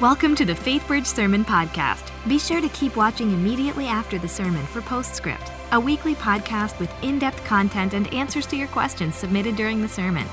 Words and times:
Welcome 0.00 0.34
to 0.36 0.46
the 0.46 0.54
FaithBridge 0.54 1.04
Sermon 1.04 1.44
Podcast. 1.44 2.10
Be 2.26 2.38
sure 2.38 2.62
to 2.62 2.70
keep 2.70 2.96
watching 2.96 3.32
immediately 3.32 3.86
after 3.86 4.18
the 4.18 4.26
sermon 4.26 4.64
for 4.64 4.80
Postscript, 4.80 5.52
a 5.72 5.78
weekly 5.78 6.14
podcast 6.14 6.80
with 6.80 6.90
in 7.04 7.18
depth 7.18 7.44
content 7.44 7.92
and 7.92 8.10
answers 8.14 8.46
to 8.46 8.56
your 8.56 8.68
questions 8.68 9.14
submitted 9.14 9.56
during 9.56 9.82
the 9.82 9.88
sermon. 9.88 10.26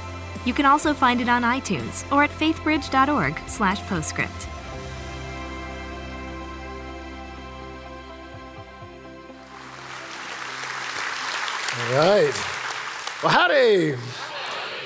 You 0.46 0.54
can 0.54 0.66
also 0.66 0.94
find 0.94 1.20
it 1.20 1.28
on 1.28 1.42
iTunes 1.42 2.10
or 2.14 2.24
at 2.24 2.30
faithbridge.org/slash 2.30 3.82
postscript. 3.90 4.48
All 11.78 11.98
right. 11.98 12.34
Well, 13.22 13.34
howdy. 13.34 13.98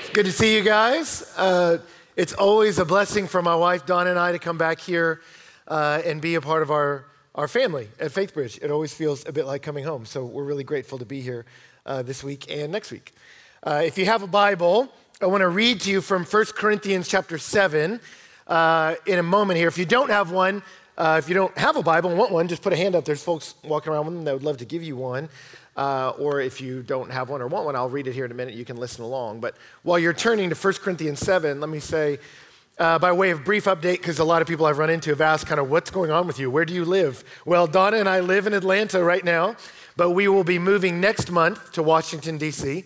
It's 0.00 0.10
good 0.12 0.26
to 0.26 0.32
see 0.32 0.56
you 0.56 0.64
guys. 0.64 1.32
Uh, 1.36 1.78
it's 2.14 2.34
always 2.34 2.78
a 2.78 2.84
blessing 2.84 3.26
for 3.26 3.40
my 3.40 3.54
wife, 3.54 3.86
Dawn, 3.86 4.06
and 4.06 4.18
I 4.18 4.32
to 4.32 4.38
come 4.38 4.58
back 4.58 4.80
here 4.80 5.22
uh, 5.66 6.02
and 6.04 6.20
be 6.20 6.34
a 6.34 6.42
part 6.42 6.62
of 6.62 6.70
our, 6.70 7.06
our 7.34 7.48
family 7.48 7.88
at 7.98 8.10
FaithBridge. 8.10 8.62
It 8.62 8.70
always 8.70 8.92
feels 8.92 9.26
a 9.26 9.32
bit 9.32 9.46
like 9.46 9.62
coming 9.62 9.84
home. 9.84 10.04
So 10.04 10.24
we're 10.24 10.44
really 10.44 10.64
grateful 10.64 10.98
to 10.98 11.06
be 11.06 11.22
here 11.22 11.46
uh, 11.86 12.02
this 12.02 12.22
week 12.22 12.50
and 12.50 12.70
next 12.70 12.90
week. 12.90 13.12
Uh, 13.62 13.82
if 13.84 13.96
you 13.96 14.04
have 14.04 14.22
a 14.22 14.26
Bible, 14.26 14.92
I 15.22 15.26
want 15.26 15.40
to 15.40 15.48
read 15.48 15.80
to 15.82 15.90
you 15.90 16.02
from 16.02 16.24
1 16.24 16.44
Corinthians 16.54 17.08
chapter 17.08 17.38
7 17.38 17.98
uh, 18.46 18.94
in 19.06 19.18
a 19.18 19.22
moment 19.22 19.58
here. 19.58 19.68
If 19.68 19.78
you 19.78 19.86
don't 19.86 20.10
have 20.10 20.30
one, 20.30 20.62
uh, 20.98 21.16
if 21.18 21.28
you 21.30 21.34
don't 21.34 21.56
have 21.56 21.76
a 21.76 21.82
Bible 21.82 22.10
and 22.10 22.18
want 22.18 22.30
one, 22.30 22.46
just 22.46 22.60
put 22.60 22.74
a 22.74 22.76
hand 22.76 22.94
up. 22.94 23.06
There's 23.06 23.22
folks 23.22 23.54
walking 23.64 23.90
around 23.90 24.04
with 24.04 24.14
them 24.16 24.24
that 24.24 24.34
would 24.34 24.44
love 24.44 24.58
to 24.58 24.66
give 24.66 24.82
you 24.82 24.96
one. 24.96 25.30
Uh, 25.76 26.10
or 26.18 26.40
if 26.40 26.60
you 26.60 26.82
don't 26.82 27.10
have 27.10 27.30
one 27.30 27.40
or 27.40 27.46
want 27.46 27.64
one, 27.64 27.76
I'll 27.76 27.88
read 27.88 28.06
it 28.06 28.12
here 28.12 28.24
in 28.24 28.30
a 28.30 28.34
minute. 28.34 28.54
You 28.54 28.64
can 28.64 28.76
listen 28.76 29.04
along. 29.04 29.40
But 29.40 29.56
while 29.82 29.98
you're 29.98 30.12
turning 30.12 30.50
to 30.50 30.56
1 30.56 30.74
Corinthians 30.74 31.20
7, 31.20 31.60
let 31.60 31.70
me 31.70 31.80
say, 31.80 32.18
uh, 32.78 32.98
by 32.98 33.12
way 33.12 33.30
of 33.30 33.44
brief 33.44 33.64
update, 33.64 33.98
because 33.98 34.18
a 34.18 34.24
lot 34.24 34.42
of 34.42 34.48
people 34.48 34.66
I've 34.66 34.78
run 34.78 34.90
into 34.90 35.10
have 35.10 35.20
asked, 35.20 35.46
kind 35.46 35.60
of, 35.60 35.70
what's 35.70 35.90
going 35.90 36.10
on 36.10 36.26
with 36.26 36.38
you? 36.38 36.50
Where 36.50 36.64
do 36.64 36.74
you 36.74 36.84
live? 36.84 37.24
Well, 37.46 37.66
Donna 37.66 37.98
and 37.98 38.08
I 38.08 38.20
live 38.20 38.46
in 38.46 38.54
Atlanta 38.54 39.02
right 39.02 39.24
now, 39.24 39.56
but 39.96 40.10
we 40.10 40.28
will 40.28 40.44
be 40.44 40.58
moving 40.58 41.00
next 41.00 41.30
month 41.30 41.72
to 41.72 41.82
Washington, 41.82 42.38
D.C. 42.38 42.84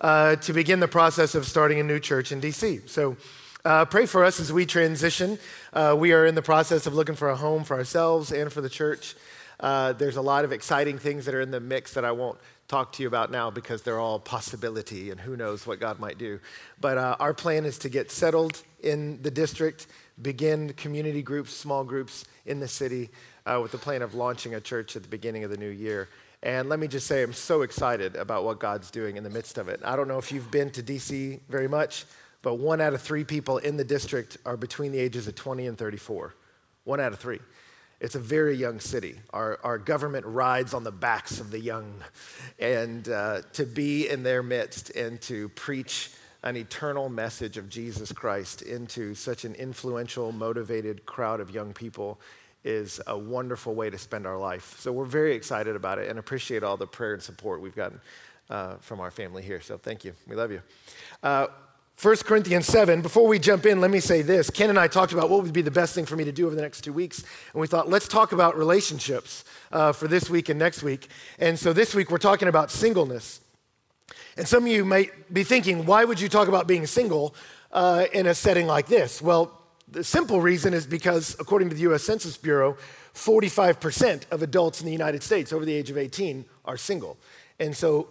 Uh, 0.00 0.36
to 0.36 0.52
begin 0.52 0.80
the 0.80 0.88
process 0.88 1.34
of 1.34 1.46
starting 1.46 1.80
a 1.80 1.82
new 1.82 1.98
church 1.98 2.32
in 2.32 2.40
D.C. 2.40 2.80
So 2.86 3.16
uh, 3.64 3.84
pray 3.84 4.06
for 4.06 4.24
us 4.24 4.40
as 4.40 4.52
we 4.52 4.66
transition. 4.66 5.38
Uh, 5.72 5.94
we 5.98 6.12
are 6.12 6.26
in 6.26 6.34
the 6.34 6.42
process 6.42 6.86
of 6.86 6.94
looking 6.94 7.14
for 7.14 7.30
a 7.30 7.36
home 7.36 7.64
for 7.64 7.76
ourselves 7.76 8.30
and 8.30 8.52
for 8.52 8.60
the 8.60 8.68
church. 8.68 9.16
Uh, 9.58 9.92
there's 9.94 10.16
a 10.16 10.22
lot 10.22 10.44
of 10.44 10.52
exciting 10.52 10.98
things 10.98 11.24
that 11.24 11.34
are 11.34 11.40
in 11.40 11.50
the 11.50 11.60
mix 11.60 11.94
that 11.94 12.04
I 12.04 12.12
won't 12.12 12.38
talk 12.68 12.92
to 12.92 13.02
you 13.02 13.08
about 13.08 13.30
now 13.30 13.50
because 13.50 13.82
they're 13.82 13.98
all 13.98 14.18
possibility 14.18 15.10
and 15.10 15.20
who 15.20 15.36
knows 15.36 15.66
what 15.66 15.80
God 15.80 15.98
might 15.98 16.18
do. 16.18 16.40
But 16.80 16.98
uh, 16.98 17.16
our 17.20 17.32
plan 17.32 17.64
is 17.64 17.78
to 17.78 17.88
get 17.88 18.10
settled 18.10 18.62
in 18.80 19.22
the 19.22 19.30
district, 19.30 19.86
begin 20.20 20.72
community 20.74 21.22
groups, 21.22 21.52
small 21.52 21.84
groups 21.84 22.24
in 22.44 22.60
the 22.60 22.68
city 22.68 23.10
uh, 23.46 23.60
with 23.62 23.72
the 23.72 23.78
plan 23.78 24.02
of 24.02 24.14
launching 24.14 24.54
a 24.54 24.60
church 24.60 24.96
at 24.96 25.02
the 25.02 25.08
beginning 25.08 25.44
of 25.44 25.50
the 25.50 25.56
new 25.56 25.70
year. 25.70 26.08
And 26.42 26.68
let 26.68 26.78
me 26.78 26.86
just 26.86 27.06
say, 27.06 27.22
I'm 27.22 27.32
so 27.32 27.62
excited 27.62 28.14
about 28.16 28.44
what 28.44 28.58
God's 28.58 28.90
doing 28.90 29.16
in 29.16 29.24
the 29.24 29.30
midst 29.30 29.58
of 29.58 29.68
it. 29.68 29.80
I 29.84 29.96
don't 29.96 30.08
know 30.08 30.18
if 30.18 30.30
you've 30.30 30.50
been 30.50 30.70
to 30.70 30.82
DC 30.82 31.40
very 31.48 31.68
much, 31.68 32.04
but 32.42 32.56
one 32.56 32.80
out 32.80 32.94
of 32.94 33.00
three 33.00 33.24
people 33.24 33.58
in 33.58 33.76
the 33.76 33.84
district 33.84 34.36
are 34.44 34.56
between 34.56 34.92
the 34.92 34.98
ages 34.98 35.26
of 35.26 35.34
20 35.34 35.66
and 35.66 35.78
34. 35.78 36.34
One 36.84 37.00
out 37.00 37.12
of 37.12 37.18
three. 37.18 37.40
It's 38.00 38.14
a 38.14 38.20
very 38.20 38.56
young 38.56 38.80
city. 38.80 39.20
Our, 39.30 39.58
our 39.64 39.78
government 39.78 40.26
rides 40.26 40.74
on 40.74 40.84
the 40.84 40.92
backs 40.92 41.40
of 41.40 41.50
the 41.50 41.60
young. 41.60 41.94
And 42.58 43.08
uh, 43.08 43.42
to 43.54 43.64
be 43.64 44.08
in 44.08 44.22
their 44.22 44.42
midst 44.42 44.90
and 44.90 45.20
to 45.22 45.48
preach 45.50 46.10
an 46.42 46.56
eternal 46.56 47.08
message 47.08 47.56
of 47.56 47.68
Jesus 47.68 48.12
Christ 48.12 48.62
into 48.62 49.14
such 49.14 49.44
an 49.44 49.54
influential, 49.54 50.30
motivated 50.30 51.06
crowd 51.06 51.40
of 51.40 51.50
young 51.50 51.72
people 51.72 52.20
is 52.62 53.00
a 53.06 53.16
wonderful 53.16 53.74
way 53.74 53.90
to 53.90 53.98
spend 53.98 54.26
our 54.26 54.38
life. 54.38 54.78
So 54.78 54.92
we're 54.92 55.04
very 55.04 55.34
excited 55.34 55.76
about 55.76 55.98
it 55.98 56.08
and 56.08 56.18
appreciate 56.18 56.62
all 56.62 56.76
the 56.76 56.86
prayer 56.86 57.14
and 57.14 57.22
support 57.22 57.60
we've 57.60 57.76
gotten 57.76 58.00
uh, 58.50 58.76
from 58.76 59.00
our 59.00 59.10
family 59.10 59.42
here. 59.42 59.60
So 59.60 59.78
thank 59.78 60.04
you. 60.04 60.12
We 60.28 60.36
love 60.36 60.52
you. 60.52 60.62
Uh, 61.22 61.46
1 62.00 62.16
Corinthians 62.24 62.66
7, 62.66 63.00
before 63.00 63.26
we 63.26 63.38
jump 63.38 63.64
in, 63.64 63.80
let 63.80 63.90
me 63.90 64.00
say 64.00 64.20
this. 64.20 64.50
Ken 64.50 64.68
and 64.68 64.78
I 64.78 64.86
talked 64.86 65.14
about 65.14 65.30
what 65.30 65.42
would 65.42 65.54
be 65.54 65.62
the 65.62 65.70
best 65.70 65.94
thing 65.94 66.04
for 66.04 66.14
me 66.14 66.24
to 66.24 66.32
do 66.32 66.44
over 66.44 66.54
the 66.54 66.60
next 66.60 66.82
two 66.82 66.92
weeks. 66.92 67.24
And 67.54 67.60
we 67.60 67.66
thought, 67.66 67.88
let's 67.88 68.06
talk 68.06 68.32
about 68.32 68.54
relationships 68.54 69.44
uh, 69.72 69.92
for 69.92 70.06
this 70.06 70.28
week 70.28 70.50
and 70.50 70.58
next 70.58 70.82
week. 70.82 71.08
And 71.38 71.58
so 71.58 71.72
this 71.72 71.94
week, 71.94 72.10
we're 72.10 72.18
talking 72.18 72.48
about 72.48 72.70
singleness. 72.70 73.40
And 74.36 74.46
some 74.46 74.64
of 74.64 74.68
you 74.68 74.84
might 74.84 75.32
be 75.32 75.42
thinking, 75.42 75.86
why 75.86 76.04
would 76.04 76.20
you 76.20 76.28
talk 76.28 76.48
about 76.48 76.66
being 76.66 76.86
single 76.86 77.34
uh, 77.72 78.04
in 78.12 78.26
a 78.26 78.34
setting 78.34 78.66
like 78.66 78.88
this? 78.88 79.22
Well, 79.22 79.58
the 79.88 80.04
simple 80.04 80.42
reason 80.42 80.74
is 80.74 80.86
because, 80.86 81.34
according 81.40 81.70
to 81.70 81.74
the 81.74 81.92
US 81.92 82.02
Census 82.02 82.36
Bureau, 82.36 82.76
45% 83.14 84.30
of 84.30 84.42
adults 84.42 84.80
in 84.80 84.86
the 84.86 84.92
United 84.92 85.22
States 85.22 85.50
over 85.50 85.64
the 85.64 85.72
age 85.72 85.88
of 85.88 85.96
18 85.96 86.44
are 86.66 86.76
single. 86.76 87.16
And 87.58 87.74
so 87.74 88.08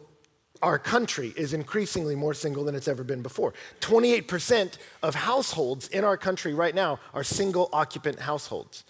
our 0.66 0.80
country 0.80 1.32
is 1.38 1.54
increasingly 1.54 2.16
more 2.16 2.34
single 2.34 2.64
than 2.64 2.74
it's 2.74 2.88
ever 2.88 3.04
been 3.04 3.22
before. 3.22 3.54
28% 3.82 4.80
of 5.04 5.14
households 5.14 5.88
in 5.90 6.04
our 6.04 6.18
country 6.18 6.56
right 6.56 6.74
now 6.74 7.00
are 7.14 7.24
single 7.24 7.70
occupant 7.72 8.20
households. 8.20 8.84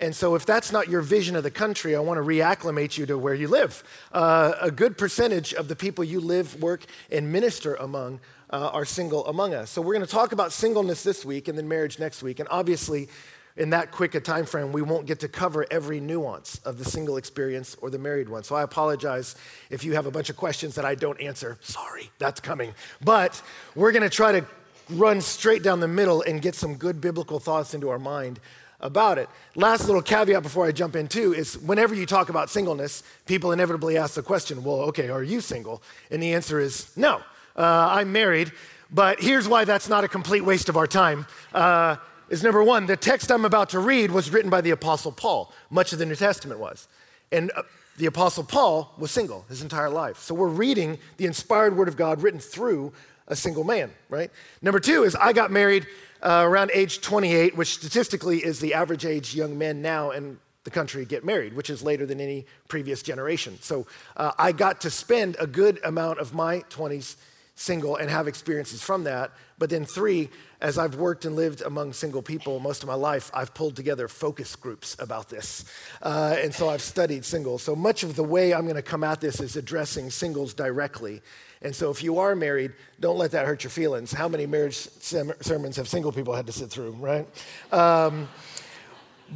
And 0.00 0.14
so, 0.14 0.34
if 0.34 0.44
that's 0.44 0.70
not 0.70 0.88
your 0.88 1.00
vision 1.00 1.34
of 1.34 1.42
the 1.42 1.50
country, 1.50 1.96
I 1.96 2.00
want 2.00 2.18
to 2.18 2.22
reacclimate 2.22 2.98
you 2.98 3.06
to 3.06 3.16
where 3.16 3.32
you 3.32 3.48
live. 3.48 3.82
Uh, 4.12 4.52
a 4.60 4.70
good 4.70 4.98
percentage 4.98 5.54
of 5.54 5.68
the 5.68 5.76
people 5.76 6.04
you 6.04 6.20
live, 6.20 6.60
work, 6.60 6.84
and 7.10 7.32
minister 7.32 7.76
among 7.76 8.20
uh, 8.50 8.70
are 8.72 8.84
single 8.84 9.24
among 9.26 9.54
us. 9.54 9.70
So, 9.70 9.80
we're 9.80 9.94
going 9.94 10.04
to 10.04 10.12
talk 10.12 10.32
about 10.32 10.52
singleness 10.52 11.04
this 11.04 11.24
week 11.24 11.48
and 11.48 11.56
then 11.56 11.68
marriage 11.68 11.98
next 12.00 12.22
week. 12.22 12.40
And 12.40 12.48
obviously, 12.50 13.08
in 13.56 13.70
that 13.70 13.92
quick 13.92 14.14
a 14.14 14.20
time 14.20 14.46
frame, 14.46 14.72
we 14.72 14.82
won't 14.82 15.06
get 15.06 15.20
to 15.20 15.28
cover 15.28 15.64
every 15.70 16.00
nuance 16.00 16.58
of 16.64 16.78
the 16.78 16.84
single 16.84 17.16
experience 17.16 17.76
or 17.80 17.88
the 17.88 17.98
married 17.98 18.28
one. 18.28 18.42
So 18.42 18.56
I 18.56 18.62
apologize 18.62 19.36
if 19.70 19.84
you 19.84 19.94
have 19.94 20.06
a 20.06 20.10
bunch 20.10 20.28
of 20.28 20.36
questions 20.36 20.74
that 20.74 20.84
I 20.84 20.94
don't 20.94 21.20
answer. 21.20 21.58
Sorry, 21.62 22.10
that's 22.18 22.40
coming. 22.40 22.74
But 23.02 23.40
we're 23.76 23.92
going 23.92 24.02
to 24.02 24.10
try 24.10 24.32
to 24.32 24.44
run 24.90 25.20
straight 25.20 25.62
down 25.62 25.80
the 25.80 25.88
middle 25.88 26.22
and 26.22 26.42
get 26.42 26.54
some 26.54 26.74
good 26.74 27.00
biblical 27.00 27.38
thoughts 27.38 27.74
into 27.74 27.90
our 27.90 27.98
mind 27.98 28.40
about 28.80 29.18
it. 29.18 29.28
Last 29.54 29.86
little 29.86 30.02
caveat 30.02 30.42
before 30.42 30.66
I 30.66 30.72
jump 30.72 30.96
in 30.96 31.08
too 31.08 31.32
is 31.32 31.56
whenever 31.58 31.94
you 31.94 32.06
talk 32.06 32.28
about 32.28 32.50
singleness, 32.50 33.02
people 33.24 33.52
inevitably 33.52 33.96
ask 33.96 34.14
the 34.14 34.22
question, 34.22 34.62
well, 34.64 34.80
okay, 34.82 35.08
are 35.08 35.22
you 35.22 35.40
single? 35.40 35.82
And 36.10 36.22
the 36.22 36.34
answer 36.34 36.60
is 36.60 36.94
no, 36.96 37.22
uh, 37.56 37.88
I'm 37.90 38.12
married. 38.12 38.52
But 38.90 39.20
here's 39.20 39.48
why 39.48 39.64
that's 39.64 39.88
not 39.88 40.04
a 40.04 40.08
complete 40.08 40.42
waste 40.42 40.68
of 40.68 40.76
our 40.76 40.86
time. 40.86 41.26
Uh, 41.52 41.96
is 42.28 42.42
number 42.42 42.62
one, 42.62 42.86
the 42.86 42.96
text 42.96 43.30
I'm 43.30 43.44
about 43.44 43.70
to 43.70 43.78
read 43.78 44.10
was 44.10 44.30
written 44.30 44.50
by 44.50 44.60
the 44.60 44.70
Apostle 44.70 45.12
Paul. 45.12 45.52
Much 45.70 45.92
of 45.92 45.98
the 45.98 46.06
New 46.06 46.16
Testament 46.16 46.60
was. 46.60 46.88
And 47.30 47.50
uh, 47.56 47.62
the 47.96 48.06
Apostle 48.06 48.44
Paul 48.44 48.92
was 48.98 49.10
single 49.10 49.44
his 49.48 49.62
entire 49.62 49.90
life. 49.90 50.18
So 50.18 50.34
we're 50.34 50.48
reading 50.48 50.98
the 51.16 51.26
inspired 51.26 51.76
word 51.76 51.88
of 51.88 51.96
God 51.96 52.22
written 52.22 52.40
through 52.40 52.92
a 53.28 53.36
single 53.36 53.64
man, 53.64 53.90
right? 54.08 54.30
Number 54.62 54.80
two 54.80 55.04
is 55.04 55.14
I 55.16 55.32
got 55.32 55.50
married 55.50 55.86
uh, 56.22 56.42
around 56.44 56.70
age 56.72 57.00
28, 57.00 57.56
which 57.56 57.74
statistically 57.74 58.38
is 58.38 58.60
the 58.60 58.74
average 58.74 59.04
age 59.04 59.34
young 59.34 59.56
men 59.56 59.82
now 59.82 60.10
in 60.10 60.38
the 60.64 60.70
country 60.70 61.04
get 61.04 61.24
married, 61.24 61.54
which 61.54 61.68
is 61.68 61.82
later 61.82 62.06
than 62.06 62.20
any 62.20 62.46
previous 62.68 63.02
generation. 63.02 63.58
So 63.60 63.86
uh, 64.16 64.32
I 64.38 64.52
got 64.52 64.80
to 64.82 64.90
spend 64.90 65.36
a 65.38 65.46
good 65.46 65.78
amount 65.84 66.18
of 66.18 66.34
my 66.34 66.60
20s 66.70 67.16
single 67.54 67.96
and 67.96 68.10
have 68.10 68.26
experiences 68.26 68.82
from 68.82 69.04
that. 69.04 69.30
But 69.58 69.70
then, 69.70 69.84
three, 69.84 70.30
as 70.60 70.78
I've 70.78 70.96
worked 70.96 71.24
and 71.24 71.36
lived 71.36 71.62
among 71.62 71.92
single 71.92 72.22
people 72.22 72.58
most 72.58 72.82
of 72.82 72.88
my 72.88 72.94
life, 72.94 73.30
I've 73.32 73.54
pulled 73.54 73.76
together 73.76 74.08
focus 74.08 74.56
groups 74.56 74.96
about 74.98 75.28
this. 75.28 75.64
Uh, 76.02 76.36
and 76.38 76.52
so 76.52 76.68
I've 76.68 76.82
studied 76.82 77.24
singles. 77.24 77.62
So 77.62 77.76
much 77.76 78.02
of 78.02 78.16
the 78.16 78.24
way 78.24 78.52
I'm 78.52 78.64
going 78.64 78.74
to 78.76 78.82
come 78.82 79.04
at 79.04 79.20
this 79.20 79.40
is 79.40 79.56
addressing 79.56 80.10
singles 80.10 80.54
directly. 80.54 81.22
And 81.62 81.74
so 81.74 81.90
if 81.90 82.02
you 82.02 82.18
are 82.18 82.34
married, 82.34 82.72
don't 83.00 83.16
let 83.16 83.30
that 83.30 83.46
hurt 83.46 83.62
your 83.62 83.70
feelings. 83.70 84.12
How 84.12 84.28
many 84.28 84.46
marriage 84.46 84.76
sermons 84.76 85.76
have 85.76 85.88
single 85.88 86.12
people 86.12 86.34
had 86.34 86.46
to 86.46 86.52
sit 86.52 86.70
through, 86.70 86.92
right? 86.92 87.26
Um, 87.72 88.28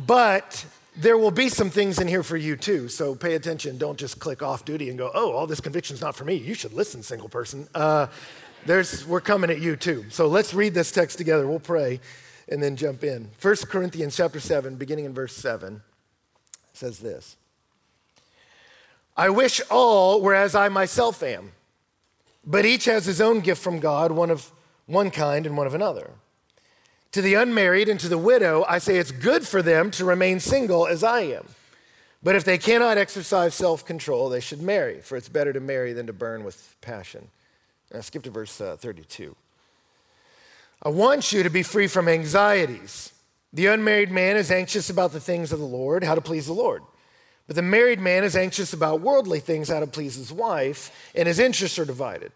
but 0.06 0.64
there 0.98 1.16
will 1.16 1.30
be 1.30 1.48
some 1.48 1.70
things 1.70 2.00
in 2.00 2.08
here 2.08 2.24
for 2.24 2.36
you 2.36 2.56
too. 2.56 2.88
So 2.88 3.14
pay 3.14 3.34
attention. 3.34 3.78
Don't 3.78 3.98
just 3.98 4.18
click 4.18 4.42
off 4.42 4.64
duty 4.64 4.88
and 4.88 4.98
go, 4.98 5.10
oh, 5.14 5.32
all 5.32 5.46
this 5.46 5.60
conviction's 5.60 6.00
not 6.00 6.16
for 6.16 6.24
me. 6.24 6.34
You 6.34 6.54
should 6.54 6.72
listen, 6.72 7.04
single 7.04 7.28
person. 7.28 7.68
Uh, 7.72 8.08
there's, 8.66 9.06
we're 9.06 9.20
coming 9.20 9.48
at 9.48 9.60
you 9.60 9.76
too. 9.76 10.06
So 10.10 10.26
let's 10.26 10.52
read 10.52 10.74
this 10.74 10.90
text 10.90 11.16
together. 11.16 11.46
We'll 11.46 11.60
pray 11.60 12.00
and 12.48 12.60
then 12.60 12.74
jump 12.74 13.04
in. 13.04 13.30
1 13.40 13.56
Corinthians 13.68 14.16
chapter 14.16 14.40
7, 14.40 14.74
beginning 14.74 15.04
in 15.04 15.14
verse 15.14 15.36
7, 15.36 15.82
says 16.72 16.98
this 16.98 17.36
I 19.16 19.30
wish 19.30 19.60
all 19.70 20.20
were 20.20 20.34
as 20.34 20.56
I 20.56 20.68
myself 20.68 21.22
am, 21.22 21.52
but 22.44 22.64
each 22.66 22.86
has 22.86 23.06
his 23.06 23.20
own 23.20 23.40
gift 23.40 23.62
from 23.62 23.78
God, 23.78 24.10
one 24.10 24.30
of 24.30 24.50
one 24.86 25.10
kind 25.12 25.46
and 25.46 25.56
one 25.56 25.66
of 25.66 25.74
another. 25.74 26.10
To 27.12 27.22
the 27.22 27.34
unmarried 27.34 27.88
and 27.88 27.99
to 28.00 28.08
the 28.08 28.19
widow, 28.19 28.64
I 28.69 28.78
say 28.78 28.99
it's 28.99 29.10
good 29.10 29.46
for 29.46 29.62
them 29.62 29.90
to 29.93 30.05
remain 30.05 30.40
single 30.40 30.87
as 30.87 31.02
I 31.02 31.20
am. 31.20 31.46
But 32.22 32.37
if 32.37 32.44
they 32.44 32.58
cannot 32.58 32.99
exercise 32.99 33.55
self 33.55 33.84
control, 33.84 34.28
they 34.28 34.40
should 34.40 34.60
marry, 34.60 35.00
for 35.00 35.16
it's 35.16 35.28
better 35.28 35.52
to 35.52 35.60
marry 35.60 35.93
than 35.93 36.06
to 36.06 36.12
burn 36.12 36.44
with 36.44 36.76
passion. 36.81 37.28
Now, 37.93 38.00
skip 38.00 38.25
to 38.25 38.31
verse 38.31 38.60
uh, 38.60 38.76
32. 38.76 39.34
I 40.82 40.90
want 40.90 41.32
you 41.32 41.43
to 41.43 41.50
be 41.50 41.62
free 41.62 41.87
from 41.87 42.08
anxieties. 42.08 43.12
The 43.52 43.66
unmarried 43.66 44.10
man 44.10 44.37
is 44.37 44.50
anxious 44.50 44.90
about 44.90 45.12
the 45.12 45.20
things 45.20 45.52
of 45.52 45.58
the 45.58 45.64
Lord, 45.64 46.05
how 46.05 46.14
to 46.14 46.20
please 46.20 46.46
the 46.46 46.52
Lord. 46.52 46.82
But 47.46 47.56
the 47.56 47.62
married 47.62 47.99
man 47.99 48.25
is 48.25 48.37
anxious 48.37 48.75
about 48.75 49.00
worldly 49.00 49.40
things, 49.40 49.70
how 49.70 49.81
to 49.81 49.87
please 49.87 50.16
his 50.16 50.32
wife, 50.32 51.10
and 51.14 51.26
his 51.26 51.38
interests 51.38 51.78
are 51.78 51.87
divided. 51.87 52.31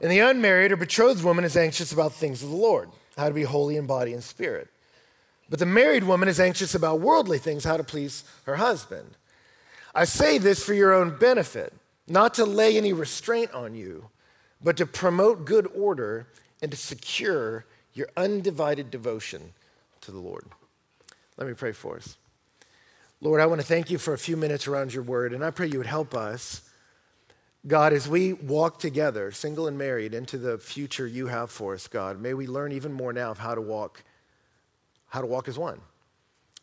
And 0.00 0.12
the 0.12 0.18
unmarried 0.18 0.72
or 0.72 0.76
betrothed 0.76 1.24
woman 1.24 1.44
is 1.44 1.56
anxious 1.56 1.90
about 1.90 2.12
the 2.12 2.18
things 2.18 2.42
of 2.42 2.50
the 2.50 2.56
Lord, 2.56 2.90
how 3.16 3.28
to 3.28 3.34
be 3.34 3.44
holy 3.44 3.76
in 3.76 3.86
body 3.86 4.12
and 4.12 4.22
spirit. 4.22 4.68
But 5.48 5.58
the 5.58 5.66
married 5.66 6.04
woman 6.04 6.28
is 6.28 6.40
anxious 6.40 6.74
about 6.74 7.00
worldly 7.00 7.38
things, 7.38 7.64
how 7.64 7.76
to 7.76 7.84
please 7.84 8.24
her 8.44 8.56
husband. 8.56 9.16
I 9.94 10.04
say 10.04 10.38
this 10.38 10.62
for 10.62 10.74
your 10.74 10.92
own 10.92 11.16
benefit, 11.18 11.72
not 12.06 12.34
to 12.34 12.44
lay 12.44 12.76
any 12.76 12.92
restraint 12.92 13.52
on 13.52 13.74
you, 13.74 14.08
but 14.62 14.76
to 14.76 14.86
promote 14.86 15.44
good 15.44 15.68
order 15.74 16.26
and 16.60 16.70
to 16.70 16.76
secure 16.76 17.64
your 17.94 18.08
undivided 18.16 18.90
devotion 18.90 19.54
to 20.02 20.10
the 20.10 20.18
Lord. 20.18 20.44
Let 21.36 21.48
me 21.48 21.54
pray 21.54 21.72
for 21.72 21.96
us. 21.96 22.16
Lord, 23.20 23.40
I 23.40 23.46
want 23.46 23.60
to 23.60 23.66
thank 23.66 23.90
you 23.90 23.98
for 23.98 24.12
a 24.12 24.18
few 24.18 24.36
minutes 24.36 24.66
around 24.66 24.92
your 24.92 25.02
word, 25.02 25.32
and 25.32 25.44
I 25.44 25.50
pray 25.50 25.66
you 25.66 25.78
would 25.78 25.86
help 25.86 26.14
us. 26.14 26.65
God, 27.66 27.92
as 27.92 28.08
we 28.08 28.32
walk 28.32 28.78
together, 28.78 29.32
single 29.32 29.66
and 29.66 29.76
married, 29.76 30.14
into 30.14 30.38
the 30.38 30.56
future 30.56 31.06
you 31.06 31.26
have 31.26 31.50
for 31.50 31.74
us, 31.74 31.88
God, 31.88 32.20
may 32.20 32.32
we 32.32 32.46
learn 32.46 32.70
even 32.70 32.92
more 32.92 33.12
now 33.12 33.32
of 33.32 33.38
how 33.38 33.56
to 33.56 33.60
walk, 33.60 34.04
how 35.08 35.20
to 35.20 35.26
walk 35.26 35.48
as 35.48 35.58
one. 35.58 35.80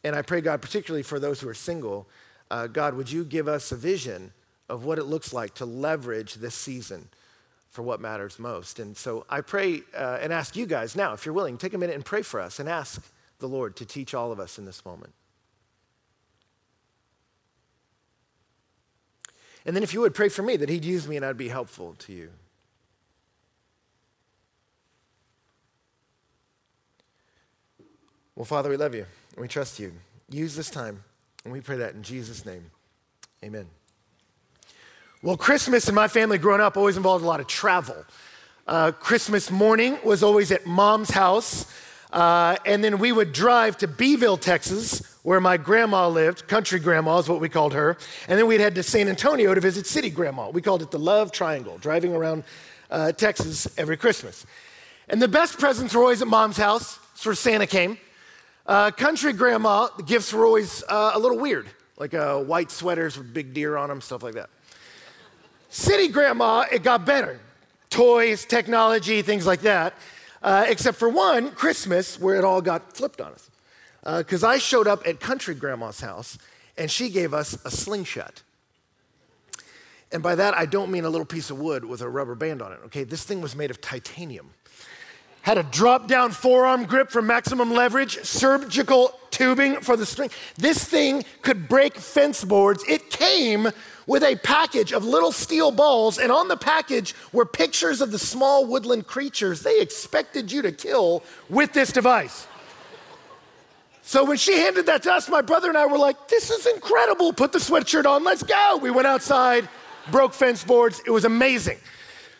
And 0.05 0.15
I 0.15 0.21
pray, 0.21 0.39
God, 0.39 0.61
particularly 0.61 1.03
for 1.03 1.19
those 1.19 1.41
who 1.41 1.49
are 1.49 1.53
single, 1.53 2.07
uh, 2.49 2.67
God, 2.67 2.93
would 2.95 3.11
you 3.11 3.25
give 3.25 3.49
us 3.49 3.71
a 3.71 3.75
vision 3.75 4.31
of 4.69 4.85
what 4.85 4.97
it 4.97 5.03
looks 5.03 5.33
like 5.33 5.53
to 5.55 5.65
leverage 5.65 6.35
this 6.35 6.55
season 6.55 7.09
for 7.69 7.81
what 7.81 7.99
matters 7.99 8.39
most? 8.39 8.79
And 8.79 8.95
so 8.95 9.25
I 9.29 9.41
pray 9.41 9.81
uh, 9.97 10.19
and 10.21 10.31
ask 10.31 10.55
you 10.55 10.65
guys 10.65 10.95
now, 10.95 11.11
if 11.11 11.25
you're 11.25 11.33
willing, 11.33 11.57
take 11.57 11.73
a 11.73 11.77
minute 11.77 11.95
and 11.95 12.05
pray 12.05 12.21
for 12.21 12.39
us 12.39 12.59
and 12.59 12.69
ask 12.69 13.03
the 13.39 13.47
Lord 13.47 13.75
to 13.75 13.85
teach 13.85 14.13
all 14.13 14.31
of 14.31 14.39
us 14.39 14.57
in 14.57 14.63
this 14.63 14.85
moment. 14.85 15.13
And 19.65 19.75
then 19.75 19.83
if 19.83 19.93
you 19.93 20.01
would 20.01 20.13
pray 20.13 20.29
for 20.29 20.41
me 20.41 20.57
that 20.57 20.69
He'd 20.69 20.85
use 20.85 21.07
me 21.07 21.15
and 21.15 21.25
I'd 21.25 21.37
be 21.37 21.49
helpful 21.49 21.95
to 21.99 22.13
you. 22.13 22.29
Well, 28.35 28.45
Father, 28.45 28.69
we 28.69 28.77
love 28.77 28.95
you 28.95 29.05
and 29.35 29.41
we 29.41 29.47
trust 29.47 29.79
you. 29.79 29.93
Use 30.29 30.55
this 30.55 30.69
time, 30.69 31.03
and 31.43 31.53
we 31.53 31.61
pray 31.61 31.77
that 31.77 31.93
in 31.93 32.01
Jesus' 32.01 32.45
name. 32.45 32.71
Amen. 33.43 33.67
Well, 35.21 35.37
Christmas 35.37 35.87
in 35.87 35.95
my 35.95 36.07
family 36.07 36.37
growing 36.37 36.61
up 36.61 36.75
always 36.75 36.97
involved 36.97 37.23
a 37.23 37.27
lot 37.27 37.39
of 37.39 37.47
travel. 37.47 38.05
Uh, 38.67 38.91
Christmas 38.91 39.51
morning 39.51 39.97
was 40.03 40.23
always 40.23 40.51
at 40.51 40.65
mom's 40.65 41.11
house. 41.11 41.71
Uh, 42.11 42.55
and 42.65 42.83
then 42.83 42.99
we 42.99 43.11
would 43.11 43.33
drive 43.33 43.75
to 43.77 43.87
Beeville, 43.87 44.37
Texas, 44.37 45.12
where 45.23 45.41
my 45.41 45.57
grandma 45.57 46.07
lived. 46.07 46.47
Country 46.47 46.79
grandma 46.79 47.17
is 47.17 47.27
what 47.27 47.41
we 47.41 47.49
called 47.49 47.73
her. 47.73 47.97
And 48.27 48.37
then 48.37 48.47
we'd 48.47 48.61
head 48.61 48.75
to 48.75 48.83
San 48.83 49.07
Antonio 49.07 49.53
to 49.53 49.59
visit 49.59 49.87
city 49.87 50.09
grandma. 50.09 50.49
We 50.49 50.61
called 50.61 50.81
it 50.81 50.91
the 50.91 50.99
Love 50.99 51.31
Triangle, 51.31 51.77
driving 51.79 52.13
around 52.13 52.43
uh, 52.91 53.11
Texas 53.11 53.67
every 53.77 53.97
Christmas. 53.97 54.45
And 55.09 55.21
the 55.21 55.27
best 55.27 55.57
presents 55.59 55.93
were 55.93 56.01
always 56.01 56.21
at 56.21 56.27
mom's 56.27 56.57
house. 56.57 56.97
That's 57.13 57.25
where 57.25 57.35
Santa 57.35 57.67
came. 57.67 57.97
Uh, 58.65 58.91
country 58.91 59.33
grandma, 59.33 59.87
the 59.97 60.03
gifts 60.03 60.31
were 60.31 60.45
always 60.45 60.83
uh, 60.87 61.11
a 61.13 61.19
little 61.19 61.37
weird, 61.37 61.67
like 61.97 62.13
uh, 62.13 62.39
white 62.39 62.71
sweaters 62.71 63.17
with 63.17 63.33
big 63.33 63.53
deer 63.53 63.75
on 63.75 63.89
them, 63.89 63.99
stuff 63.99 64.23
like 64.23 64.35
that. 64.35 64.49
City 65.69 66.07
grandma, 66.07 66.65
it 66.71 66.83
got 66.83 67.05
better. 67.05 67.39
Toys, 67.89 68.45
technology, 68.45 69.21
things 69.21 69.45
like 69.45 69.61
that 69.61 69.93
uh, 70.43 70.65
except 70.67 70.97
for 70.97 71.09
one, 71.09 71.51
Christmas, 71.51 72.19
where 72.19 72.35
it 72.35 72.43
all 72.43 72.61
got 72.61 72.95
flipped 72.95 73.21
on 73.21 73.31
us. 73.31 73.49
Because 74.03 74.43
uh, 74.43 74.49
I 74.49 74.57
showed 74.57 74.87
up 74.87 75.07
at 75.07 75.19
country 75.19 75.55
grandma's 75.55 76.01
house 76.01 76.37
and 76.77 76.89
she 76.89 77.09
gave 77.09 77.33
us 77.33 77.57
a 77.65 77.71
slingshot. 77.71 78.43
And 80.11 80.21
by 80.21 80.35
that, 80.35 80.55
I 80.55 80.65
don't 80.65 80.91
mean 80.91 81.05
a 81.05 81.09
little 81.09 81.25
piece 81.25 81.49
of 81.49 81.59
wood 81.59 81.85
with 81.85 82.01
a 82.01 82.09
rubber 82.09 82.35
band 82.35 82.61
on 82.61 82.71
it, 82.71 82.79
okay? 82.85 83.03
This 83.03 83.23
thing 83.23 83.41
was 83.41 83.55
made 83.55 83.71
of 83.71 83.81
titanium. 83.81 84.51
Had 85.41 85.57
a 85.57 85.63
drop 85.63 86.07
down 86.07 86.31
forearm 86.31 86.85
grip 86.85 87.09
for 87.09 87.21
maximum 87.21 87.71
leverage, 87.71 88.23
surgical 88.23 89.19
tubing 89.31 89.81
for 89.81 89.97
the 89.97 90.05
string. 90.05 90.29
This 90.55 90.85
thing 90.85 91.25
could 91.41 91.67
break 91.67 91.97
fence 91.97 92.43
boards. 92.45 92.83
It 92.87 93.09
came 93.09 93.69
with 94.05 94.23
a 94.23 94.35
package 94.37 94.93
of 94.93 95.03
little 95.03 95.31
steel 95.31 95.71
balls, 95.71 96.17
and 96.19 96.31
on 96.31 96.47
the 96.47 96.57
package 96.57 97.15
were 97.31 97.45
pictures 97.45 97.99
of 97.99 98.11
the 98.11 98.19
small 98.19 98.65
woodland 98.65 99.07
creatures 99.07 99.61
they 99.61 99.81
expected 99.81 100.51
you 100.51 100.61
to 100.61 100.71
kill 100.71 101.23
with 101.49 101.73
this 101.73 101.91
device. 101.91 102.47
So 104.05 104.25
when 104.25 104.37
she 104.37 104.59
handed 104.59 104.85
that 104.87 105.03
to 105.03 105.13
us, 105.13 105.29
my 105.29 105.41
brother 105.41 105.69
and 105.69 105.77
I 105.77 105.85
were 105.85 105.97
like, 105.97 106.27
this 106.27 106.51
is 106.51 106.67
incredible. 106.67 107.31
Put 107.31 107.53
the 107.53 107.59
sweatshirt 107.59 108.05
on, 108.05 108.23
let's 108.25 108.43
go. 108.43 108.77
We 108.81 108.91
went 108.91 109.07
outside, 109.07 109.67
broke 110.11 110.33
fence 110.33 110.61
boards. 110.63 111.01
It 111.05 111.09
was 111.09 111.23
amazing. 111.23 111.77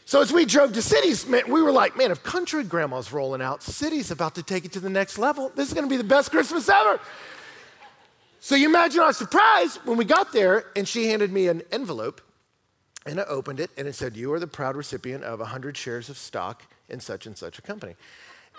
So 0.06 0.21
as 0.21 0.33
we 0.33 0.44
drove 0.44 0.74
to 0.74 0.81
cities, 0.81 1.25
man, 1.25 1.44
we 1.50 1.62
were 1.62 1.71
like, 1.71 1.98
man, 1.98 2.12
if 2.12 2.21
country 2.21 2.65
grandma's 2.65 3.13
rolling 3.13 3.42
out, 3.42 3.63
city's 3.63 4.12
about 4.12 4.36
to 4.36 4.44
take 4.44 4.65
it 4.65 4.74
to 4.74 4.81
the 4.81 4.89
next 4.89 5.18
level. 5.18 5.54
This 5.56 5.69
is 5.69 5.74
gonna 5.74 5.88
be 5.88 5.95
the 5.95 6.04
best 6.04 6.31
Christmas 6.31 6.68
ever. 6.68 7.00
So 8.42 8.56
you 8.56 8.68
imagine 8.68 9.00
our 9.00 9.13
surprise 9.13 9.77
when 9.86 9.98
we 9.98 10.04
got 10.04 10.33
there 10.33 10.66
and 10.75 10.86
she 10.86 11.07
handed 11.07 11.31
me 11.31 11.48
an 11.48 11.62
envelope 11.71 12.19
and 13.06 13.21
I 13.21 13.24
opened 13.24 13.62
it 13.62 13.71
and 13.77 13.88
it 13.88 13.95
said, 13.95 14.18
You 14.18 14.33
are 14.33 14.39
the 14.39 14.48
proud 14.48 14.75
recipient 14.75 15.24
of 15.24 15.39
100 15.39 15.77
shares 15.77 16.09
of 16.09 16.18
stock 16.18 16.63
in 16.89 17.00
such 17.00 17.25
and 17.25 17.38
such 17.38 17.57
a 17.57 17.62
company. 17.62 17.95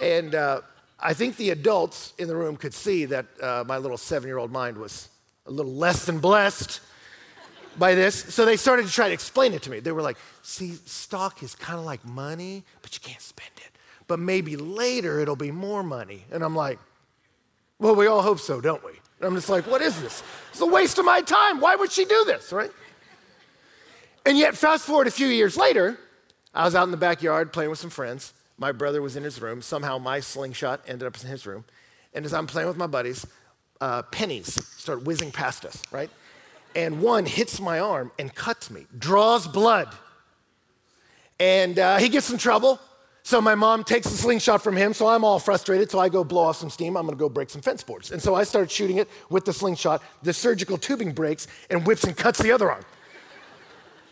And 0.00 0.34
uh, 0.34 0.62
I 0.98 1.14
think 1.14 1.36
the 1.36 1.50
adults 1.50 2.14
in 2.18 2.28
the 2.28 2.36
room 2.36 2.56
could 2.56 2.74
see 2.74 3.04
that 3.06 3.26
uh, 3.42 3.64
my 3.66 3.78
little 3.78 3.96
seven 3.96 4.28
year 4.28 4.38
old 4.38 4.52
mind 4.52 4.78
was 4.78 5.08
a 5.46 5.50
little 5.50 5.72
less 5.72 6.06
than 6.06 6.18
blessed 6.18 6.80
by 7.76 7.94
this. 7.94 8.14
So 8.34 8.44
they 8.44 8.56
started 8.56 8.86
to 8.86 8.92
try 8.92 9.08
to 9.08 9.14
explain 9.14 9.52
it 9.52 9.62
to 9.62 9.70
me. 9.70 9.80
They 9.80 9.92
were 9.92 10.02
like, 10.02 10.16
See, 10.42 10.72
stock 10.86 11.42
is 11.42 11.54
kind 11.54 11.78
of 11.78 11.84
like 11.84 12.04
money, 12.04 12.64
but 12.82 12.94
you 12.94 13.00
can't 13.00 13.20
spend 13.20 13.50
it. 13.58 13.70
But 14.06 14.18
maybe 14.18 14.56
later 14.56 15.20
it'll 15.20 15.36
be 15.36 15.50
more 15.50 15.82
money. 15.82 16.24
And 16.30 16.42
I'm 16.44 16.54
like, 16.56 16.78
Well, 17.78 17.94
we 17.94 18.06
all 18.06 18.22
hope 18.22 18.38
so, 18.38 18.60
don't 18.60 18.84
we? 18.84 18.92
And 19.24 19.28
I'm 19.28 19.34
just 19.34 19.48
like, 19.48 19.66
what 19.66 19.80
is 19.80 20.00
this? 20.02 20.22
It's 20.50 20.60
a 20.60 20.66
waste 20.66 20.98
of 20.98 21.04
my 21.04 21.20
time. 21.20 21.60
Why 21.60 21.76
would 21.76 21.90
she 21.90 22.04
do 22.04 22.24
this, 22.26 22.52
right? 22.52 22.70
And 24.26 24.36
yet, 24.36 24.56
fast 24.56 24.84
forward 24.84 25.06
a 25.06 25.10
few 25.10 25.28
years 25.28 25.56
later, 25.56 25.98
I 26.52 26.64
was 26.64 26.74
out 26.74 26.84
in 26.84 26.90
the 26.90 26.96
backyard 26.96 27.52
playing 27.52 27.70
with 27.70 27.78
some 27.78 27.90
friends. 27.90 28.32
My 28.58 28.72
brother 28.72 29.02
was 29.02 29.16
in 29.16 29.24
his 29.24 29.40
room. 29.40 29.62
Somehow, 29.62 29.98
my 29.98 30.20
slingshot 30.20 30.82
ended 30.86 31.06
up 31.06 31.20
in 31.20 31.28
his 31.28 31.46
room. 31.46 31.64
And 32.12 32.24
as 32.24 32.32
I'm 32.32 32.46
playing 32.46 32.68
with 32.68 32.76
my 32.76 32.86
buddies, 32.86 33.26
uh, 33.80 34.02
pennies 34.02 34.64
start 34.76 35.02
whizzing 35.04 35.32
past 35.32 35.64
us, 35.64 35.82
right? 35.90 36.10
And 36.76 37.00
one 37.00 37.26
hits 37.26 37.60
my 37.60 37.80
arm 37.80 38.12
and 38.18 38.34
cuts 38.34 38.70
me, 38.70 38.86
draws 38.96 39.46
blood. 39.46 39.88
And 41.40 41.78
uh, 41.78 41.98
he 41.98 42.08
gets 42.08 42.30
in 42.30 42.38
trouble. 42.38 42.80
So 43.24 43.40
my 43.40 43.54
mom 43.54 43.84
takes 43.84 44.08
the 44.08 44.16
slingshot 44.16 44.62
from 44.62 44.76
him, 44.76 44.92
so 44.92 45.08
I'm 45.08 45.24
all 45.24 45.38
frustrated. 45.38 45.90
So 45.90 45.98
I 45.98 46.08
go 46.08 46.22
blow 46.24 46.42
off 46.42 46.56
some 46.56 46.68
steam. 46.70 46.96
I'm 46.96 47.06
gonna 47.06 47.16
go 47.16 47.28
break 47.28 47.48
some 47.48 47.62
fence 47.62 47.82
boards. 47.82 48.12
And 48.12 48.20
so 48.20 48.34
I 48.34 48.44
start 48.44 48.70
shooting 48.70 48.98
it 48.98 49.08
with 49.30 49.44
the 49.46 49.52
slingshot. 49.52 50.02
The 50.22 50.32
surgical 50.32 50.76
tubing 50.76 51.12
breaks 51.12 51.46
and 51.70 51.86
whips 51.86 52.04
and 52.04 52.16
cuts 52.16 52.38
the 52.38 52.52
other 52.52 52.70
arm. 52.70 52.84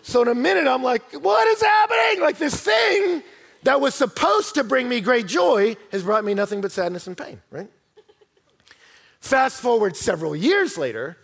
So 0.00 0.22
in 0.22 0.28
a 0.28 0.34
minute, 0.34 0.66
I'm 0.66 0.82
like, 0.82 1.02
what 1.12 1.46
is 1.48 1.60
happening? 1.60 2.22
Like 2.22 2.38
this 2.38 2.58
thing 2.58 3.22
that 3.62 3.80
was 3.80 3.94
supposed 3.94 4.54
to 4.56 4.64
bring 4.64 4.88
me 4.88 5.00
great 5.00 5.26
joy 5.26 5.76
has 5.90 6.02
brought 6.02 6.24
me 6.24 6.34
nothing 6.34 6.60
but 6.60 6.72
sadness 6.72 7.06
and 7.06 7.16
pain, 7.16 7.40
right? 7.50 7.70
Fast 9.20 9.60
forward 9.60 9.96
several 9.96 10.34
years 10.34 10.76
later, 10.76 11.16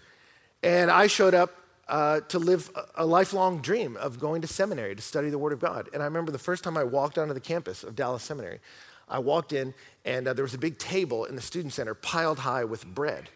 and 0.63 0.91
I 0.91 1.09
showed 1.09 1.35
up 1.35 1.55
uh, 1.89 2.21
to 2.21 2.39
live 2.39 2.71
a, 2.95 3.07
lifelong 3.07 3.61
dream 3.61 3.97
of 3.97 4.21
going 4.21 4.43
to 4.43 4.49
seminary 4.49 4.95
to 4.95 5.03
study 5.03 5.31
the 5.31 5.39
Word 5.39 5.53
of 5.53 5.61
God. 5.61 5.89
And 5.93 6.03
I 6.03 6.07
remember 6.07 6.31
the 6.31 6.39
first 6.39 6.63
time 6.63 6.77
I 6.77 6.85
walked 6.85 7.19
onto 7.19 7.33
the 7.33 7.41
campus 7.41 7.83
of 7.83 7.97
Dallas 7.97 8.23
Seminary, 8.23 8.61
I 9.09 9.19
walked 9.21 9.53
in 9.53 9.73
and 10.05 10.29
uh, 10.29 10.35
there 10.35 10.43
was 10.43 10.55
a 10.55 10.59
big 10.59 10.79
table 10.79 11.25
in 11.25 11.35
the 11.35 11.41
student 11.41 11.73
center 11.73 11.95
piled 11.95 12.41
high 12.41 12.65
with 12.65 12.87
bread. 12.87 13.31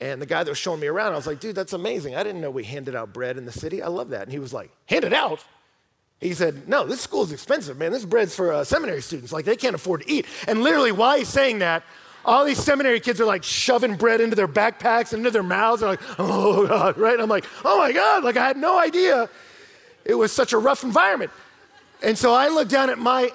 And 0.00 0.20
the 0.20 0.26
guy 0.26 0.42
that 0.42 0.50
was 0.50 0.58
showing 0.58 0.80
me 0.80 0.86
around, 0.86 1.12
I 1.12 1.16
was 1.16 1.26
like, 1.26 1.40
dude, 1.40 1.54
that's 1.54 1.72
amazing. 1.72 2.16
I 2.16 2.22
didn't 2.22 2.40
know 2.40 2.50
we 2.50 2.64
handed 2.64 2.94
out 2.94 3.12
bread 3.12 3.36
in 3.36 3.44
the 3.44 3.52
city. 3.52 3.82
I 3.82 3.88
love 3.88 4.10
that. 4.10 4.22
And 4.22 4.32
he 4.32 4.38
was 4.38 4.52
like, 4.52 4.70
hand 4.86 5.04
it 5.04 5.12
out? 5.12 5.44
He 6.20 6.32
said, 6.32 6.68
no, 6.68 6.86
this 6.86 7.00
school 7.00 7.22
is 7.22 7.32
expensive, 7.32 7.76
man. 7.76 7.92
This 7.92 8.04
bread's 8.04 8.34
for 8.34 8.52
uh, 8.52 8.64
seminary 8.64 9.02
students. 9.02 9.32
Like, 9.32 9.44
they 9.44 9.56
can't 9.56 9.74
afford 9.74 10.02
to 10.02 10.10
eat. 10.10 10.26
And 10.48 10.62
literally, 10.62 10.92
while 10.92 11.18
he's 11.18 11.28
saying 11.28 11.58
that, 11.58 11.82
all 12.24 12.44
these 12.44 12.58
seminary 12.58 13.00
kids 13.00 13.20
are 13.20 13.26
like 13.26 13.42
shoving 13.42 13.96
bread 13.96 14.22
into 14.22 14.34
their 14.34 14.48
backpacks 14.48 15.12
and 15.12 15.20
into 15.20 15.30
their 15.30 15.42
mouths. 15.42 15.80
They're 15.80 15.90
like, 15.90 16.00
oh 16.18 16.66
God, 16.66 16.96
right? 16.96 17.12
And 17.12 17.22
I'm 17.22 17.28
like, 17.28 17.44
oh 17.64 17.78
my 17.78 17.92
God, 17.92 18.24
like 18.24 18.38
I 18.38 18.46
had 18.46 18.56
no 18.56 18.78
idea 18.78 19.28
it 20.04 20.14
was 20.14 20.32
such 20.32 20.52
a 20.52 20.58
rough 20.58 20.84
environment. 20.84 21.30
And 22.02 22.16
so 22.16 22.32
I 22.34 22.48
looked 22.48 22.70
down 22.70 22.90
at 22.90 22.98
my 22.98 23.32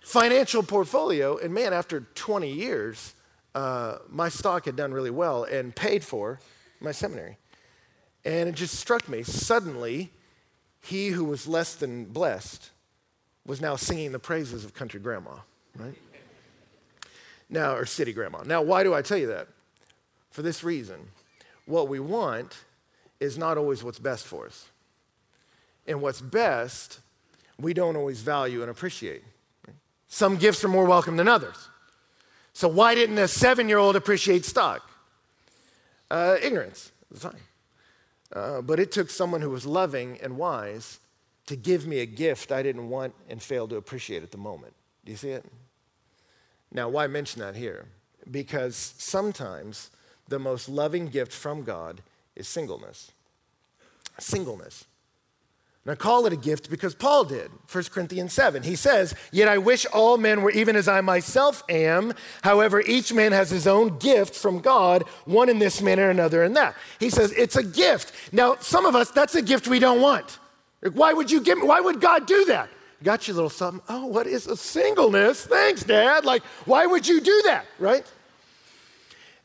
financial 0.00 0.62
portfolio, 0.62 1.36
and 1.36 1.52
man, 1.52 1.72
after 1.72 2.00
20 2.14 2.50
years, 2.50 3.14
uh, 3.54 3.98
my 4.08 4.28
stock 4.28 4.64
had 4.64 4.76
done 4.76 4.92
really 4.92 5.10
well 5.10 5.44
and 5.44 5.74
paid 5.74 6.04
for 6.04 6.40
my 6.80 6.92
seminary. 6.92 7.36
And 8.24 8.48
it 8.48 8.54
just 8.54 8.74
struck 8.74 9.08
me 9.08 9.22
suddenly, 9.22 10.10
he 10.86 11.08
who 11.08 11.24
was 11.24 11.48
less 11.48 11.74
than 11.74 12.04
blessed 12.04 12.70
was 13.44 13.60
now 13.60 13.74
singing 13.76 14.12
the 14.12 14.18
praises 14.18 14.64
of 14.64 14.72
country 14.72 15.00
grandma, 15.00 15.32
right? 15.76 15.94
Now, 17.48 17.74
or 17.74 17.86
city 17.86 18.12
grandma. 18.12 18.42
Now, 18.44 18.62
why 18.62 18.84
do 18.84 18.94
I 18.94 19.02
tell 19.02 19.18
you 19.18 19.28
that? 19.28 19.48
For 20.30 20.42
this 20.42 20.62
reason. 20.62 21.08
What 21.64 21.88
we 21.88 21.98
want 21.98 22.56
is 23.18 23.36
not 23.36 23.58
always 23.58 23.82
what's 23.82 23.98
best 23.98 24.26
for 24.26 24.46
us. 24.46 24.66
And 25.88 26.00
what's 26.00 26.20
best, 26.20 27.00
we 27.60 27.74
don't 27.74 27.96
always 27.96 28.20
value 28.20 28.62
and 28.62 28.70
appreciate. 28.70 29.22
Some 30.08 30.36
gifts 30.36 30.62
are 30.64 30.68
more 30.68 30.84
welcome 30.84 31.16
than 31.16 31.26
others. 31.26 31.68
So, 32.52 32.68
why 32.68 32.94
didn't 32.94 33.18
a 33.18 33.28
seven 33.28 33.68
year 33.68 33.78
old 33.78 33.96
appreciate 33.96 34.44
stock? 34.44 34.88
Uh, 36.10 36.36
ignorance 36.40 36.92
at 37.12 37.20
time. 37.20 37.36
Uh, 38.32 38.60
but 38.60 38.80
it 38.80 38.90
took 38.90 39.10
someone 39.10 39.40
who 39.40 39.50
was 39.50 39.66
loving 39.66 40.18
and 40.22 40.36
wise 40.36 41.00
to 41.46 41.56
give 41.56 41.86
me 41.86 42.00
a 42.00 42.06
gift 42.06 42.50
I 42.50 42.62
didn't 42.62 42.88
want 42.88 43.14
and 43.28 43.40
failed 43.40 43.70
to 43.70 43.76
appreciate 43.76 44.22
at 44.22 44.32
the 44.32 44.38
moment. 44.38 44.74
Do 45.04 45.12
you 45.12 45.18
see 45.18 45.30
it? 45.30 45.44
Now, 46.72 46.88
why 46.88 47.06
mention 47.06 47.40
that 47.40 47.54
here? 47.54 47.86
Because 48.30 48.94
sometimes 48.98 49.90
the 50.28 50.38
most 50.38 50.68
loving 50.68 51.06
gift 51.06 51.32
from 51.32 51.62
God 51.62 52.02
is 52.34 52.48
singleness. 52.48 53.12
Singleness. 54.18 54.84
And 55.86 55.92
I 55.92 55.94
call 55.94 56.26
it 56.26 56.32
a 56.32 56.36
gift 56.36 56.68
because 56.68 56.96
Paul 56.96 57.22
did, 57.22 57.48
1 57.70 57.84
Corinthians 57.92 58.32
7. 58.32 58.64
He 58.64 58.74
says, 58.74 59.14
Yet 59.30 59.46
I 59.46 59.58
wish 59.58 59.86
all 59.86 60.18
men 60.18 60.42
were 60.42 60.50
even 60.50 60.74
as 60.74 60.88
I 60.88 61.00
myself 61.00 61.62
am. 61.68 62.12
However, 62.42 62.80
each 62.80 63.12
man 63.12 63.30
has 63.30 63.50
his 63.50 63.68
own 63.68 63.96
gift 63.98 64.34
from 64.34 64.58
God, 64.58 65.04
one 65.26 65.48
in 65.48 65.60
this 65.60 65.80
manner, 65.80 66.10
another 66.10 66.42
in 66.42 66.54
that. 66.54 66.74
He 66.98 67.08
says, 67.08 67.30
It's 67.30 67.54
a 67.54 67.62
gift. 67.62 68.12
Now, 68.32 68.56
some 68.56 68.84
of 68.84 68.96
us, 68.96 69.12
that's 69.12 69.36
a 69.36 69.42
gift 69.42 69.68
we 69.68 69.78
don't 69.78 70.00
want. 70.00 70.40
Like, 70.82 70.94
Why 70.94 71.12
would 71.12 71.30
you 71.30 71.40
give 71.40 71.58
me, 71.58 71.68
why 71.68 71.78
would 71.78 72.00
God 72.00 72.26
do 72.26 72.46
that? 72.46 72.68
Got 73.04 73.28
you 73.28 73.34
a 73.34 73.36
little 73.36 73.48
something. 73.48 73.80
Oh, 73.88 74.06
what 74.06 74.26
is 74.26 74.48
a 74.48 74.56
singleness? 74.56 75.46
Thanks, 75.46 75.84
Dad. 75.84 76.24
Like, 76.24 76.42
why 76.64 76.86
would 76.86 77.06
you 77.06 77.20
do 77.20 77.42
that, 77.44 77.64
right? 77.78 78.04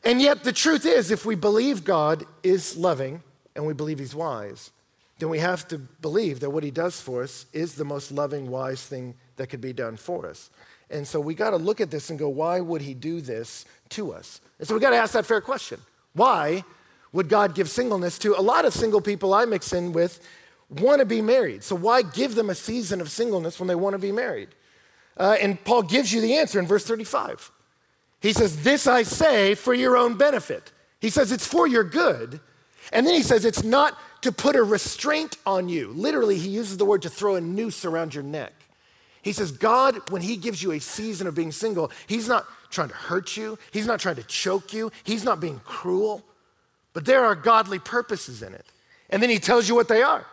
And 0.02 0.20
yet, 0.20 0.42
the 0.42 0.52
truth 0.52 0.86
is, 0.86 1.12
if 1.12 1.24
we 1.24 1.36
believe 1.36 1.84
God 1.84 2.24
is 2.42 2.76
loving 2.76 3.22
and 3.54 3.64
we 3.64 3.74
believe 3.74 4.00
He's 4.00 4.16
wise, 4.16 4.72
then 5.18 5.28
we 5.28 5.38
have 5.38 5.68
to 5.68 5.78
believe 5.78 6.40
that 6.40 6.50
what 6.50 6.64
he 6.64 6.70
does 6.70 7.00
for 7.00 7.22
us 7.22 7.46
is 7.52 7.74
the 7.74 7.84
most 7.84 8.10
loving, 8.10 8.50
wise 8.50 8.84
thing 8.84 9.14
that 9.36 9.48
could 9.48 9.60
be 9.60 9.72
done 9.72 9.96
for 9.96 10.26
us. 10.26 10.50
And 10.90 11.06
so 11.06 11.20
we 11.20 11.34
got 11.34 11.50
to 11.50 11.56
look 11.56 11.80
at 11.80 11.90
this 11.90 12.10
and 12.10 12.18
go, 12.18 12.28
why 12.28 12.60
would 12.60 12.82
he 12.82 12.94
do 12.94 13.20
this 13.20 13.64
to 13.90 14.12
us? 14.12 14.40
And 14.58 14.68
so 14.68 14.74
we 14.74 14.80
got 14.80 14.90
to 14.90 14.96
ask 14.96 15.14
that 15.14 15.26
fair 15.26 15.40
question. 15.40 15.80
Why 16.12 16.64
would 17.12 17.28
God 17.28 17.54
give 17.54 17.70
singleness 17.70 18.18
to 18.20 18.38
a 18.38 18.42
lot 18.42 18.64
of 18.64 18.72
single 18.72 19.00
people 19.00 19.32
I 19.32 19.44
mix 19.44 19.72
in 19.72 19.92
with 19.92 20.20
want 20.68 21.00
to 21.00 21.06
be 21.06 21.22
married? 21.22 21.64
So 21.64 21.74
why 21.76 22.02
give 22.02 22.34
them 22.34 22.50
a 22.50 22.54
season 22.54 23.00
of 23.00 23.10
singleness 23.10 23.58
when 23.58 23.68
they 23.68 23.74
want 23.74 23.94
to 23.94 23.98
be 23.98 24.12
married? 24.12 24.48
Uh, 25.16 25.36
and 25.40 25.62
Paul 25.64 25.82
gives 25.82 26.12
you 26.12 26.20
the 26.20 26.36
answer 26.36 26.58
in 26.58 26.66
verse 26.66 26.84
35. 26.84 27.50
He 28.20 28.32
says, 28.32 28.62
This 28.62 28.86
I 28.86 29.02
say 29.02 29.54
for 29.54 29.74
your 29.74 29.96
own 29.96 30.16
benefit. 30.16 30.72
He 31.00 31.10
says 31.10 31.32
it's 31.32 31.46
for 31.46 31.66
your 31.66 31.84
good. 31.84 32.40
And 32.92 33.06
then 33.06 33.14
he 33.14 33.22
says 33.22 33.44
it's 33.44 33.64
not 33.64 33.98
to 34.22 34.32
put 34.32 34.56
a 34.56 34.62
restraint 34.62 35.36
on 35.44 35.68
you. 35.68 35.88
Literally, 35.88 36.38
he 36.38 36.48
uses 36.48 36.76
the 36.76 36.84
word 36.84 37.02
to 37.02 37.10
throw 37.10 37.34
a 37.34 37.40
noose 37.40 37.84
around 37.84 38.14
your 38.14 38.24
neck. 38.24 38.52
He 39.20 39.32
says, 39.32 39.52
God, 39.52 40.10
when 40.10 40.22
he 40.22 40.36
gives 40.36 40.62
you 40.62 40.72
a 40.72 40.80
season 40.80 41.26
of 41.26 41.34
being 41.34 41.52
single, 41.52 41.92
he's 42.06 42.28
not 42.28 42.46
trying 42.70 42.88
to 42.88 42.94
hurt 42.94 43.36
you, 43.36 43.58
he's 43.70 43.86
not 43.86 44.00
trying 44.00 44.16
to 44.16 44.22
choke 44.24 44.72
you, 44.72 44.90
he's 45.04 45.24
not 45.24 45.40
being 45.40 45.60
cruel, 45.64 46.24
but 46.92 47.04
there 47.04 47.24
are 47.24 47.34
godly 47.34 47.78
purposes 47.78 48.42
in 48.42 48.52
it. 48.54 48.66
And 49.10 49.22
then 49.22 49.30
he 49.30 49.38
tells 49.38 49.68
you 49.68 49.74
what 49.74 49.88
they 49.88 50.02
are. 50.02 50.26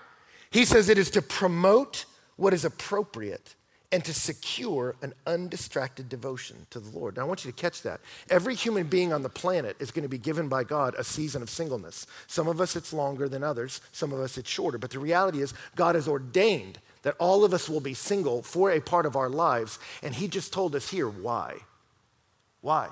He 0.50 0.66
says 0.66 0.90
it 0.90 0.98
is 0.98 1.12
to 1.12 1.22
promote 1.22 2.06
what 2.38 2.54
is 2.54 2.66
appropriate 2.66 3.56
and 3.92 4.06
to 4.06 4.14
secure 4.14 4.96
an 5.02 5.14
undistracted 5.26 6.10
devotion 6.10 6.68
to 6.70 6.80
the 6.80 6.96
Lord. 6.98 7.16
Now, 7.16 7.24
I 7.24 7.26
want 7.26 7.44
you 7.44 7.52
to 7.52 7.58
catch 7.58 7.82
that. 7.82 8.02
Every 8.30 8.54
human 8.54 8.86
being 8.86 9.12
on 9.12 9.24
the 9.24 9.30
planet 9.30 9.76
is 9.80 9.90
going 9.90 10.04
to 10.04 10.10
be 10.10 10.20
given 10.20 10.48
by 10.48 10.64
God 10.64 10.94
a 10.96 11.04
season 11.04 11.42
of 11.42 11.50
singleness. 11.50 12.06
Some 12.28 12.48
of 12.48 12.62
us 12.62 12.76
it's 12.76 12.94
longer 12.94 13.28
than 13.28 13.44
others, 13.44 13.82
some 13.92 14.14
of 14.14 14.20
us 14.20 14.38
it's 14.38 14.50
shorter. 14.50 14.78
But 14.78 14.92
the 14.92 15.00
reality 15.00 15.42
is, 15.42 15.56
God 15.76 15.96
has 15.96 16.08
ordained 16.08 16.80
that 17.02 17.16
all 17.18 17.44
of 17.44 17.54
us 17.54 17.68
will 17.68 17.80
be 17.80 17.96
single 17.96 18.44
for 18.44 18.72
a 18.72 18.80
part 18.80 19.08
of 19.08 19.16
our 19.16 19.30
lives, 19.30 19.80
and 20.04 20.14
He 20.14 20.28
just 20.28 20.54
told 20.54 20.76
us 20.76 20.90
here 20.90 21.10
why. 21.10 21.56
Why? 22.62 22.90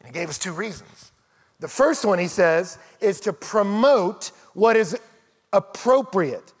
And 0.00 0.08
He 0.08 0.12
gave 0.12 0.28
us 0.28 0.38
two 0.38 0.52
reasons. 0.52 1.12
The 1.60 1.68
first 1.68 2.04
one, 2.04 2.18
He 2.18 2.28
says, 2.28 2.78
is 3.00 3.20
to 3.20 3.32
promote 3.32 4.32
what 4.52 4.76
is 4.76 4.98
appropriate. 5.52 6.52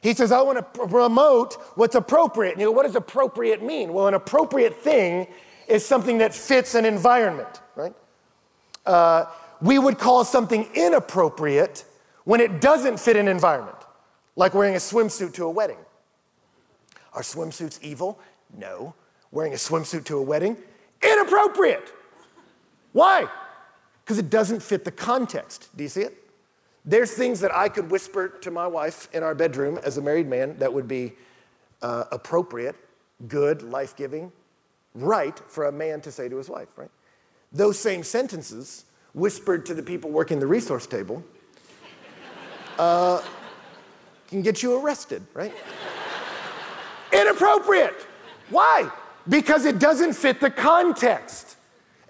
He 0.00 0.14
says, 0.14 0.30
I 0.30 0.40
want 0.42 0.58
to 0.58 0.86
promote 0.86 1.54
what's 1.76 1.94
appropriate. 1.94 2.52
And 2.52 2.60
you 2.60 2.68
go, 2.68 2.72
what 2.72 2.84
does 2.84 2.94
appropriate 2.94 3.62
mean? 3.62 3.92
Well, 3.92 4.06
an 4.06 4.14
appropriate 4.14 4.76
thing 4.76 5.26
is 5.66 5.84
something 5.84 6.18
that 6.18 6.34
fits 6.34 6.74
an 6.74 6.84
environment, 6.84 7.60
right? 7.74 7.94
Uh, 8.86 9.26
we 9.60 9.78
would 9.78 9.98
call 9.98 10.24
something 10.24 10.68
inappropriate 10.74 11.84
when 12.24 12.40
it 12.40 12.60
doesn't 12.60 13.00
fit 13.00 13.16
an 13.16 13.26
environment, 13.26 13.76
like 14.36 14.54
wearing 14.54 14.74
a 14.74 14.78
swimsuit 14.78 15.34
to 15.34 15.44
a 15.44 15.50
wedding. 15.50 15.78
Are 17.12 17.22
swimsuits 17.22 17.82
evil? 17.82 18.20
No. 18.56 18.94
Wearing 19.30 19.52
a 19.52 19.56
swimsuit 19.56 20.04
to 20.04 20.18
a 20.18 20.22
wedding? 20.22 20.56
Inappropriate. 21.02 21.92
Why? 22.92 23.28
Because 24.04 24.18
it 24.18 24.30
doesn't 24.30 24.62
fit 24.62 24.84
the 24.84 24.92
context. 24.92 25.68
Do 25.76 25.82
you 25.82 25.88
see 25.88 26.02
it? 26.02 26.27
There's 26.84 27.12
things 27.12 27.40
that 27.40 27.54
I 27.54 27.68
could 27.68 27.90
whisper 27.90 28.28
to 28.28 28.50
my 28.50 28.66
wife 28.66 29.08
in 29.12 29.22
our 29.22 29.34
bedroom 29.34 29.78
as 29.82 29.98
a 29.98 30.02
married 30.02 30.26
man 30.26 30.56
that 30.58 30.72
would 30.72 30.88
be 30.88 31.12
uh, 31.82 32.04
appropriate, 32.12 32.76
good, 33.26 33.62
life 33.62 33.96
giving, 33.96 34.32
right 34.94 35.38
for 35.48 35.66
a 35.66 35.72
man 35.72 36.00
to 36.02 36.12
say 36.12 36.28
to 36.28 36.36
his 36.36 36.48
wife, 36.48 36.68
right? 36.76 36.90
Those 37.52 37.78
same 37.78 38.02
sentences 38.02 38.84
whispered 39.14 39.66
to 39.66 39.74
the 39.74 39.82
people 39.82 40.10
working 40.10 40.38
the 40.38 40.46
resource 40.46 40.86
table 40.86 41.22
uh, 42.78 43.22
can 44.28 44.42
get 44.42 44.62
you 44.62 44.78
arrested, 44.78 45.26
right? 45.34 45.54
Inappropriate. 47.12 48.06
Why? 48.50 48.90
Because 49.28 49.64
it 49.64 49.78
doesn't 49.78 50.14
fit 50.14 50.40
the 50.40 50.50
context. 50.50 51.57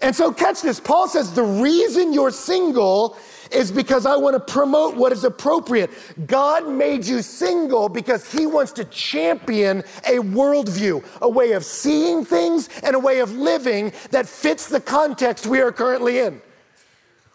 And 0.01 0.15
so, 0.15 0.31
catch 0.31 0.61
this. 0.61 0.79
Paul 0.79 1.07
says 1.07 1.33
the 1.33 1.43
reason 1.43 2.13
you're 2.13 2.31
single 2.31 3.17
is 3.51 3.71
because 3.71 4.05
I 4.05 4.15
want 4.15 4.35
to 4.35 4.53
promote 4.53 4.95
what 4.95 5.11
is 5.11 5.23
appropriate. 5.23 5.89
God 6.25 6.69
made 6.69 7.05
you 7.05 7.21
single 7.21 7.89
because 7.89 8.31
He 8.31 8.45
wants 8.45 8.71
to 8.73 8.85
champion 8.85 9.79
a 10.07 10.19
worldview, 10.19 11.03
a 11.21 11.29
way 11.29 11.53
of 11.53 11.65
seeing 11.65 12.23
things, 12.23 12.69
and 12.83 12.95
a 12.95 12.99
way 12.99 13.19
of 13.19 13.33
living 13.33 13.91
that 14.11 14.27
fits 14.27 14.67
the 14.67 14.79
context 14.79 15.45
we 15.45 15.59
are 15.59 15.71
currently 15.71 16.19
in. 16.19 16.41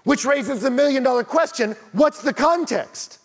Which 0.05 0.25
raises 0.25 0.61
the 0.61 0.71
million 0.71 1.03
dollar 1.03 1.25
question 1.25 1.77
what's 1.93 2.23
the 2.23 2.33
context? 2.33 3.19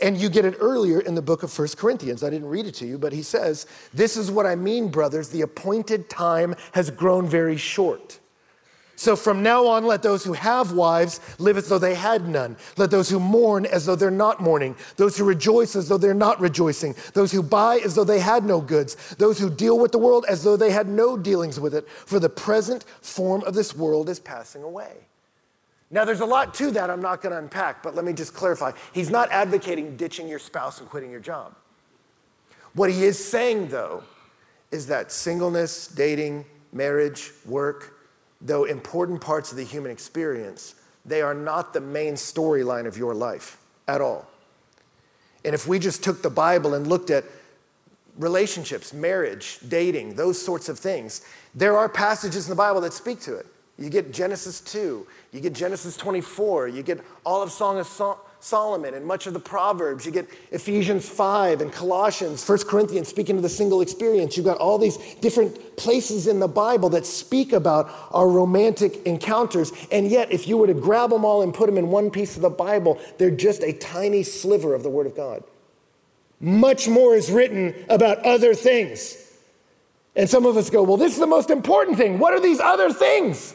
And 0.00 0.18
you 0.18 0.28
get 0.28 0.44
it 0.44 0.56
earlier 0.60 1.00
in 1.00 1.14
the 1.14 1.22
book 1.22 1.42
of 1.42 1.50
First 1.50 1.78
Corinthians. 1.78 2.22
I 2.22 2.28
didn't 2.28 2.48
read 2.48 2.66
it 2.66 2.74
to 2.76 2.86
you, 2.86 2.98
but 2.98 3.14
he 3.14 3.22
says, 3.22 3.66
This 3.94 4.18
is 4.18 4.30
what 4.30 4.44
I 4.44 4.54
mean, 4.54 4.88
brothers. 4.88 5.30
The 5.30 5.40
appointed 5.40 6.10
time 6.10 6.54
has 6.72 6.90
grown 6.90 7.26
very 7.26 7.56
short. 7.56 8.20
So 8.98 9.14
from 9.14 9.42
now 9.42 9.66
on, 9.66 9.84
let 9.84 10.02
those 10.02 10.24
who 10.24 10.32
have 10.32 10.72
wives 10.72 11.20
live 11.38 11.58
as 11.58 11.68
though 11.68 11.78
they 11.78 11.94
had 11.94 12.26
none. 12.26 12.56
Let 12.78 12.90
those 12.90 13.10
who 13.10 13.20
mourn 13.20 13.66
as 13.66 13.84
though 13.84 13.94
they're 13.94 14.10
not 14.10 14.40
mourning. 14.40 14.74
Those 14.96 15.18
who 15.18 15.24
rejoice 15.24 15.76
as 15.76 15.88
though 15.88 15.98
they're 15.98 16.14
not 16.14 16.40
rejoicing. 16.40 16.94
Those 17.12 17.30
who 17.30 17.42
buy 17.42 17.76
as 17.84 17.94
though 17.94 18.04
they 18.04 18.20
had 18.20 18.46
no 18.46 18.58
goods. 18.60 18.96
Those 19.16 19.38
who 19.38 19.50
deal 19.50 19.78
with 19.78 19.92
the 19.92 19.98
world 19.98 20.24
as 20.30 20.42
though 20.42 20.56
they 20.56 20.70
had 20.70 20.88
no 20.88 21.18
dealings 21.18 21.60
with 21.60 21.74
it. 21.74 21.86
For 21.88 22.18
the 22.18 22.30
present 22.30 22.84
form 23.02 23.42
of 23.44 23.52
this 23.52 23.76
world 23.76 24.08
is 24.08 24.18
passing 24.18 24.62
away. 24.62 24.94
Now, 25.90 26.06
there's 26.06 26.20
a 26.20 26.26
lot 26.26 26.54
to 26.54 26.70
that 26.72 26.88
I'm 26.88 27.02
not 27.02 27.20
going 27.20 27.32
to 27.32 27.38
unpack, 27.38 27.82
but 27.82 27.94
let 27.94 28.04
me 28.04 28.14
just 28.14 28.34
clarify. 28.34 28.72
He's 28.92 29.10
not 29.10 29.30
advocating 29.30 29.96
ditching 29.96 30.26
your 30.26 30.38
spouse 30.38 30.80
and 30.80 30.88
quitting 30.88 31.10
your 31.10 31.20
job. 31.20 31.54
What 32.72 32.90
he 32.90 33.04
is 33.04 33.22
saying, 33.22 33.68
though, 33.68 34.02
is 34.70 34.86
that 34.86 35.12
singleness, 35.12 35.86
dating, 35.86 36.46
marriage, 36.72 37.30
work, 37.44 37.95
though 38.46 38.64
important 38.64 39.20
parts 39.20 39.50
of 39.50 39.56
the 39.56 39.64
human 39.64 39.90
experience, 39.90 40.74
they 41.04 41.22
are 41.22 41.34
not 41.34 41.72
the 41.72 41.80
main 41.80 42.14
storyline 42.14 42.86
of 42.86 42.96
your 42.96 43.14
life 43.14 43.58
at 43.88 44.00
all. 44.00 44.26
And 45.44 45.54
if 45.54 45.68
we 45.68 45.78
just 45.78 46.02
took 46.02 46.22
the 46.22 46.30
Bible 46.30 46.74
and 46.74 46.86
looked 46.86 47.10
at 47.10 47.24
relationships, 48.18 48.92
marriage, 48.92 49.58
dating, 49.68 50.14
those 50.14 50.40
sorts 50.40 50.68
of 50.68 50.78
things, 50.78 51.24
there 51.54 51.76
are 51.76 51.88
passages 51.88 52.46
in 52.46 52.50
the 52.50 52.56
Bible 52.56 52.80
that 52.80 52.92
speak 52.92 53.20
to 53.20 53.36
it. 53.36 53.46
You 53.78 53.90
get 53.90 54.12
Genesis 54.12 54.60
2, 54.60 55.06
you 55.32 55.40
get 55.40 55.52
Genesis 55.52 55.96
24, 55.96 56.68
you 56.68 56.82
get 56.82 57.00
all 57.24 57.42
of 57.42 57.52
Song 57.52 57.78
of 57.78 57.86
Song, 57.86 58.16
Solomon 58.46 58.94
and 58.94 59.04
much 59.04 59.26
of 59.26 59.32
the 59.32 59.40
Proverbs. 59.40 60.06
You 60.06 60.12
get 60.12 60.28
Ephesians 60.52 61.08
5 61.08 61.62
and 61.62 61.72
Colossians, 61.72 62.48
1 62.48 62.58
Corinthians 62.58 63.08
speaking 63.08 63.34
to 63.34 63.42
the 63.42 63.48
single 63.48 63.80
experience. 63.80 64.36
You've 64.36 64.46
got 64.46 64.58
all 64.58 64.78
these 64.78 64.98
different 65.16 65.76
places 65.76 66.28
in 66.28 66.38
the 66.38 66.46
Bible 66.46 66.88
that 66.90 67.06
speak 67.06 67.52
about 67.52 67.90
our 68.12 68.28
romantic 68.28 69.04
encounters. 69.04 69.72
And 69.90 70.06
yet, 70.06 70.30
if 70.30 70.46
you 70.46 70.58
were 70.58 70.68
to 70.68 70.74
grab 70.74 71.10
them 71.10 71.24
all 71.24 71.42
and 71.42 71.52
put 71.52 71.66
them 71.66 71.76
in 71.76 71.88
one 71.88 72.08
piece 72.08 72.36
of 72.36 72.42
the 72.42 72.48
Bible, 72.50 73.00
they're 73.18 73.32
just 73.32 73.64
a 73.64 73.72
tiny 73.72 74.22
sliver 74.22 74.74
of 74.74 74.84
the 74.84 74.90
Word 74.90 75.08
of 75.08 75.16
God. 75.16 75.42
Much 76.38 76.86
more 76.86 77.16
is 77.16 77.32
written 77.32 77.74
about 77.88 78.18
other 78.24 78.54
things. 78.54 79.16
And 80.14 80.30
some 80.30 80.46
of 80.46 80.56
us 80.56 80.70
go, 80.70 80.84
well, 80.84 80.96
this 80.96 81.14
is 81.14 81.18
the 81.18 81.26
most 81.26 81.50
important 81.50 81.96
thing. 81.96 82.20
What 82.20 82.32
are 82.32 82.40
these 82.40 82.60
other 82.60 82.92
things? 82.92 83.54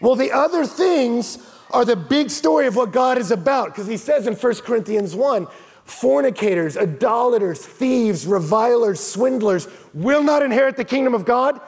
Well, 0.00 0.14
the 0.14 0.32
other 0.32 0.64
things 0.64 1.36
are 1.70 1.84
the 1.84 1.96
big 1.96 2.30
story 2.30 2.66
of 2.66 2.76
what 2.76 2.92
God 2.92 3.18
is 3.18 3.30
about. 3.30 3.68
Because 3.68 3.86
he 3.86 3.96
says 3.96 4.26
in 4.26 4.34
1 4.34 4.54
Corinthians 4.56 5.14
1 5.14 5.46
fornicators, 5.84 6.76
idolaters, 6.76 7.64
thieves, 7.64 8.26
revilers, 8.26 9.00
swindlers 9.00 9.68
will 9.94 10.22
not 10.22 10.42
inherit 10.42 10.76
the 10.76 10.84
kingdom 10.84 11.14
of 11.14 11.24
God. 11.24 11.60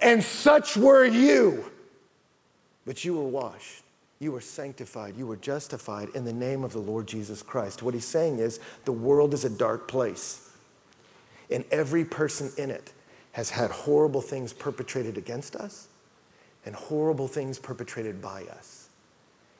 And 0.00 0.22
such 0.22 0.76
were 0.76 1.04
you. 1.04 1.70
But 2.88 3.04
you 3.04 3.14
were 3.14 3.28
washed, 3.28 3.82
you 4.18 4.32
were 4.32 4.40
sanctified, 4.40 5.14
you 5.16 5.26
were 5.26 5.36
justified 5.36 6.08
in 6.14 6.24
the 6.24 6.32
name 6.32 6.64
of 6.64 6.72
the 6.72 6.78
Lord 6.78 7.06
Jesus 7.06 7.42
Christ. 7.42 7.82
What 7.82 7.92
he's 7.92 8.06
saying 8.06 8.38
is 8.38 8.60
the 8.86 8.92
world 8.92 9.34
is 9.34 9.44
a 9.44 9.50
dark 9.50 9.86
place, 9.88 10.50
and 11.50 11.66
every 11.70 12.04
person 12.04 12.50
in 12.56 12.70
it 12.70 12.92
has 13.32 13.50
had 13.50 13.70
horrible 13.70 14.22
things 14.22 14.54
perpetrated 14.54 15.18
against 15.18 15.54
us 15.54 15.88
and 16.64 16.74
horrible 16.74 17.28
things 17.28 17.58
perpetrated 17.58 18.22
by 18.22 18.44
us. 18.44 18.77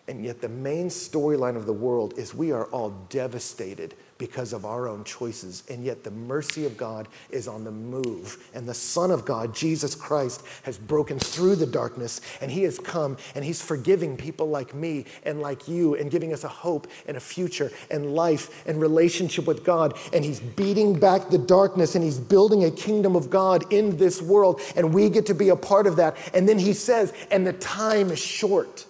And 0.08 0.24
yet, 0.24 0.40
the 0.40 0.48
main 0.48 0.88
storyline 0.88 1.54
of 1.54 1.66
the 1.66 1.72
world 1.72 2.18
is 2.18 2.34
we 2.34 2.50
are 2.50 2.64
all 2.66 2.90
devastated 3.10 3.94
because 4.16 4.54
of 4.54 4.64
our 4.64 4.88
own 4.88 5.04
choices. 5.04 5.64
And 5.68 5.84
yet, 5.84 6.02
the 6.02 6.10
mercy 6.10 6.64
of 6.64 6.78
God 6.78 7.08
is 7.30 7.46
on 7.46 7.62
the 7.62 7.70
move. 7.70 8.42
And 8.54 8.66
the 8.66 8.72
Son 8.72 9.10
of 9.10 9.26
God, 9.26 9.54
Jesus 9.54 9.94
Christ, 9.94 10.42
has 10.62 10.78
broken 10.78 11.18
through 11.18 11.56
the 11.56 11.66
darkness 11.66 12.22
and 12.40 12.50
He 12.50 12.62
has 12.62 12.78
come 12.78 13.18
and 13.34 13.44
He's 13.44 13.60
forgiving 13.60 14.16
people 14.16 14.48
like 14.48 14.74
me 14.74 15.04
and 15.24 15.42
like 15.42 15.68
you 15.68 15.94
and 15.94 16.10
giving 16.10 16.32
us 16.32 16.42
a 16.42 16.48
hope 16.48 16.86
and 17.06 17.18
a 17.18 17.20
future 17.20 17.70
and 17.90 18.14
life 18.14 18.66
and 18.66 18.80
relationship 18.80 19.46
with 19.46 19.62
God. 19.62 19.94
And 20.14 20.24
He's 20.24 20.40
beating 20.40 20.98
back 20.98 21.28
the 21.28 21.38
darkness 21.38 21.94
and 21.94 22.02
He's 22.02 22.18
building 22.18 22.64
a 22.64 22.70
kingdom 22.70 23.14
of 23.14 23.28
God 23.28 23.70
in 23.70 23.98
this 23.98 24.22
world. 24.22 24.62
And 24.74 24.94
we 24.94 25.10
get 25.10 25.26
to 25.26 25.34
be 25.34 25.50
a 25.50 25.56
part 25.56 25.86
of 25.86 25.96
that. 25.96 26.16
And 26.32 26.48
then 26.48 26.58
He 26.58 26.72
says, 26.72 27.12
and 27.30 27.46
the 27.46 27.52
time 27.52 28.10
is 28.10 28.18
short. 28.18 28.86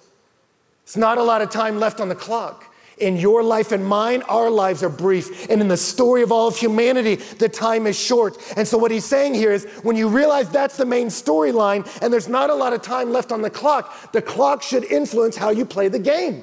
It's 0.89 0.97
not 0.97 1.19
a 1.19 1.23
lot 1.23 1.43
of 1.43 1.51
time 1.51 1.79
left 1.79 2.01
on 2.01 2.09
the 2.09 2.15
clock. 2.15 2.75
In 2.97 3.19
your 3.19 3.43
life 3.43 3.73
and 3.73 3.85
mine, 3.85 4.23
our 4.23 4.49
lives 4.49 4.83
are 4.83 4.89
brief. 4.89 5.51
And 5.51 5.61
in 5.61 5.69
the 5.69 5.77
story 5.77 6.23
of 6.23 6.33
all 6.33 6.49
of 6.49 6.57
humanity, 6.57 7.17
the 7.17 7.47
time 7.47 7.87
is 7.87 7.95
short. 7.95 8.39
And 8.57 8.67
so, 8.67 8.79
what 8.79 8.91
he's 8.91 9.05
saying 9.05 9.35
here 9.35 9.53
is 9.53 9.67
when 9.83 9.97
you 9.97 10.09
realize 10.09 10.49
that's 10.49 10.79
the 10.79 10.87
main 10.87 11.09
storyline 11.09 11.87
and 12.01 12.11
there's 12.11 12.27
not 12.27 12.49
a 12.49 12.55
lot 12.55 12.73
of 12.73 12.81
time 12.81 13.13
left 13.13 13.33
on 13.33 13.43
the 13.43 13.51
clock, 13.51 14.13
the 14.13 14.23
clock 14.23 14.63
should 14.63 14.83
influence 14.85 15.37
how 15.37 15.51
you 15.51 15.67
play 15.67 15.89
the 15.89 15.99
game. 15.99 16.43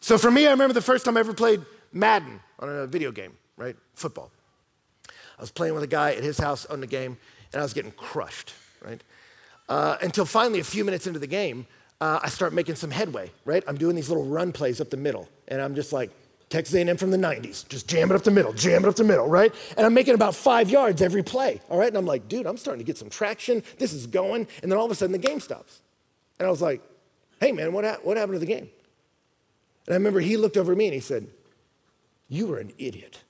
So, 0.00 0.18
for 0.18 0.30
me, 0.30 0.46
I 0.46 0.50
remember 0.50 0.74
the 0.74 0.82
first 0.82 1.06
time 1.06 1.16
I 1.16 1.20
ever 1.20 1.32
played 1.32 1.62
Madden 1.94 2.40
on 2.58 2.68
a 2.68 2.86
video 2.86 3.10
game, 3.10 3.32
right? 3.56 3.74
Football. 3.94 4.30
I 5.08 5.40
was 5.40 5.50
playing 5.50 5.72
with 5.72 5.82
a 5.82 5.86
guy 5.86 6.12
at 6.12 6.22
his 6.22 6.36
house 6.36 6.66
on 6.66 6.80
the 6.80 6.86
game, 6.86 7.16
and 7.54 7.60
I 7.60 7.62
was 7.62 7.72
getting 7.72 7.92
crushed, 7.92 8.52
right? 8.84 9.02
Uh, 9.66 9.96
until 10.02 10.26
finally, 10.26 10.60
a 10.60 10.64
few 10.64 10.84
minutes 10.84 11.06
into 11.06 11.18
the 11.18 11.26
game, 11.26 11.66
uh, 12.02 12.18
I 12.20 12.30
start 12.30 12.52
making 12.52 12.74
some 12.74 12.90
headway, 12.90 13.30
right? 13.44 13.62
I'm 13.68 13.76
doing 13.76 13.94
these 13.94 14.08
little 14.08 14.24
run 14.24 14.50
plays 14.50 14.80
up 14.80 14.90
the 14.90 14.96
middle, 14.96 15.28
and 15.46 15.62
I'm 15.62 15.76
just 15.76 15.92
like, 15.92 16.10
Texas 16.48 16.74
A&M 16.74 16.96
from 16.96 17.12
the 17.12 17.16
90s, 17.16 17.66
just 17.68 17.88
jam 17.88 18.10
it 18.10 18.14
up 18.16 18.24
the 18.24 18.30
middle, 18.32 18.52
jam 18.52 18.84
it 18.84 18.88
up 18.88 18.96
the 18.96 19.04
middle, 19.04 19.28
right? 19.28 19.54
And 19.76 19.86
I'm 19.86 19.94
making 19.94 20.14
about 20.14 20.34
five 20.34 20.68
yards 20.68 21.00
every 21.00 21.22
play, 21.22 21.60
all 21.70 21.78
right? 21.78 21.86
And 21.86 21.96
I'm 21.96 22.04
like, 22.04 22.28
dude, 22.28 22.44
I'm 22.44 22.56
starting 22.56 22.80
to 22.80 22.84
get 22.84 22.98
some 22.98 23.08
traction. 23.08 23.62
This 23.78 23.92
is 23.92 24.08
going. 24.08 24.48
And 24.62 24.70
then 24.70 24.78
all 24.78 24.84
of 24.84 24.90
a 24.90 24.96
sudden 24.96 25.12
the 25.12 25.18
game 25.18 25.38
stops. 25.38 25.80
And 26.40 26.46
I 26.46 26.50
was 26.50 26.60
like, 26.60 26.82
hey, 27.40 27.52
man, 27.52 27.72
what, 27.72 27.84
ha- 27.84 27.98
what 28.02 28.16
happened 28.16 28.34
to 28.34 28.40
the 28.40 28.46
game? 28.46 28.68
And 29.86 29.94
I 29.94 29.96
remember 29.96 30.20
he 30.20 30.36
looked 30.36 30.56
over 30.56 30.72
at 30.72 30.78
me 30.78 30.86
and 30.86 30.94
he 30.94 31.00
said, 31.00 31.28
you 32.28 32.48
were 32.48 32.58
an 32.58 32.72
idiot. 32.76 33.22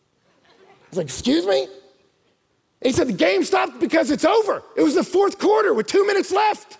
I 0.48 0.88
was 0.90 0.98
like, 0.98 1.06
excuse 1.06 1.46
me? 1.46 1.64
And 1.64 1.70
he 2.80 2.92
said, 2.92 3.06
the 3.06 3.12
game 3.12 3.44
stopped 3.44 3.78
because 3.78 4.10
it's 4.10 4.24
over. 4.24 4.64
It 4.76 4.82
was 4.82 4.94
the 4.94 5.04
fourth 5.04 5.38
quarter 5.38 5.74
with 5.74 5.86
two 5.86 6.04
minutes 6.06 6.32
left 6.32 6.78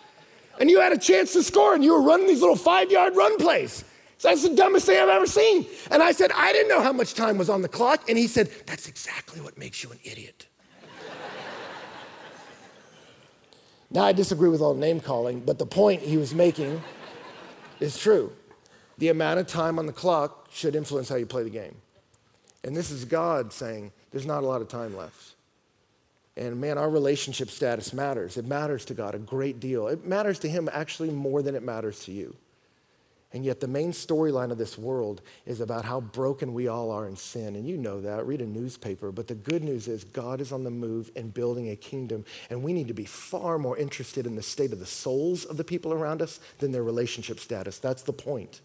and 0.59 0.71
you 0.71 0.80
had 0.80 0.92
a 0.92 0.99
chance 0.99 1.32
to 1.32 1.42
score 1.42 1.75
and 1.75 1.82
you 1.82 1.92
were 1.92 2.02
running 2.02 2.26
these 2.26 2.40
little 2.40 2.56
five 2.56 2.90
yard 2.90 3.16
run 3.16 3.37
plays. 3.38 3.85
So 4.23 4.28
that's 4.28 4.49
the 4.49 4.54
dumbest 4.54 4.87
thing 4.87 5.00
I've 5.00 5.09
ever 5.09 5.26
seen. 5.26 5.66
And 5.90 6.00
I 6.00 6.12
said, 6.12 6.30
I 6.32 6.52
didn't 6.52 6.68
know 6.68 6.80
how 6.80 6.92
much 6.92 7.14
time 7.14 7.38
was 7.38 7.50
on 7.50 7.61
the 7.61 7.68
clock. 7.68 8.09
And 8.09 8.16
he 8.16 8.29
said, 8.29 8.53
That's 8.66 8.87
exactly 8.87 9.40
what 9.40 9.59
makes 9.59 9.83
you 9.83 9.90
an 9.90 9.98
idiot. 10.05 10.46
now, 13.90 14.05
I 14.05 14.12
disagree 14.12 14.48
with 14.48 14.61
all 14.61 14.74
the 14.74 14.81
name 14.81 15.00
calling, 15.00 15.40
but 15.40 15.59
the 15.59 15.66
point 15.66 16.03
he 16.03 16.16
was 16.16 16.37
making 16.37 16.81
is 17.81 17.98
true. 17.98 18.33
The 18.98 19.09
amount 19.09 19.40
of 19.40 19.48
time 19.48 19.81
on 19.81 19.87
the 19.87 19.92
clock 19.92 20.46
should 20.53 20.76
influence 20.76 21.09
how 21.09 21.16
you 21.16 21.26
play 21.26 21.42
the 21.42 21.50
game. 21.50 21.74
And 22.62 22.76
this 22.76 22.92
is 22.92 23.05
God 23.05 23.53
saying, 23.53 23.90
There's 24.12 24.26
not 24.26 24.44
a 24.44 24.46
lot 24.46 24.62
of 24.62 24.68
time 24.68 24.96
left. 24.96 25.35
And 26.37 26.61
man, 26.61 26.79
our 26.79 26.88
relationship 26.88 27.51
status 27.51 27.92
matters. 27.92 28.37
It 28.37 28.47
matters 28.47 28.85
to 28.87 28.95
God 28.95 29.14
a 29.14 29.18
great 29.18 29.61
deal. 29.61 29.88
It 29.88 30.07
matters 30.07 30.38
to 30.40 30.49
Him 30.49 30.68
actually 30.73 31.11
more 31.11 31.42
than 31.42 31.55
it 31.55 31.62
matters 31.62 32.05
to 32.05 32.12
you. 32.12 32.35
And 33.35 33.47
yet, 33.47 33.61
the 33.61 33.68
main 33.68 33.92
storyline 33.92 34.51
of 34.51 34.59
this 34.59 34.77
world 34.77 35.23
is 35.47 35.62
about 35.62 35.87
how 35.87 36.01
broken 36.01 36.53
we 36.53 36.68
all 36.68 36.90
are 36.90 37.07
in 37.07 37.16
sin. 37.16 37.57
And 37.57 37.66
you 37.66 37.79
know 37.79 38.03
that. 38.03 38.27
Read 38.27 38.42
a 38.42 38.47
newspaper. 38.47 39.11
But 39.11 39.27
the 39.27 39.35
good 39.35 39.64
news 39.64 39.88
is, 39.88 40.05
God 40.05 40.42
is 40.42 40.53
on 40.53 40.64
the 40.64 40.71
move 40.71 41.11
and 41.16 41.33
building 41.33 41.71
a 41.71 41.77
kingdom. 41.77 42.27
And 42.51 42.62
we 42.62 42.75
need 42.75 42.88
to 42.88 42.95
be 42.95 43.07
far 43.07 43.59
more 43.59 43.79
interested 43.79 44.27
in 44.27 44.37
the 44.37 44.42
state 44.42 44.73
of 44.73 44.81
the 44.81 44.87
souls 44.87 45.47
of 45.47 45.57
the 45.57 45.64
people 45.64 45.95
around 45.95 46.21
us 46.21 46.40
than 46.59 46.73
their 46.73 46.83
relationship 46.83 47.40
status. 47.40 47.79
That's 47.79 48.03
the 48.03 48.12
point. 48.12 48.61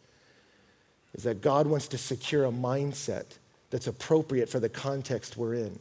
Is 1.13 1.23
that 1.23 1.41
God 1.41 1.65
wants 1.65 1.87
to 1.89 1.97
secure 1.97 2.43
a 2.43 2.51
mindset 2.51 3.37
that's 3.69 3.87
appropriate 3.87 4.49
for 4.49 4.59
the 4.59 4.69
context 4.69 5.37
we're 5.37 5.53
in. 5.53 5.79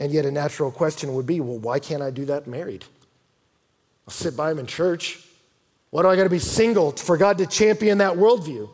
And 0.00 0.12
yet, 0.12 0.24
a 0.24 0.30
natural 0.30 0.70
question 0.70 1.14
would 1.14 1.26
be 1.26 1.40
well, 1.40 1.58
why 1.58 1.78
can't 1.78 2.02
I 2.02 2.10
do 2.10 2.24
that 2.26 2.46
married? 2.46 2.84
I'll 4.06 4.12
sit 4.12 4.36
by 4.36 4.50
him 4.50 4.58
in 4.58 4.66
church. 4.66 5.20
Why 5.90 6.02
do 6.02 6.08
I 6.08 6.16
got 6.16 6.24
to 6.24 6.30
be 6.30 6.38
single 6.38 6.92
for 6.92 7.16
God 7.16 7.38
to 7.38 7.46
champion 7.46 7.98
that 7.98 8.14
worldview? 8.14 8.68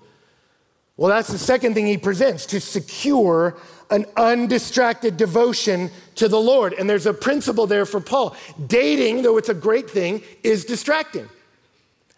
Well, 0.97 1.09
that's 1.09 1.29
the 1.29 1.39
second 1.39 1.75
thing 1.75 1.87
he 1.87 1.99
presents 1.99 2.47
to 2.47 2.61
secure 2.61 3.57
an 3.91 4.07
undistracted 4.17 5.17
devotion 5.17 5.91
to 6.17 6.29
the 6.29 6.39
Lord. 6.39 6.73
And 6.73 6.89
there's 6.89 7.07
a 7.07 7.15
principle 7.15 7.67
there 7.67 7.85
for 7.85 8.01
Paul. 8.01 8.37
Dating, 8.67 9.23
though 9.23 9.37
it's 9.37 9.49
a 9.49 9.55
great 9.55 9.91
thing, 9.91 10.23
is 10.43 10.65
distracting. 10.65 11.29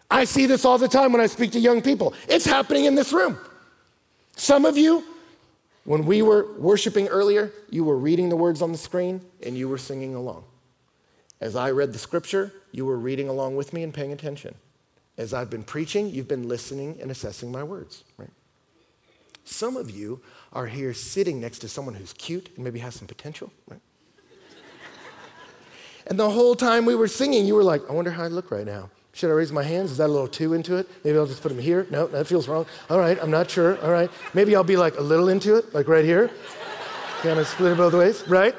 I 0.09 0.23
see 0.23 0.45
this 0.45 0.63
all 0.63 0.77
the 0.77 0.87
time 0.87 1.11
when 1.11 1.21
I 1.21 1.27
speak 1.27 1.51
to 1.51 1.59
young 1.59 1.81
people. 1.81 2.13
It's 2.29 2.45
happening 2.45 2.85
in 2.85 2.95
this 2.95 3.11
room. 3.11 3.37
Some 4.35 4.63
of 4.65 4.77
you 4.77 5.03
when 5.87 6.05
we 6.05 6.21
were 6.21 6.51
worshiping 6.59 7.07
earlier, 7.07 7.49
you 7.69 7.85
were 7.85 7.97
reading 7.97 8.27
the 8.27 8.35
words 8.35 8.61
on 8.61 8.73
the 8.73 8.77
screen 8.77 9.21
and 9.41 9.57
you 9.57 9.69
were 9.69 9.77
singing 9.77 10.15
along. 10.15 10.43
As 11.39 11.55
I 11.55 11.71
read 11.71 11.93
the 11.93 11.97
scripture, 11.97 12.51
you 12.73 12.85
were 12.85 12.97
reading 12.99 13.29
along 13.29 13.55
with 13.55 13.71
me 13.71 13.83
and 13.83 13.93
paying 13.93 14.11
attention. 14.11 14.55
As 15.17 15.33
I've 15.33 15.49
been 15.49 15.63
preaching, 15.63 16.09
you've 16.09 16.27
been 16.27 16.49
listening 16.49 16.97
and 17.01 17.09
assessing 17.09 17.53
my 17.53 17.63
words, 17.63 18.03
right? 18.17 18.31
Some 19.45 19.77
of 19.77 19.89
you 19.89 20.19
are 20.51 20.67
here 20.67 20.93
sitting 20.93 21.39
next 21.39 21.59
to 21.59 21.69
someone 21.69 21.95
who's 21.95 22.11
cute 22.11 22.49
and 22.57 22.65
maybe 22.65 22.79
has 22.79 22.95
some 22.95 23.07
potential, 23.07 23.49
right? 23.69 23.79
and 26.07 26.19
the 26.19 26.29
whole 26.29 26.55
time 26.55 26.83
we 26.83 26.95
were 26.95 27.07
singing, 27.07 27.45
you 27.45 27.55
were 27.55 27.63
like, 27.63 27.89
I 27.89 27.93
wonder 27.93 28.11
how 28.11 28.25
I 28.25 28.27
look 28.27 28.51
right 28.51 28.65
now. 28.65 28.89
Should 29.17 29.31
I 29.31 29.33
raise 29.33 29.51
my 29.51 29.63
hands? 29.63 29.89
Is 29.89 29.97
that 29.97 30.05
a 30.05 30.13
little 30.13 30.27
too 30.27 30.53
into 30.53 30.75
it? 30.75 30.87
Maybe 31.03 31.17
I'll 31.17 31.25
just 31.25 31.41
put 31.41 31.49
them 31.49 31.57
here. 31.57 31.87
No, 31.89 32.05
that 32.05 32.27
feels 32.27 32.47
wrong. 32.47 32.67
All 32.87 32.99
right, 32.99 33.17
I'm 33.19 33.31
not 33.31 33.49
sure. 33.49 33.81
All 33.83 33.89
right. 33.89 34.11
Maybe 34.35 34.55
I'll 34.55 34.63
be 34.63 34.77
like 34.77 34.95
a 34.97 35.01
little 35.01 35.29
into 35.29 35.55
it, 35.55 35.73
like 35.73 35.87
right 35.87 36.05
here. 36.05 36.29
kind 37.23 37.39
of 37.39 37.47
split 37.47 37.71
it 37.71 37.77
both 37.79 37.95
ways, 37.95 38.23
right? 38.27 38.53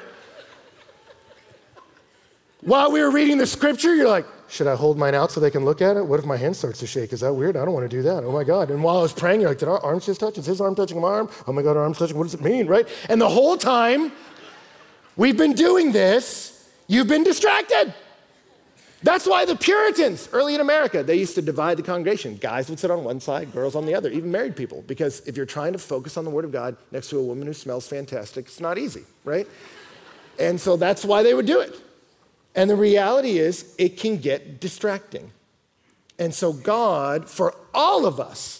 While 2.59 2.91
we 2.91 3.01
were 3.01 3.09
reading 3.09 3.37
the 3.37 3.47
scripture, 3.47 3.95
you're 3.95 4.09
like, 4.09 4.25
should 4.49 4.67
I 4.67 4.75
hold 4.75 4.97
mine 4.97 5.15
out 5.15 5.31
so 5.31 5.39
they 5.39 5.49
can 5.49 5.63
look 5.63 5.81
at 5.81 5.95
it? 5.95 6.05
What 6.05 6.19
if 6.19 6.25
my 6.25 6.35
hand 6.35 6.57
starts 6.57 6.79
to 6.79 6.87
shake? 6.87 7.13
Is 7.13 7.21
that 7.21 7.33
weird? 7.33 7.55
I 7.55 7.63
don't 7.63 7.73
want 7.73 7.89
to 7.89 7.95
do 7.97 8.01
that. 8.01 8.25
Oh 8.25 8.31
my 8.33 8.43
God. 8.43 8.69
And 8.69 8.83
while 8.83 8.97
I 8.97 9.01
was 9.01 9.13
praying, 9.13 9.39
you're 9.39 9.51
like, 9.51 9.59
did 9.59 9.69
our 9.69 9.79
arms 9.79 10.07
just 10.07 10.19
touch? 10.19 10.37
Is 10.37 10.45
his 10.45 10.59
arm 10.59 10.75
touching 10.75 10.99
my 10.99 11.07
arm? 11.07 11.29
Oh 11.47 11.53
my 11.53 11.61
God, 11.61 11.77
our 11.77 11.83
arm's 11.83 11.99
touching. 11.99 12.17
What 12.17 12.25
does 12.25 12.33
it 12.33 12.41
mean, 12.41 12.67
right? 12.67 12.85
And 13.07 13.21
the 13.21 13.29
whole 13.29 13.55
time 13.55 14.11
we've 15.15 15.37
been 15.37 15.53
doing 15.53 15.93
this, 15.93 16.69
you've 16.87 17.07
been 17.07 17.23
distracted. 17.23 17.93
That's 19.01 19.25
why 19.25 19.45
the 19.45 19.55
Puritans, 19.55 20.27
early 20.33 20.55
in 20.55 20.61
America, 20.61 21.03
they 21.03 21.15
used 21.15 21.35
to 21.35 21.41
divide 21.41 21.77
the 21.77 21.83
congregation. 21.83 22.35
Guys 22.35 22.69
would 22.69 22.79
sit 22.79 22.91
on 22.91 23.03
one 23.05 23.21
side, 23.21 23.53
girls 23.53 23.75
on 23.75 23.85
the 23.85 23.95
other, 23.95 24.09
even 24.09 24.29
married 24.29 24.57
people. 24.57 24.83
Because 24.87 25.21
if 25.21 25.37
you're 25.37 25.45
trying 25.45 25.71
to 25.71 25.79
focus 25.79 26.17
on 26.17 26.25
the 26.25 26.29
Word 26.29 26.43
of 26.43 26.51
God 26.51 26.75
next 26.91 27.09
to 27.11 27.19
a 27.19 27.23
woman 27.23 27.47
who 27.47 27.53
smells 27.53 27.87
fantastic, 27.87 28.47
it's 28.47 28.59
not 28.59 28.77
easy, 28.77 29.03
right? 29.23 29.47
And 30.37 30.59
so 30.59 30.75
that's 30.75 31.05
why 31.05 31.23
they 31.23 31.33
would 31.33 31.45
do 31.45 31.61
it. 31.61 31.79
And 32.55 32.69
the 32.69 32.75
reality 32.75 33.37
is, 33.37 33.73
it 33.77 33.97
can 33.97 34.17
get 34.17 34.59
distracting. 34.59 35.31
And 36.17 36.33
so, 36.33 36.51
God, 36.51 37.29
for 37.29 37.55
all 37.73 38.05
of 38.05 38.19
us, 38.19 38.58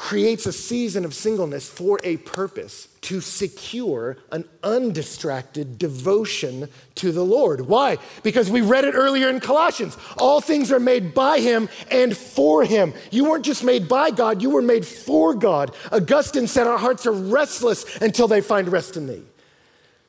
creates 0.00 0.46
a 0.46 0.52
season 0.52 1.04
of 1.04 1.12
singleness 1.12 1.68
for 1.68 2.00
a 2.02 2.16
purpose 2.16 2.88
to 3.02 3.20
secure 3.20 4.16
an 4.32 4.42
undistracted 4.64 5.76
devotion 5.76 6.66
to 6.94 7.12
the 7.12 7.22
Lord. 7.22 7.60
Why? 7.60 7.98
Because 8.22 8.50
we 8.50 8.62
read 8.62 8.86
it 8.86 8.94
earlier 8.94 9.28
in 9.28 9.40
Colossians. 9.40 9.98
All 10.16 10.40
things 10.40 10.72
are 10.72 10.80
made 10.80 11.12
by 11.12 11.38
Him 11.38 11.68
and 11.90 12.16
for 12.16 12.64
Him. 12.64 12.94
You 13.10 13.26
weren't 13.26 13.44
just 13.44 13.62
made 13.62 13.88
by 13.88 14.10
God, 14.10 14.40
you 14.40 14.48
were 14.48 14.62
made 14.62 14.86
for 14.86 15.34
God. 15.34 15.76
Augustine 15.92 16.46
said, 16.46 16.66
Our 16.66 16.78
hearts 16.78 17.06
are 17.06 17.12
restless 17.12 17.98
until 17.98 18.26
they 18.26 18.40
find 18.40 18.72
rest 18.72 18.96
in 18.96 19.06
Thee. 19.06 19.22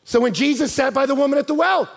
So 0.05 0.21
when 0.21 0.33
Jesus 0.33 0.71
sat 0.71 0.93
by 0.93 1.05
the 1.05 1.15
woman 1.15 1.37
at 1.37 1.47
the 1.47 1.53
well, 1.53 1.89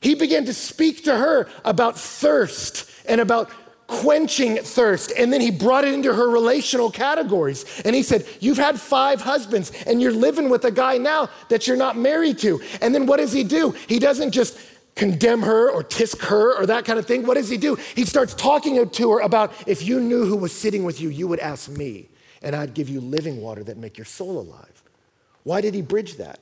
he 0.00 0.14
began 0.14 0.44
to 0.44 0.54
speak 0.54 1.02
to 1.04 1.16
her 1.16 1.48
about 1.64 1.98
thirst 1.98 2.88
and 3.06 3.20
about 3.20 3.50
quenching 4.00 4.56
thirst. 4.56 5.12
And 5.16 5.32
then 5.32 5.40
he 5.40 5.50
brought 5.50 5.84
it 5.84 5.92
into 5.92 6.12
her 6.12 6.28
relational 6.28 6.90
categories. 6.90 7.64
And 7.84 7.94
he 7.94 8.02
said, 8.02 8.26
You've 8.40 8.58
had 8.58 8.80
five 8.80 9.20
husbands, 9.20 9.70
and 9.86 10.00
you're 10.00 10.12
living 10.12 10.48
with 10.48 10.64
a 10.64 10.70
guy 10.70 10.98
now 10.98 11.28
that 11.48 11.66
you're 11.66 11.76
not 11.76 11.96
married 11.96 12.38
to. 12.38 12.60
And 12.80 12.94
then 12.94 13.06
what 13.06 13.18
does 13.18 13.32
he 13.32 13.44
do? 13.44 13.72
He 13.88 13.98
doesn't 13.98 14.32
just 14.32 14.58
condemn 14.94 15.42
her 15.42 15.70
or 15.70 15.82
tisk 15.82 16.22
her 16.22 16.58
or 16.58 16.66
that 16.66 16.84
kind 16.84 16.98
of 16.98 17.06
thing. 17.06 17.26
What 17.26 17.34
does 17.34 17.48
he 17.48 17.56
do? 17.56 17.76
He 17.94 18.04
starts 18.04 18.34
talking 18.34 18.88
to 18.88 19.10
her 19.12 19.20
about 19.20 19.52
if 19.66 19.82
you 19.82 20.00
knew 20.00 20.24
who 20.24 20.36
was 20.36 20.52
sitting 20.52 20.84
with 20.84 21.00
you, 21.00 21.08
you 21.08 21.28
would 21.28 21.40
ask 21.40 21.68
me, 21.70 22.08
and 22.42 22.56
I'd 22.56 22.74
give 22.74 22.88
you 22.88 23.00
living 23.00 23.40
water 23.40 23.62
that 23.64 23.76
make 23.76 23.96
your 23.96 24.04
soul 24.04 24.40
alive. 24.40 24.82
Why 25.44 25.60
did 25.60 25.74
he 25.74 25.82
bridge 25.82 26.16
that? 26.16 26.40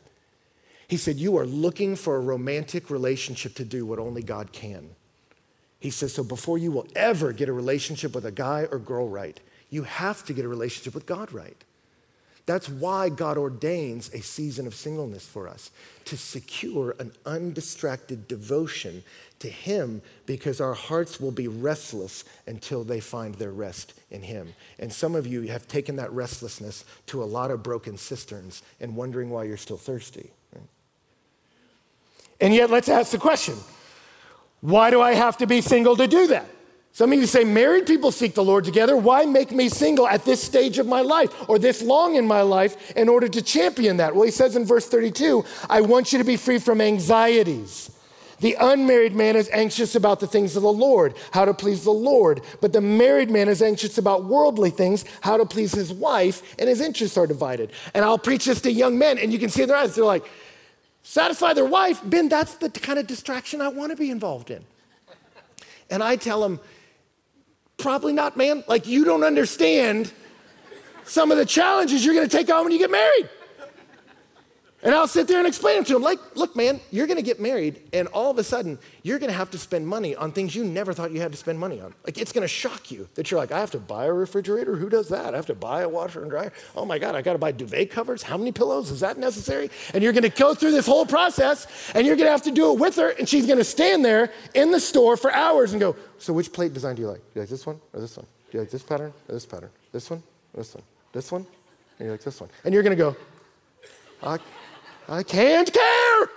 He 0.88 0.96
said, 0.96 1.16
You 1.16 1.36
are 1.38 1.46
looking 1.46 1.96
for 1.96 2.16
a 2.16 2.20
romantic 2.20 2.90
relationship 2.90 3.54
to 3.56 3.64
do 3.64 3.86
what 3.86 3.98
only 3.98 4.22
God 4.22 4.52
can. 4.52 4.90
He 5.80 5.90
says, 5.90 6.14
So 6.14 6.22
before 6.22 6.58
you 6.58 6.70
will 6.70 6.86
ever 6.94 7.32
get 7.32 7.48
a 7.48 7.52
relationship 7.52 8.14
with 8.14 8.26
a 8.26 8.30
guy 8.30 8.68
or 8.70 8.78
girl 8.78 9.08
right, 9.08 9.40
you 9.70 9.82
have 9.84 10.24
to 10.26 10.32
get 10.32 10.44
a 10.44 10.48
relationship 10.48 10.94
with 10.94 11.06
God 11.06 11.32
right. 11.32 11.56
That's 12.46 12.68
why 12.68 13.10
God 13.10 13.38
ordains 13.38 14.12
a 14.12 14.20
season 14.20 14.66
of 14.66 14.74
singleness 14.74 15.26
for 15.26 15.46
us 15.46 15.70
to 16.06 16.16
secure 16.16 16.96
an 16.98 17.12
undistracted 17.24 18.26
devotion 18.26 19.04
to 19.38 19.48
Him 19.48 20.02
because 20.26 20.60
our 20.60 20.74
hearts 20.74 21.20
will 21.20 21.30
be 21.30 21.48
restless 21.48 22.24
until 22.46 22.82
they 22.82 22.98
find 22.98 23.36
their 23.36 23.52
rest 23.52 23.94
in 24.10 24.22
Him. 24.22 24.52
And 24.78 24.92
some 24.92 25.14
of 25.14 25.26
you 25.26 25.42
have 25.42 25.68
taken 25.68 25.96
that 25.96 26.12
restlessness 26.12 26.84
to 27.06 27.22
a 27.22 27.24
lot 27.24 27.50
of 27.50 27.62
broken 27.62 27.96
cisterns 27.96 28.62
and 28.80 28.96
wondering 28.96 29.30
why 29.30 29.44
you're 29.44 29.56
still 29.56 29.76
thirsty. 29.76 30.30
Right? 30.52 30.64
And 32.40 32.54
yet, 32.54 32.70
let's 32.70 32.88
ask 32.88 33.12
the 33.12 33.18
question 33.18 33.54
why 34.60 34.90
do 34.90 35.00
I 35.00 35.14
have 35.14 35.36
to 35.38 35.46
be 35.46 35.60
single 35.60 35.96
to 35.96 36.06
do 36.06 36.26
that? 36.28 36.46
Some 36.92 37.12
of 37.12 37.18
you 37.18 37.26
say, 37.26 37.44
married 37.44 37.86
people 37.86 38.10
seek 38.10 38.34
the 38.34 38.44
Lord 38.44 38.64
together. 38.64 38.96
Why 38.96 39.24
make 39.24 39.52
me 39.52 39.68
single 39.68 40.08
at 40.08 40.24
this 40.24 40.42
stage 40.42 40.78
of 40.78 40.86
my 40.86 41.02
life 41.02 41.30
or 41.48 41.58
this 41.58 41.82
long 41.82 42.16
in 42.16 42.26
my 42.26 42.42
life 42.42 42.90
in 42.96 43.08
order 43.08 43.28
to 43.28 43.42
champion 43.42 43.98
that? 43.98 44.14
Well, 44.14 44.24
he 44.24 44.32
says 44.32 44.56
in 44.56 44.64
verse 44.64 44.88
32 44.88 45.44
I 45.68 45.82
want 45.82 46.12
you 46.12 46.18
to 46.18 46.24
be 46.24 46.36
free 46.36 46.58
from 46.58 46.80
anxieties. 46.80 47.90
The 48.40 48.56
unmarried 48.58 49.14
man 49.14 49.36
is 49.36 49.50
anxious 49.52 49.94
about 49.94 50.18
the 50.18 50.26
things 50.26 50.56
of 50.56 50.62
the 50.62 50.72
Lord, 50.72 51.14
how 51.30 51.44
to 51.44 51.54
please 51.54 51.84
the 51.84 51.90
Lord. 51.90 52.40
But 52.60 52.72
the 52.72 52.80
married 52.80 53.30
man 53.30 53.48
is 53.48 53.62
anxious 53.62 53.98
about 53.98 54.24
worldly 54.24 54.70
things, 54.70 55.04
how 55.20 55.36
to 55.36 55.44
please 55.44 55.72
his 55.72 55.92
wife, 55.92 56.42
and 56.58 56.68
his 56.68 56.80
interests 56.80 57.18
are 57.18 57.26
divided. 57.26 57.70
And 57.94 58.02
I'll 58.02 58.18
preach 58.18 58.46
this 58.46 58.62
to 58.62 58.72
young 58.72 58.98
men, 58.98 59.18
and 59.18 59.30
you 59.30 59.38
can 59.38 59.50
see 59.50 59.62
in 59.62 59.68
their 59.68 59.76
eyes, 59.76 59.94
they're 59.94 60.04
like, 60.04 60.24
satisfy 61.02 61.52
their 61.52 61.64
wife, 61.64 62.00
Ben, 62.04 62.28
that's 62.28 62.54
the 62.54 62.70
kind 62.70 62.98
of 62.98 63.06
distraction 63.06 63.60
I 63.60 63.68
want 63.68 63.90
to 63.90 63.96
be 63.96 64.10
involved 64.10 64.50
in. 64.50 64.64
And 65.90 66.02
I 66.02 66.16
tell 66.16 66.40
them, 66.40 66.60
probably 67.78 68.12
not, 68.12 68.36
man. 68.36 68.62
Like, 68.68 68.86
you 68.86 69.04
don't 69.04 69.24
understand 69.24 70.12
some 71.04 71.32
of 71.32 71.38
the 71.38 71.46
challenges 71.46 72.04
you're 72.04 72.14
going 72.14 72.28
to 72.28 72.36
take 72.36 72.48
on 72.50 72.62
when 72.64 72.72
you 72.72 72.78
get 72.78 72.90
married. 72.90 73.28
And 74.82 74.94
I'll 74.94 75.06
sit 75.06 75.28
there 75.28 75.38
and 75.38 75.46
explain 75.46 75.82
it 75.82 75.86
to 75.88 75.92
them. 75.92 76.02
Like, 76.02 76.18
look, 76.36 76.56
man, 76.56 76.80
you're 76.90 77.06
going 77.06 77.18
to 77.18 77.22
get 77.22 77.38
married, 77.38 77.82
and 77.92 78.08
all 78.08 78.30
of 78.30 78.38
a 78.38 78.44
sudden, 78.44 78.78
you're 79.02 79.18
going 79.18 79.30
to 79.30 79.36
have 79.36 79.50
to 79.50 79.58
spend 79.58 79.86
money 79.86 80.16
on 80.16 80.32
things 80.32 80.54
you 80.54 80.64
never 80.64 80.94
thought 80.94 81.10
you 81.10 81.20
had 81.20 81.32
to 81.32 81.38
spend 81.38 81.58
money 81.58 81.80
on. 81.80 81.94
Like, 82.06 82.16
it's 82.16 82.32
going 82.32 82.42
to 82.42 82.48
shock 82.48 82.90
you 82.90 83.06
that 83.14 83.30
you're 83.30 83.38
like, 83.38 83.52
I 83.52 83.60
have 83.60 83.70
to 83.72 83.78
buy 83.78 84.06
a 84.06 84.12
refrigerator? 84.12 84.76
Who 84.76 84.88
does 84.88 85.08
that? 85.10 85.34
I 85.34 85.36
have 85.36 85.46
to 85.46 85.54
buy 85.54 85.82
a 85.82 85.88
washer 85.88 86.22
and 86.22 86.30
dryer? 86.30 86.52
Oh 86.74 86.86
my 86.86 86.98
God, 86.98 87.14
I 87.14 87.20
got 87.20 87.34
to 87.34 87.38
buy 87.38 87.52
duvet 87.52 87.90
covers? 87.90 88.22
How 88.22 88.38
many 88.38 88.52
pillows? 88.52 88.90
Is 88.90 89.00
that 89.00 89.18
necessary? 89.18 89.70
And 89.92 90.02
you're 90.02 90.14
going 90.14 90.22
to 90.22 90.30
go 90.30 90.54
through 90.54 90.72
this 90.72 90.86
whole 90.86 91.04
process, 91.04 91.66
and 91.94 92.06
you're 92.06 92.16
going 92.16 92.26
to 92.26 92.32
have 92.32 92.42
to 92.42 92.50
do 92.50 92.72
it 92.72 92.78
with 92.78 92.96
her, 92.96 93.10
and 93.10 93.28
she's 93.28 93.46
going 93.46 93.58
to 93.58 93.64
stand 93.64 94.02
there 94.02 94.32
in 94.54 94.70
the 94.70 94.80
store 94.80 95.18
for 95.18 95.30
hours 95.30 95.72
and 95.72 95.80
go, 95.80 95.94
So, 96.18 96.32
which 96.32 96.52
plate 96.52 96.72
design 96.72 96.96
do 96.96 97.02
you 97.02 97.08
like? 97.08 97.18
Do 97.18 97.24
you 97.34 97.40
like 97.42 97.50
this 97.50 97.66
one 97.66 97.78
or 97.92 98.00
this 98.00 98.16
one? 98.16 98.26
Do 98.50 98.56
you 98.58 98.60
like 98.60 98.70
this 98.70 98.82
pattern 98.82 99.12
or 99.28 99.34
this 99.34 99.44
pattern? 99.44 99.70
This 99.92 100.08
one 100.08 100.22
or 100.54 100.60
this 100.62 100.74
one? 100.74 100.84
This 101.12 101.30
one? 101.30 101.46
And 101.98 102.06
you 102.06 102.12
like 102.12 102.22
this 102.22 102.40
one? 102.40 102.48
And 102.64 102.72
you're 102.72 102.82
going 102.82 102.96
to 102.96 103.02
go, 103.02 103.16
I 104.22 104.38
I 105.10 105.24
can't 105.24 105.70
care. 105.72 106.30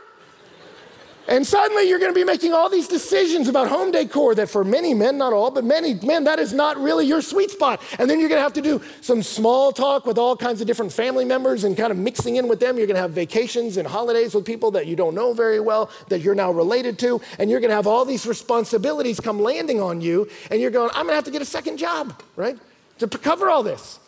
And 1.27 1.47
suddenly 1.47 1.87
you're 1.87 1.99
going 1.99 2.11
to 2.13 2.19
be 2.19 2.25
making 2.25 2.53
all 2.53 2.69
these 2.69 2.87
decisions 2.87 3.47
about 3.47 3.69
home 3.69 3.91
decor 3.91 4.35
that 4.35 4.49
for 4.49 4.65
many 4.65 4.93
men, 4.93 5.17
not 5.17 5.31
all, 5.31 5.51
but 5.51 5.63
many 5.63 5.93
men, 5.93 6.25
that 6.25 6.37
is 6.37 6.51
not 6.51 6.75
really 6.77 7.05
your 7.05 7.21
sweet 7.21 7.49
spot. 7.49 7.81
And 7.97 8.09
then 8.09 8.19
you're 8.19 8.27
going 8.27 8.39
to 8.39 8.43
have 8.43 8.53
to 8.53 8.61
do 8.61 8.81
some 8.99 9.23
small 9.23 9.71
talk 9.71 10.05
with 10.05 10.17
all 10.17 10.35
kinds 10.35 10.59
of 10.59 10.67
different 10.67 10.91
family 10.91 11.23
members 11.23 11.63
and 11.63 11.77
kind 11.77 11.91
of 11.91 11.97
mixing 11.97 12.35
in 12.35 12.49
with 12.49 12.59
them. 12.59 12.77
You're 12.77 12.87
going 12.87 12.95
to 12.95 13.01
have 13.01 13.11
vacations 13.11 13.77
and 13.77 13.87
holidays 13.87 14.35
with 14.35 14.43
people 14.43 14.71
that 14.71 14.85
you 14.85 14.97
don't 14.97 15.15
know 15.15 15.33
very 15.33 15.61
well, 15.61 15.89
that 16.09 16.19
you're 16.19 16.35
now 16.35 16.51
related 16.51 16.99
to. 16.99 17.21
And 17.39 17.49
you're 17.49 17.61
going 17.61 17.69
to 17.69 17.75
have 17.75 17.87
all 17.87 18.03
these 18.03 18.25
responsibilities 18.25 19.21
come 19.21 19.39
landing 19.39 19.79
on 19.79 20.01
you. 20.01 20.27
And 20.51 20.59
you're 20.59 20.71
going, 20.71 20.89
I'm 20.89 21.05
going 21.05 21.09
to 21.09 21.15
have 21.15 21.25
to 21.25 21.31
get 21.31 21.41
a 21.41 21.45
second 21.45 21.77
job, 21.77 22.21
right? 22.35 22.57
To 22.99 23.07
cover 23.07 23.49
all 23.49 23.63
this. 23.63 23.99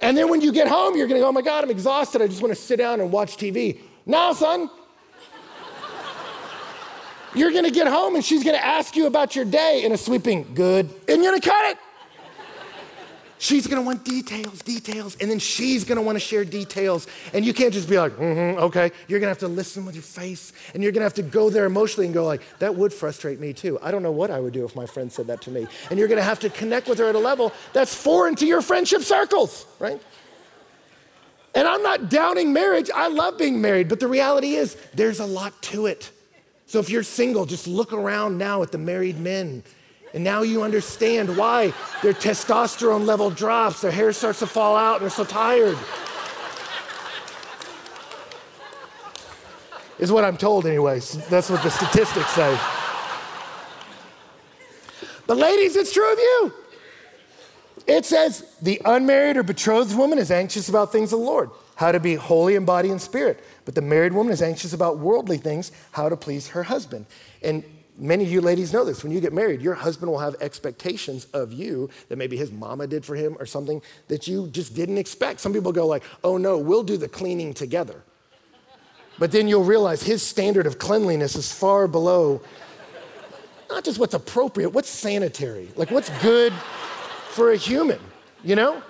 And 0.00 0.16
then 0.16 0.28
when 0.28 0.40
you 0.40 0.52
get 0.52 0.68
home, 0.68 0.96
you're 0.96 1.06
gonna 1.06 1.20
go, 1.20 1.28
oh 1.28 1.32
my 1.32 1.42
God, 1.42 1.64
I'm 1.64 1.70
exhausted. 1.70 2.22
I 2.22 2.26
just 2.26 2.42
wanna 2.42 2.54
sit 2.54 2.76
down 2.78 3.00
and 3.00 3.10
watch 3.10 3.36
TV. 3.36 3.80
Now, 4.04 4.32
son, 4.32 4.70
you're 7.34 7.52
gonna 7.52 7.70
get 7.70 7.86
home 7.86 8.14
and 8.14 8.24
she's 8.24 8.44
gonna 8.44 8.58
ask 8.58 8.96
you 8.96 9.06
about 9.06 9.34
your 9.34 9.44
day 9.44 9.82
in 9.84 9.92
a 9.92 9.96
sweeping, 9.96 10.54
good, 10.54 10.88
and 11.08 11.22
you're 11.22 11.32
gonna 11.32 11.40
cut 11.40 11.70
it. 11.72 11.78
She's 13.38 13.66
gonna 13.66 13.82
want 13.82 14.04
details, 14.04 14.60
details, 14.62 15.16
and 15.20 15.30
then 15.30 15.38
she's 15.38 15.84
gonna 15.84 16.02
wanna 16.02 16.18
share 16.18 16.44
details. 16.44 17.06
And 17.34 17.44
you 17.44 17.52
can't 17.52 17.72
just 17.72 17.88
be 17.88 17.98
like, 17.98 18.12
mm-hmm, 18.12 18.58
okay. 18.58 18.92
You're 19.08 19.20
gonna 19.20 19.30
have 19.30 19.38
to 19.38 19.48
listen 19.48 19.84
with 19.84 19.94
your 19.94 20.02
face, 20.02 20.52
and 20.72 20.82
you're 20.82 20.92
gonna 20.92 21.04
have 21.04 21.14
to 21.14 21.22
go 21.22 21.50
there 21.50 21.66
emotionally 21.66 22.06
and 22.06 22.14
go 22.14 22.24
like, 22.24 22.40
that 22.60 22.74
would 22.74 22.92
frustrate 22.92 23.38
me 23.38 23.52
too. 23.52 23.78
I 23.82 23.90
don't 23.90 24.02
know 24.02 24.12
what 24.12 24.30
I 24.30 24.40
would 24.40 24.52
do 24.52 24.64
if 24.64 24.74
my 24.74 24.86
friend 24.86 25.12
said 25.12 25.26
that 25.26 25.42
to 25.42 25.50
me. 25.50 25.66
And 25.90 25.98
you're 25.98 26.08
gonna 26.08 26.22
have 26.22 26.40
to 26.40 26.50
connect 26.50 26.88
with 26.88 26.98
her 26.98 27.08
at 27.08 27.14
a 27.14 27.18
level 27.18 27.52
that's 27.72 27.94
foreign 27.94 28.36
to 28.36 28.46
your 28.46 28.62
friendship 28.62 29.02
circles, 29.02 29.66
right? 29.78 30.00
And 31.54 31.66
I'm 31.66 31.82
not 31.82 32.10
downing 32.10 32.52
marriage. 32.52 32.90
I 32.94 33.08
love 33.08 33.38
being 33.38 33.60
married, 33.60 33.88
but 33.88 34.00
the 34.00 34.08
reality 34.08 34.54
is 34.54 34.76
there's 34.94 35.20
a 35.20 35.26
lot 35.26 35.60
to 35.62 35.86
it. 35.86 36.10
So 36.66 36.80
if 36.80 36.90
you're 36.90 37.02
single, 37.02 37.46
just 37.46 37.66
look 37.66 37.92
around 37.92 38.38
now 38.38 38.62
at 38.62 38.72
the 38.72 38.78
married 38.78 39.18
men 39.18 39.62
and 40.16 40.24
now 40.24 40.40
you 40.40 40.62
understand 40.62 41.36
why 41.36 41.74
their 42.02 42.14
testosterone 42.14 43.04
level 43.04 43.28
drops, 43.28 43.82
their 43.82 43.90
hair 43.90 44.14
starts 44.14 44.38
to 44.38 44.46
fall 44.46 44.74
out, 44.74 44.94
and 44.94 45.02
they're 45.02 45.10
so 45.10 45.24
tired. 45.24 45.76
Is 49.98 50.10
what 50.10 50.24
I'm 50.24 50.38
told, 50.38 50.64
anyways. 50.64 51.28
That's 51.28 51.50
what 51.50 51.62
the 51.62 51.68
statistics 51.68 52.30
say. 52.30 52.58
But, 55.26 55.36
ladies, 55.36 55.76
it's 55.76 55.92
true 55.92 56.10
of 56.10 56.18
you. 56.18 56.54
It 57.86 58.06
says 58.06 58.56
the 58.62 58.80
unmarried 58.86 59.36
or 59.36 59.42
betrothed 59.42 59.94
woman 59.94 60.18
is 60.18 60.30
anxious 60.30 60.70
about 60.70 60.92
things 60.92 61.12
of 61.12 61.18
the 61.18 61.26
Lord, 61.26 61.50
how 61.74 61.92
to 61.92 62.00
be 62.00 62.14
holy 62.14 62.54
in 62.54 62.64
body 62.64 62.90
and 62.90 63.02
spirit. 63.02 63.44
But 63.66 63.74
the 63.74 63.82
married 63.82 64.14
woman 64.14 64.32
is 64.32 64.40
anxious 64.40 64.72
about 64.72 64.96
worldly 64.96 65.36
things, 65.36 65.72
how 65.90 66.08
to 66.08 66.16
please 66.16 66.48
her 66.48 66.62
husband. 66.62 67.04
And 67.42 67.64
Many 67.98 68.24
of 68.24 68.30
you 68.30 68.40
ladies 68.40 68.72
know 68.72 68.84
this. 68.84 69.02
When 69.02 69.12
you 69.12 69.20
get 69.20 69.32
married, 69.32 69.62
your 69.62 69.74
husband 69.74 70.10
will 70.10 70.18
have 70.18 70.36
expectations 70.40 71.26
of 71.32 71.52
you 71.52 71.88
that 72.08 72.16
maybe 72.16 72.36
his 72.36 72.52
mama 72.52 72.86
did 72.86 73.04
for 73.04 73.16
him 73.16 73.36
or 73.38 73.46
something 73.46 73.80
that 74.08 74.28
you 74.28 74.48
just 74.48 74.74
didn't 74.74 74.98
expect. 74.98 75.40
Some 75.40 75.52
people 75.52 75.72
go 75.72 75.86
like, 75.86 76.02
"Oh 76.22 76.36
no, 76.36 76.58
we'll 76.58 76.82
do 76.82 76.96
the 76.96 77.08
cleaning 77.08 77.54
together." 77.54 78.02
But 79.18 79.32
then 79.32 79.48
you'll 79.48 79.64
realize 79.64 80.02
his 80.02 80.22
standard 80.22 80.66
of 80.66 80.78
cleanliness 80.78 81.36
is 81.36 81.50
far 81.50 81.88
below 81.88 82.42
not 83.70 83.84
just 83.84 83.98
what's 83.98 84.14
appropriate, 84.14 84.70
what's 84.70 84.90
sanitary, 84.90 85.68
like 85.76 85.90
what's 85.90 86.10
good 86.22 86.52
for 87.30 87.52
a 87.52 87.56
human, 87.56 87.98
you 88.44 88.56
know? 88.56 88.82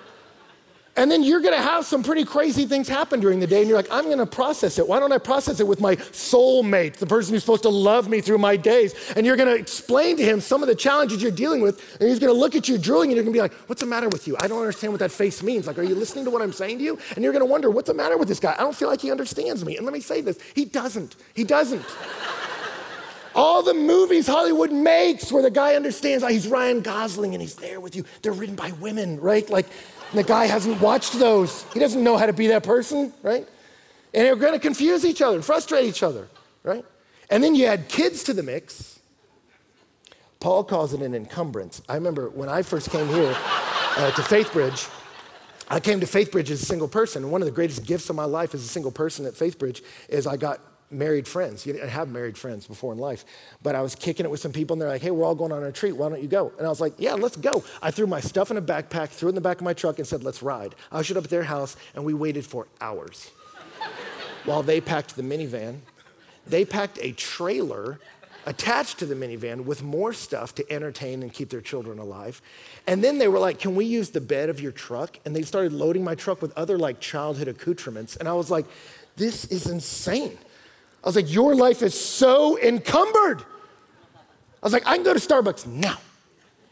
And 0.97 1.11
then 1.11 1.21
you're 1.21 1.41
gonna 1.41 1.61
have 1.61 1.85
some 1.85 2.01
pretty 2.01 2.25
crazy 2.25 2.65
things 2.65 2.87
happen 2.87 3.19
during 3.19 3.39
the 3.39 3.45
day, 3.45 3.59
and 3.59 3.69
you're 3.69 3.77
like, 3.77 3.91
I'm 3.91 4.09
gonna 4.09 4.25
process 4.25 4.79
it. 4.79 4.87
Why 4.87 4.99
don't 4.99 5.11
I 5.11 5.19
process 5.19 5.59
it 5.59 5.67
with 5.67 5.79
my 5.79 5.95
soulmate, 5.95 6.95
the 6.95 7.05
person 7.05 7.35
who's 7.35 7.43
supposed 7.43 7.61
to 7.63 7.69
love 7.69 8.09
me 8.09 8.19
through 8.19 8.39
my 8.39 8.57
days? 8.57 8.95
And 9.15 9.23
you're 9.23 9.37
gonna 9.37 9.53
explain 9.53 10.17
to 10.17 10.23
him 10.23 10.41
some 10.41 10.63
of 10.63 10.67
the 10.67 10.75
challenges 10.75 11.21
you're 11.21 11.31
dealing 11.31 11.61
with, 11.61 11.97
and 11.99 12.09
he's 12.09 12.17
gonna 12.17 12.33
look 12.33 12.55
at 12.55 12.67
you 12.67 12.79
drooling, 12.79 13.11
and 13.11 13.15
you're 13.15 13.23
gonna 13.23 13.33
be 13.33 13.39
like, 13.39 13.53
What's 13.67 13.81
the 13.81 13.87
matter 13.87 14.09
with 14.09 14.27
you? 14.27 14.35
I 14.39 14.47
don't 14.47 14.59
understand 14.59 14.91
what 14.91 14.99
that 14.99 15.11
face 15.11 15.43
means. 15.43 15.67
Like, 15.67 15.77
are 15.77 15.83
you 15.83 15.93
listening 15.93 16.25
to 16.25 16.31
what 16.31 16.41
I'm 16.41 16.51
saying 16.53 16.79
to 16.79 16.83
you? 16.83 16.97
And 17.15 17.23
you're 17.23 17.33
gonna 17.33 17.45
wonder, 17.45 17.69
What's 17.69 17.87
the 17.87 17.93
matter 17.93 18.17
with 18.17 18.27
this 18.27 18.39
guy? 18.39 18.55
I 18.57 18.61
don't 18.61 18.75
feel 18.75 18.89
like 18.89 19.01
he 19.01 19.11
understands 19.11 19.63
me. 19.63 19.77
And 19.77 19.85
let 19.85 19.93
me 19.93 19.99
say 20.01 20.21
this 20.21 20.39
He 20.55 20.65
doesn't. 20.65 21.15
He 21.35 21.43
doesn't. 21.43 21.85
All 23.37 23.61
the 23.61 23.75
movies 23.75 24.25
Hollywood 24.25 24.71
makes 24.71 25.31
where 25.31 25.43
the 25.43 25.51
guy 25.51 25.75
understands, 25.75 26.23
oh, 26.23 26.27
he's 26.27 26.47
Ryan 26.47 26.81
Gosling 26.81 27.35
and 27.35 27.41
he's 27.41 27.53
there 27.53 27.79
with 27.79 27.95
you, 27.95 28.03
they're 28.23 28.31
written 28.31 28.55
by 28.55 28.71
women, 28.71 29.19
right? 29.19 29.47
Like, 29.47 29.67
and 30.09 30.19
the 30.19 30.23
guy 30.23 30.45
hasn't 30.45 30.79
watched 30.81 31.13
those. 31.19 31.63
He 31.73 31.79
doesn't 31.79 32.03
know 32.03 32.17
how 32.17 32.25
to 32.25 32.33
be 32.33 32.47
that 32.47 32.63
person, 32.63 33.13
right? 33.23 33.47
And 34.13 34.25
they're 34.25 34.35
going 34.35 34.53
to 34.53 34.59
confuse 34.59 35.05
each 35.05 35.21
other 35.21 35.35
and 35.35 35.45
frustrate 35.45 35.85
each 35.85 36.03
other, 36.03 36.27
right? 36.63 36.85
And 37.29 37.43
then 37.43 37.55
you 37.55 37.65
add 37.65 37.89
kids 37.89 38.23
to 38.23 38.33
the 38.33 38.43
mix. 38.43 38.99
Paul 40.39 40.63
calls 40.63 40.93
it 40.93 41.01
an 41.01 41.13
encumbrance. 41.13 41.81
I 41.89 41.95
remember 41.95 42.29
when 42.29 42.47
I 42.47 42.61
first 42.61 42.89
came 42.89 43.07
here 43.07 43.35
uh, 43.35 44.11
to 44.11 44.21
Faithbridge, 44.21 44.89
I 45.69 45.79
came 45.79 45.99
to 45.99 46.05
Faithbridge 46.05 46.49
as 46.49 46.61
a 46.61 46.65
single 46.65 46.87
person. 46.87 47.23
And 47.23 47.31
one 47.31 47.41
of 47.41 47.45
the 47.45 47.51
greatest 47.51 47.85
gifts 47.85 48.09
of 48.09 48.15
my 48.15 48.23
life 48.23 48.53
as 48.53 48.63
a 48.63 48.67
single 48.67 48.91
person 48.91 49.25
at 49.25 49.33
Faithbridge 49.33 49.81
is 50.07 50.25
I 50.25 50.37
got 50.37 50.61
married 50.89 51.27
friends. 51.27 51.67
I 51.67 51.85
have 51.85 52.09
married 52.09 52.37
friends 52.37 52.67
before 52.67 52.93
in 52.93 52.99
life. 52.99 53.25
But 53.61 53.75
I 53.75 53.81
was 53.81 53.95
kicking 53.95 54.25
it 54.25 54.29
with 54.29 54.39
some 54.39 54.51
people, 54.51 54.73
and 54.73 54.81
they're 54.81 54.89
like, 54.89 55.01
hey, 55.01 55.11
we're 55.11 55.25
all 55.25 55.35
going 55.35 55.51
on 55.51 55.63
a 55.63 55.65
retreat. 55.65 55.95
Why 55.95 56.09
don't 56.09 56.21
you 56.21 56.27
go? 56.27 56.51
And 56.57 56.65
I 56.65 56.69
was 56.69 56.81
like, 56.81 56.93
yeah, 56.97 57.13
let's 57.13 57.35
go. 57.35 57.63
I 57.81 57.91
threw 57.91 58.07
my 58.07 58.19
stuff 58.19 58.51
in 58.51 58.57
a 58.57 58.61
backpack, 58.61 59.09
threw 59.09 59.27
it 59.27 59.31
in 59.31 59.35
the 59.35 59.41
back 59.41 59.57
of 59.57 59.63
my 59.63 59.73
truck, 59.73 59.99
and 59.99 60.07
said, 60.07 60.23
let's 60.23 60.41
ride. 60.41 60.75
I 60.91 61.01
showed 61.01 61.17
up 61.17 61.25
at 61.25 61.29
their 61.29 61.43
house, 61.43 61.75
and 61.95 62.03
we 62.05 62.13
waited 62.13 62.45
for 62.45 62.67
hours 62.79 63.31
while 64.45 64.63
they 64.63 64.79
packed 64.79 65.15
the 65.15 65.23
minivan. 65.23 65.79
They 66.45 66.63
packed 66.63 66.99
a 67.01 67.11
trailer 67.11 67.99
attached 68.47 68.97
to 68.99 69.05
the 69.05 69.13
minivan 69.13 69.65
with 69.65 69.83
more 69.83 70.13
stuff 70.13 70.55
to 70.55 70.71
entertain 70.71 71.21
and 71.21 71.33
keep 71.33 71.49
their 71.49 71.59
children 71.59 71.99
alive. 71.99 72.41
And 72.87 73.03
then 73.03 73.17
they 73.17 73.27
were 73.27 73.39
like, 73.39 73.59
Can 73.59 73.75
we 73.75 73.83
use 73.83 74.09
the 74.11 74.21
bed 74.21 74.49
of 74.49 74.61
your 74.61 74.71
truck? 74.71 75.19
And 75.25 75.35
they 75.35 75.41
started 75.41 75.73
loading 75.73 76.03
my 76.03 76.15
truck 76.15 76.41
with 76.41 76.57
other 76.57 76.79
like 76.79 77.01
childhood 77.01 77.49
accoutrements. 77.49 78.15
And 78.15 78.27
I 78.27 78.33
was 78.33 78.49
like, 78.49 78.65
This 79.17 79.45
is 79.45 79.67
insane. 79.67 80.37
I 81.07 81.09
was 81.09 81.15
like, 81.15 81.31
Your 81.31 81.55
life 81.55 81.83
is 81.83 81.97
so 81.97 82.59
encumbered. 82.59 83.39
I 83.39 84.65
was 84.65 84.73
like, 84.73 84.85
I 84.85 84.95
can 84.95 85.05
go 85.05 85.13
to 85.13 85.19
Starbucks 85.21 85.65
now. 85.65 85.93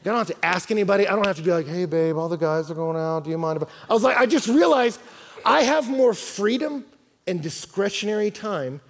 I 0.02 0.04
don't 0.04 0.18
have 0.18 0.28
to 0.28 0.46
ask 0.46 0.72
anybody. 0.72 1.08
I 1.08 1.16
don't 1.16 1.26
have 1.26 1.38
to 1.38 1.42
be 1.42 1.52
like, 1.52 1.66
hey, 1.66 1.86
babe, 1.86 2.18
all 2.18 2.28
the 2.28 2.36
guys 2.36 2.70
are 2.70 2.76
going 2.76 2.98
out. 2.98 3.24
Do 3.24 3.30
you 3.30 3.38
mind 3.38 3.62
if 3.62 3.68
I? 3.68 3.92
I 3.92 3.94
was 3.94 4.04
like, 4.04 4.18
I 4.18 4.26
just 4.26 4.50
realized 4.50 5.00
I 5.46 5.62
have 5.62 5.90
more 5.90 6.14
freedom 6.14 6.84
and 7.26 7.42
discretionary 7.42 8.30
time 8.30 8.82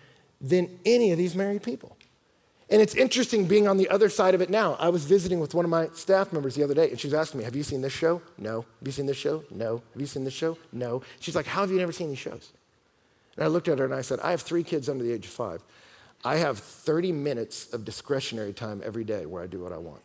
than 0.42 0.80
any 0.84 1.12
of 1.12 1.20
these 1.20 1.36
married 1.36 1.62
people. 1.62 1.96
And 2.72 2.82
it's 2.82 2.96
interesting 2.96 3.46
being 3.46 3.68
on 3.68 3.78
the 3.78 3.88
other 3.90 4.10
side 4.10 4.34
of 4.34 4.42
it 4.42 4.50
now. 4.50 4.76
I 4.80 4.90
was 4.90 5.06
visiting 5.06 5.40
with 5.40 5.54
one 5.54 5.64
of 5.64 5.70
my 5.70 5.90
staff 5.94 6.34
members 6.34 6.56
the 6.56 6.64
other 6.64 6.74
day, 6.74 6.90
and 6.90 7.00
she 7.00 7.06
was 7.06 7.14
asking 7.14 7.38
me, 7.38 7.44
Have 7.44 7.56
you 7.56 7.62
seen 7.62 7.82
this 7.82 7.94
show? 7.94 8.20
No. 8.40 8.62
Have 8.80 8.88
you 8.88 8.92
seen 8.92 9.06
this 9.06 9.18
show? 9.18 9.44
No. 9.52 9.84
Have 9.94 10.02
you 10.02 10.08
seen 10.08 10.24
this 10.24 10.34
show? 10.34 10.58
No. 10.74 11.04
She's 11.20 11.36
like, 11.36 11.46
How 11.46 11.62
have 11.62 11.70
you 11.70 11.78
never 11.78 11.92
seen 11.92 12.10
these 12.10 12.18
shows? 12.18 12.52
And 13.36 13.44
I 13.44 13.48
looked 13.48 13.68
at 13.68 13.80
her 13.80 13.86
and 13.86 13.94
I 13.94 14.02
said, 14.02 14.20
I 14.22 14.32
have 14.32 14.42
three 14.42 14.64
kids 14.64 14.90
under 14.90 15.04
the 15.04 15.12
age 15.12 15.26
of 15.26 15.32
five. 15.32 15.62
I 16.24 16.38
have 16.38 16.58
30 16.58 17.12
minutes 17.12 17.74
of 17.74 17.86
discretionary 17.86 18.54
time 18.54 18.82
every 18.84 19.04
day 19.04 19.26
where 19.26 19.44
I 19.44 19.48
do 19.48 19.60
what 19.60 19.72
I 19.72 19.78
want. 19.78 20.02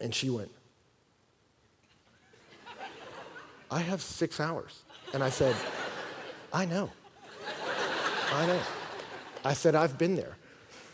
And 0.00 0.14
she 0.14 0.28
went, 0.28 0.50
I 3.70 3.80
have 3.80 4.02
six 4.02 4.40
hours. 4.40 4.82
And 5.12 5.22
I 5.22 5.30
said, 5.30 5.56
I 6.52 6.64
know. 6.64 6.90
I 8.32 8.46
know. 8.46 8.60
I 9.44 9.52
said, 9.52 9.74
I've 9.74 9.96
been 9.96 10.16
there. 10.16 10.36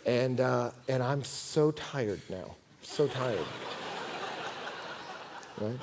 And, 0.07 0.41
uh, 0.41 0.71
and 0.89 1.03
I'm 1.03 1.25
so 1.25 1.71
tired 1.73 2.21
now, 2.29 2.55
so 2.83 3.07
tired. 3.07 3.47
right? 5.61 5.79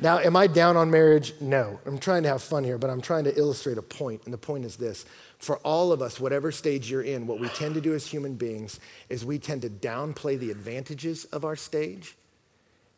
Now, 0.00 0.18
am 0.18 0.36
I 0.36 0.46
down 0.46 0.76
on 0.76 0.90
marriage? 0.90 1.34
No. 1.40 1.78
I'm 1.86 1.98
trying 1.98 2.24
to 2.24 2.28
have 2.28 2.42
fun 2.42 2.64
here, 2.64 2.78
but 2.78 2.90
I'm 2.90 3.00
trying 3.00 3.24
to 3.24 3.38
illustrate 3.38 3.78
a 3.78 3.82
point, 3.82 4.22
and 4.24 4.34
the 4.34 4.38
point 4.38 4.64
is 4.64 4.76
this. 4.76 5.04
For 5.38 5.58
all 5.58 5.92
of 5.92 6.02
us, 6.02 6.18
whatever 6.18 6.50
stage 6.50 6.90
you're 6.90 7.02
in, 7.02 7.26
what 7.26 7.38
we 7.38 7.48
tend 7.48 7.74
to 7.74 7.80
do 7.80 7.94
as 7.94 8.06
human 8.06 8.34
beings 8.34 8.80
is 9.08 9.24
we 9.24 9.38
tend 9.38 9.62
to 9.62 9.68
downplay 9.68 10.38
the 10.38 10.50
advantages 10.50 11.26
of 11.26 11.44
our 11.44 11.56
stage, 11.56 12.16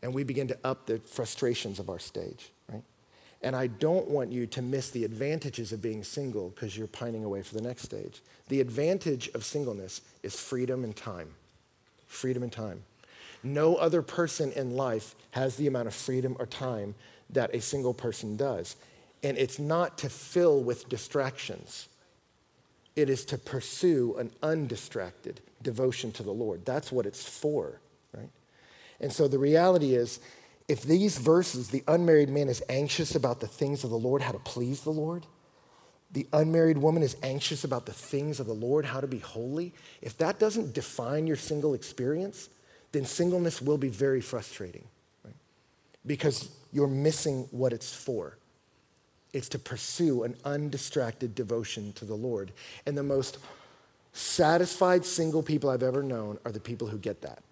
and 0.03 0.15
we 0.15 0.25
begin 0.25 0.49
to 0.49 0.59
up 0.65 0.87
the 0.87 0.99
frustrations 0.99 1.79
of 1.79 1.91
our 1.91 1.99
stage, 1.99 2.51
right? 2.73 2.83
And 3.43 3.55
I 3.55 3.67
don't 3.67 4.09
want 4.09 4.33
you 4.33 4.47
to 4.47 4.63
miss 4.63 4.91
the 4.91 5.05
advantages 5.05 5.73
of 5.73 5.83
being 5.83 6.03
single 6.03 6.49
because 6.51 6.77
you're 6.77 6.87
pining 6.87 7.25
away 7.25 7.43
for 7.43 7.55
the 7.55 7.63
next 7.63 7.83
stage. 7.83 8.23
The 8.49 8.61
advantage 8.61 9.29
of 9.35 9.45
singleness 9.45 10.01
is 10.23 10.39
freedom 10.39 10.83
and 10.85 10.97
time. 10.97 11.35
Freedom 12.07 12.43
and 12.43 12.53
time. 12.53 12.83
No 13.47 13.77
other 13.77 14.03
person 14.03 14.53
in 14.53 14.77
life 14.77 15.15
has 15.31 15.57
the 15.57 15.67
amount 15.67 15.87
of 15.87 15.95
freedom 15.95 16.37
or 16.39 16.47
time 16.47 16.95
that 17.31 17.55
a 17.55 17.61
single 17.61 17.95
person 17.95 18.37
does. 18.37 18.77
And 19.23 19.39
it's 19.39 19.59
not 19.59 19.99
to 19.99 20.09
fill 20.09 20.63
with 20.63 20.89
distractions, 20.89 21.89
it 22.95 23.11
is 23.11 23.25
to 23.27 23.39
pursue 23.39 24.17
an 24.19 24.31
undistracted 24.43 25.41
devotion 25.63 26.13
to 26.13 26.23
the 26.23 26.33
Lord. 26.33 26.65
That's 26.65 26.91
what 26.91 27.07
it's 27.07 27.23
for, 27.23 27.81
right? 28.15 28.31
And 29.01 29.13
so 29.13 29.29
the 29.29 29.39
reality 29.39 29.95
is, 29.95 30.19
if 30.67 30.83
these 30.83 31.19
verses, 31.19 31.69
the 31.69 31.85
unmarried 31.87 32.31
man 32.31 32.49
is 32.49 32.63
anxious 32.69 33.15
about 33.15 33.41
the 33.41 33.47
things 33.47 33.85
of 33.85 33.91
the 33.91 33.99
Lord, 33.99 34.23
how 34.23 34.33
to 34.33 34.39
please 34.39 34.81
the 34.81 34.91
Lord, 34.91 35.27
the 36.11 36.27
unmarried 36.33 36.79
woman 36.79 37.03
is 37.03 37.17
anxious 37.23 37.65
about 37.65 37.85
the 37.85 37.93
things 37.93 38.41
of 38.41 38.47
the 38.47 38.55
Lord, 38.55 38.87
how 38.87 39.01
to 39.01 39.07
be 39.07 39.19
holy, 39.19 39.75
if 40.01 40.17
that 40.19 40.39
doesn't 40.39 40.73
define 40.73 41.27
your 41.27 41.37
single 41.37 41.75
experience, 41.75 42.49
then 42.97 43.05
singleness 43.05 43.61
will 43.61 43.79
be 43.79 43.89
very 43.89 44.21
frustrating 44.21 44.85
right? 45.25 45.35
because 46.07 46.49
you're 46.73 46.87
missing 46.87 47.47
what 47.51 47.73
it's 47.73 47.95
for. 47.95 48.39
It's 49.33 49.49
to 49.51 49.59
pursue 49.59 50.23
an 50.23 50.37
undistracted 50.45 51.35
devotion 51.35 51.93
to 51.95 52.05
the 52.05 52.15
Lord. 52.15 52.53
And 52.87 52.97
the 52.97 53.03
most 53.03 53.39
satisfied 54.13 55.05
single 55.05 55.43
people 55.43 55.69
I've 55.69 55.83
ever 55.83 56.03
known 56.03 56.39
are 56.45 56.53
the 56.53 56.61
people 56.61 56.89
who 56.89 56.97
get 56.97 57.21
that. 57.23 57.43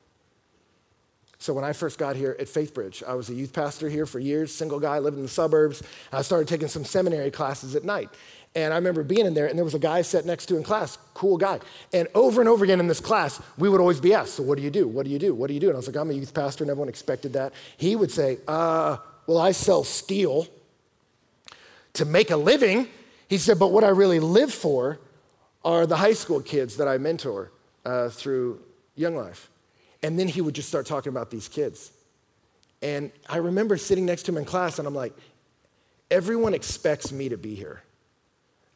So 1.38 1.52
when 1.52 1.64
I 1.64 1.74
first 1.74 1.98
got 1.98 2.16
here 2.16 2.34
at 2.40 2.46
Faithbridge, 2.46 3.02
I 3.02 3.12
was 3.12 3.28
a 3.28 3.34
youth 3.34 3.52
pastor 3.52 3.90
here 3.90 4.06
for 4.06 4.18
years, 4.18 4.54
single 4.54 4.80
guy, 4.80 4.98
living 4.98 5.18
in 5.18 5.24
the 5.24 5.30
suburbs. 5.30 5.82
I 6.10 6.22
started 6.22 6.48
taking 6.48 6.68
some 6.68 6.86
seminary 6.86 7.30
classes 7.30 7.76
at 7.76 7.84
night. 7.84 8.08
And 8.56 8.72
I 8.72 8.76
remember 8.76 9.02
being 9.02 9.26
in 9.26 9.34
there, 9.34 9.46
and 9.46 9.58
there 9.58 9.64
was 9.64 9.74
a 9.74 9.80
guy 9.80 10.02
sat 10.02 10.24
next 10.24 10.46
to 10.46 10.56
in 10.56 10.62
class, 10.62 10.96
cool 11.12 11.36
guy. 11.36 11.58
And 11.92 12.06
over 12.14 12.40
and 12.40 12.48
over 12.48 12.64
again 12.64 12.78
in 12.78 12.86
this 12.86 13.00
class, 13.00 13.42
we 13.58 13.68
would 13.68 13.80
always 13.80 14.00
be 14.00 14.14
asked, 14.14 14.34
So, 14.34 14.44
what 14.44 14.56
do 14.56 14.62
you 14.62 14.70
do? 14.70 14.86
What 14.86 15.04
do 15.04 15.10
you 15.10 15.18
do? 15.18 15.34
What 15.34 15.48
do 15.48 15.54
you 15.54 15.60
do? 15.60 15.68
And 15.68 15.74
I 15.74 15.78
was 15.78 15.88
like, 15.88 15.96
I'm 15.96 16.10
a 16.10 16.14
youth 16.14 16.32
pastor, 16.32 16.62
and 16.62 16.70
everyone 16.70 16.88
expected 16.88 17.32
that. 17.32 17.52
He 17.76 17.96
would 17.96 18.12
say, 18.12 18.38
uh, 18.46 18.98
Well, 19.26 19.38
I 19.38 19.50
sell 19.50 19.82
steel 19.82 20.46
to 21.94 22.04
make 22.04 22.30
a 22.30 22.36
living. 22.36 22.88
He 23.28 23.38
said, 23.38 23.58
But 23.58 23.72
what 23.72 23.82
I 23.82 23.88
really 23.88 24.20
live 24.20 24.52
for 24.52 25.00
are 25.64 25.86
the 25.86 25.96
high 25.96 26.12
school 26.12 26.40
kids 26.40 26.76
that 26.76 26.86
I 26.86 26.98
mentor 26.98 27.50
uh, 27.84 28.08
through 28.08 28.60
Young 28.94 29.16
Life. 29.16 29.50
And 30.02 30.18
then 30.18 30.28
he 30.28 30.40
would 30.40 30.54
just 30.54 30.68
start 30.68 30.86
talking 30.86 31.10
about 31.10 31.30
these 31.30 31.48
kids. 31.48 31.90
And 32.82 33.10
I 33.28 33.38
remember 33.38 33.78
sitting 33.78 34.04
next 34.04 34.24
to 34.24 34.32
him 34.32 34.36
in 34.36 34.44
class, 34.44 34.78
and 34.78 34.86
I'm 34.86 34.94
like, 34.94 35.14
everyone 36.10 36.52
expects 36.52 37.10
me 37.10 37.30
to 37.30 37.38
be 37.38 37.54
here. 37.54 37.82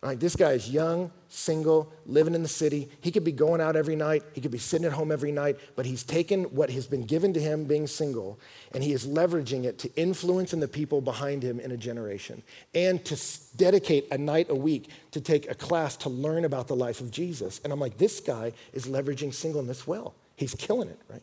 Like, 0.00 0.20
this 0.20 0.36
guy 0.36 0.52
is 0.52 0.70
young, 0.70 1.10
single, 1.28 1.92
living 2.06 2.34
in 2.34 2.42
the 2.42 2.48
city. 2.48 2.88
He 3.00 3.10
could 3.10 3.24
be 3.24 3.32
going 3.32 3.60
out 3.60 3.74
every 3.74 3.96
night. 3.96 4.22
He 4.32 4.40
could 4.40 4.52
be 4.52 4.58
sitting 4.58 4.86
at 4.86 4.92
home 4.92 5.10
every 5.10 5.32
night, 5.32 5.58
but 5.74 5.86
he's 5.86 6.04
taken 6.04 6.44
what 6.44 6.70
has 6.70 6.86
been 6.86 7.04
given 7.04 7.32
to 7.32 7.40
him 7.40 7.64
being 7.64 7.88
single 7.88 8.38
and 8.72 8.84
he 8.84 8.92
is 8.92 9.06
leveraging 9.06 9.64
it 9.64 9.78
to 9.80 9.94
influence 9.96 10.52
in 10.52 10.60
the 10.60 10.68
people 10.68 11.00
behind 11.00 11.42
him 11.42 11.58
in 11.58 11.72
a 11.72 11.76
generation 11.76 12.42
and 12.74 13.04
to 13.06 13.18
dedicate 13.56 14.06
a 14.12 14.18
night 14.18 14.50
a 14.50 14.54
week 14.54 14.90
to 15.10 15.20
take 15.20 15.50
a 15.50 15.54
class 15.54 15.96
to 15.96 16.08
learn 16.08 16.44
about 16.44 16.68
the 16.68 16.76
life 16.76 17.00
of 17.00 17.10
Jesus. 17.10 17.60
And 17.64 17.72
I'm 17.72 17.80
like, 17.80 17.98
this 17.98 18.20
guy 18.20 18.52
is 18.72 18.86
leveraging 18.86 19.34
singleness 19.34 19.86
well. 19.86 20.14
He's 20.36 20.54
killing 20.54 20.88
it, 20.88 21.00
right? 21.08 21.22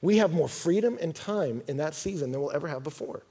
We 0.00 0.16
have 0.16 0.32
more 0.32 0.48
freedom 0.48 0.98
and 1.00 1.14
time 1.14 1.62
in 1.68 1.76
that 1.76 1.94
season 1.94 2.32
than 2.32 2.40
we'll 2.40 2.50
ever 2.50 2.66
have 2.66 2.82
before. 2.82 3.22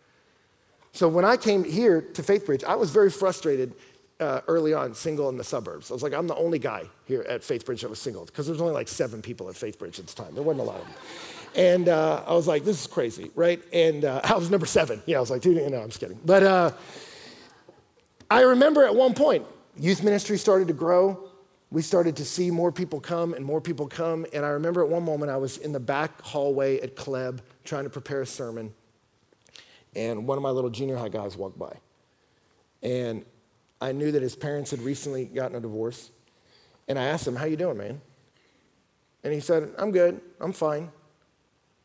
So 0.93 1.07
when 1.07 1.25
I 1.25 1.37
came 1.37 1.63
here 1.63 2.01
to 2.01 2.21
Faithbridge, 2.21 2.63
I 2.63 2.75
was 2.75 2.91
very 2.91 3.09
frustrated 3.09 3.73
uh, 4.21 4.41
early 4.47 4.73
on, 4.73 4.93
single 4.93 5.29
in 5.29 5.37
the 5.37 5.43
suburbs. 5.43 5.91
I 5.91 5.93
was 5.93 6.03
like, 6.03 6.13
I'm 6.13 6.27
the 6.27 6.35
only 6.35 6.59
guy 6.59 6.85
here 7.05 7.25
at 7.27 7.41
Faithbridge 7.41 7.81
that 7.81 7.89
was 7.89 7.99
single 7.99 8.25
because 8.25 8.45
there 8.45 8.53
was 8.53 8.61
only 8.61 8.73
like 8.73 8.87
seven 8.87 9.21
people 9.21 9.49
at 9.49 9.55
Faithbridge 9.55 9.99
at 9.99 10.07
the 10.07 10.15
time. 10.15 10.33
There 10.33 10.43
wasn't 10.43 10.61
a 10.61 10.71
lot 10.71 10.79
of 10.79 10.85
them. 10.85 10.95
And 11.53 11.89
uh, 11.89 12.23
I 12.25 12.33
was 12.33 12.47
like, 12.47 12.63
this 12.63 12.79
is 12.79 12.87
crazy, 12.87 13.31
right? 13.35 13.61
And 13.73 14.05
uh, 14.05 14.21
I 14.23 14.35
was 14.35 14.49
number 14.49 14.65
seven. 14.65 15.01
Yeah, 15.05 15.17
I 15.17 15.19
was 15.19 15.31
like, 15.31 15.41
dude, 15.41 15.57
no, 15.71 15.81
I'm 15.81 15.89
just 15.89 15.99
kidding. 15.99 16.19
But 16.23 16.43
uh, 16.43 16.71
I 18.29 18.41
remember 18.41 18.85
at 18.85 18.95
one 18.95 19.13
point, 19.13 19.45
youth 19.77 20.03
ministry 20.03 20.37
started 20.37 20.67
to 20.67 20.73
grow 20.73 21.31
we 21.71 21.81
started 21.81 22.17
to 22.17 22.25
see 22.25 22.51
more 22.51 22.71
people 22.71 22.99
come 22.99 23.33
and 23.33 23.45
more 23.45 23.61
people 23.61 23.87
come. 23.87 24.25
And 24.33 24.45
I 24.45 24.49
remember 24.49 24.83
at 24.83 24.89
one 24.89 25.03
moment 25.03 25.31
I 25.31 25.37
was 25.37 25.57
in 25.57 25.71
the 25.71 25.79
back 25.79 26.21
hallway 26.21 26.81
at 26.81 26.97
Kleb 26.97 27.39
trying 27.63 27.85
to 27.85 27.89
prepare 27.89 28.21
a 28.21 28.25
sermon. 28.25 28.73
And 29.95 30.27
one 30.27 30.37
of 30.37 30.41
my 30.41 30.49
little 30.49 30.69
junior 30.69 30.97
high 30.97 31.09
guys 31.09 31.37
walked 31.37 31.57
by. 31.57 31.73
And 32.83 33.23
I 33.81 33.91
knew 33.91 34.11
that 34.11 34.21
his 34.21 34.35
parents 34.35 34.71
had 34.71 34.81
recently 34.81 35.25
gotten 35.25 35.57
a 35.57 35.59
divorce. 35.59 36.11
And 36.87 36.99
I 36.99 37.05
asked 37.05 37.27
him, 37.27 37.35
How 37.35 37.45
you 37.45 37.57
doing, 37.57 37.77
man? 37.77 37.99
And 39.23 39.33
he 39.33 39.39
said, 39.39 39.69
I'm 39.77 39.91
good. 39.91 40.21
I'm 40.39 40.53
fine. 40.53 40.91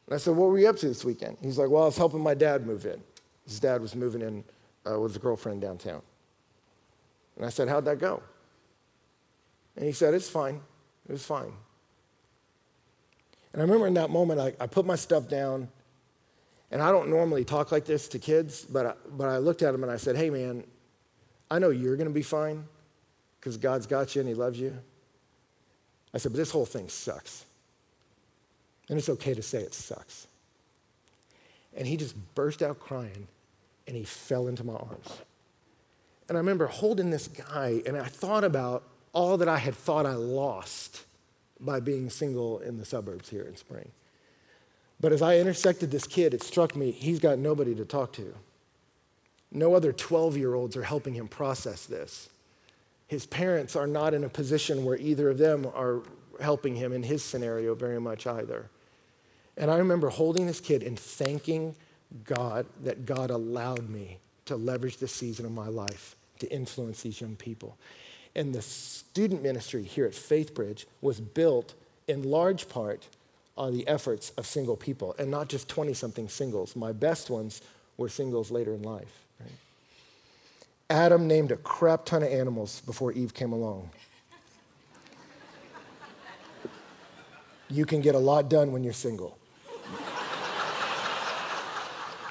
And 0.06 0.14
I 0.14 0.18
said, 0.18 0.36
What 0.36 0.50
were 0.50 0.58
you 0.58 0.68
up 0.68 0.76
to 0.76 0.88
this 0.88 1.04
weekend? 1.04 1.38
He's 1.42 1.58
like, 1.58 1.70
Well, 1.70 1.84
I 1.84 1.86
was 1.86 1.96
helping 1.96 2.20
my 2.20 2.34
dad 2.34 2.66
move 2.66 2.84
in. 2.84 3.02
His 3.46 3.58
dad 3.58 3.80
was 3.80 3.94
moving 3.94 4.20
in 4.20 4.44
uh, 4.88 5.00
with 5.00 5.16
a 5.16 5.18
girlfriend 5.18 5.62
downtown. 5.62 6.02
And 7.36 7.46
I 7.46 7.48
said, 7.48 7.68
How'd 7.68 7.86
that 7.86 7.98
go? 7.98 8.22
And 9.76 9.84
he 9.86 9.92
said, 9.92 10.12
It's 10.12 10.28
fine. 10.28 10.60
It 11.08 11.12
was 11.12 11.24
fine. 11.24 11.52
And 13.52 13.62
I 13.62 13.64
remember 13.64 13.86
in 13.86 13.94
that 13.94 14.10
moment, 14.10 14.40
I, 14.40 14.52
I 14.60 14.66
put 14.66 14.84
my 14.84 14.96
stuff 14.96 15.28
down. 15.28 15.68
And 16.70 16.82
I 16.82 16.90
don't 16.90 17.08
normally 17.08 17.44
talk 17.44 17.70
like 17.70 17.84
this 17.84 18.08
to 18.08 18.18
kids, 18.18 18.64
but 18.64 18.86
I, 18.86 18.92
but 19.16 19.28
I 19.28 19.38
looked 19.38 19.62
at 19.62 19.72
him 19.72 19.84
and 19.84 19.92
I 19.92 19.96
said, 19.96 20.16
Hey, 20.16 20.30
man, 20.30 20.64
I 21.50 21.58
know 21.58 21.70
you're 21.70 21.96
going 21.96 22.08
to 22.08 22.14
be 22.14 22.22
fine 22.22 22.64
because 23.40 23.56
God's 23.56 23.86
got 23.86 24.14
you 24.14 24.20
and 24.20 24.28
He 24.28 24.34
loves 24.34 24.58
you. 24.58 24.76
I 26.12 26.18
said, 26.18 26.32
But 26.32 26.38
this 26.38 26.50
whole 26.50 26.66
thing 26.66 26.88
sucks. 26.88 27.44
And 28.88 28.98
it's 28.98 29.08
okay 29.08 29.34
to 29.34 29.42
say 29.42 29.58
it 29.58 29.74
sucks. 29.74 30.26
And 31.76 31.86
he 31.86 31.96
just 31.96 32.14
burst 32.34 32.62
out 32.62 32.78
crying. 32.80 33.28
and 33.86 33.96
he 33.96 34.02
fell 34.02 34.48
into 34.48 34.64
my 34.64 34.72
arms. 34.72 35.20
And 36.28 36.36
I 36.36 36.40
remember 36.40 36.66
holding 36.66 37.10
this 37.10 37.28
guy, 37.28 37.82
and 37.86 37.96
I 37.96 38.06
thought 38.06 38.42
about 38.42 38.82
all 39.12 39.36
that 39.36 39.48
I 39.48 39.58
had 39.58 39.76
thought 39.76 40.06
I 40.06 40.14
lost 40.14 41.04
by 41.60 41.78
being 41.78 42.10
single 42.10 42.58
in 42.58 42.78
the 42.78 42.84
suburbs 42.84 43.28
here 43.28 43.44
in 43.44 43.54
Spring. 43.54 43.92
But 45.00 45.12
as 45.12 45.22
I 45.22 45.38
intersected 45.38 45.92
this 45.92 46.06
kid, 46.06 46.34
it 46.34 46.42
struck 46.42 46.74
me 46.74 46.90
he's 46.90 47.20
got 47.20 47.38
nobody 47.38 47.76
to 47.76 47.84
talk 47.84 48.12
to. 48.14 48.34
No 49.56 49.74
other 49.74 49.90
12 49.90 50.36
year 50.36 50.54
olds 50.54 50.76
are 50.76 50.82
helping 50.82 51.14
him 51.14 51.28
process 51.28 51.86
this. 51.86 52.28
His 53.08 53.24
parents 53.24 53.74
are 53.74 53.86
not 53.86 54.12
in 54.12 54.22
a 54.22 54.28
position 54.28 54.84
where 54.84 54.98
either 54.98 55.30
of 55.30 55.38
them 55.38 55.66
are 55.74 56.02
helping 56.40 56.74
him 56.74 56.92
in 56.92 57.02
his 57.02 57.24
scenario 57.24 57.74
very 57.74 57.98
much 57.98 58.26
either. 58.26 58.68
And 59.56 59.70
I 59.70 59.78
remember 59.78 60.10
holding 60.10 60.46
this 60.46 60.60
kid 60.60 60.82
and 60.82 60.98
thanking 60.98 61.74
God 62.24 62.66
that 62.84 63.06
God 63.06 63.30
allowed 63.30 63.88
me 63.88 64.18
to 64.44 64.56
leverage 64.56 64.98
this 64.98 65.12
season 65.12 65.46
of 65.46 65.52
my 65.52 65.68
life 65.68 66.16
to 66.40 66.52
influence 66.52 67.00
these 67.00 67.18
young 67.18 67.34
people. 67.34 67.78
And 68.34 68.54
the 68.54 68.60
student 68.60 69.42
ministry 69.42 69.84
here 69.84 70.04
at 70.04 70.12
Faithbridge 70.12 70.84
was 71.00 71.18
built 71.18 71.72
in 72.08 72.24
large 72.24 72.68
part 72.68 73.08
on 73.56 73.72
the 73.72 73.88
efforts 73.88 74.32
of 74.36 74.44
single 74.44 74.76
people, 74.76 75.16
and 75.18 75.30
not 75.30 75.48
just 75.48 75.66
20 75.70 75.94
something 75.94 76.28
singles. 76.28 76.76
My 76.76 76.92
best 76.92 77.30
ones 77.30 77.62
were 77.96 78.10
singles 78.10 78.50
later 78.50 78.74
in 78.74 78.82
life. 78.82 79.25
Right? 79.40 79.50
Adam 80.90 81.26
named 81.26 81.52
a 81.52 81.56
crap 81.56 82.04
ton 82.04 82.22
of 82.22 82.30
animals 82.30 82.80
before 82.82 83.12
Eve 83.12 83.34
came 83.34 83.52
along. 83.52 83.90
you 87.68 87.84
can 87.84 88.00
get 88.00 88.14
a 88.14 88.18
lot 88.18 88.48
done 88.48 88.72
when 88.72 88.84
you're 88.84 88.92
single. 88.92 89.38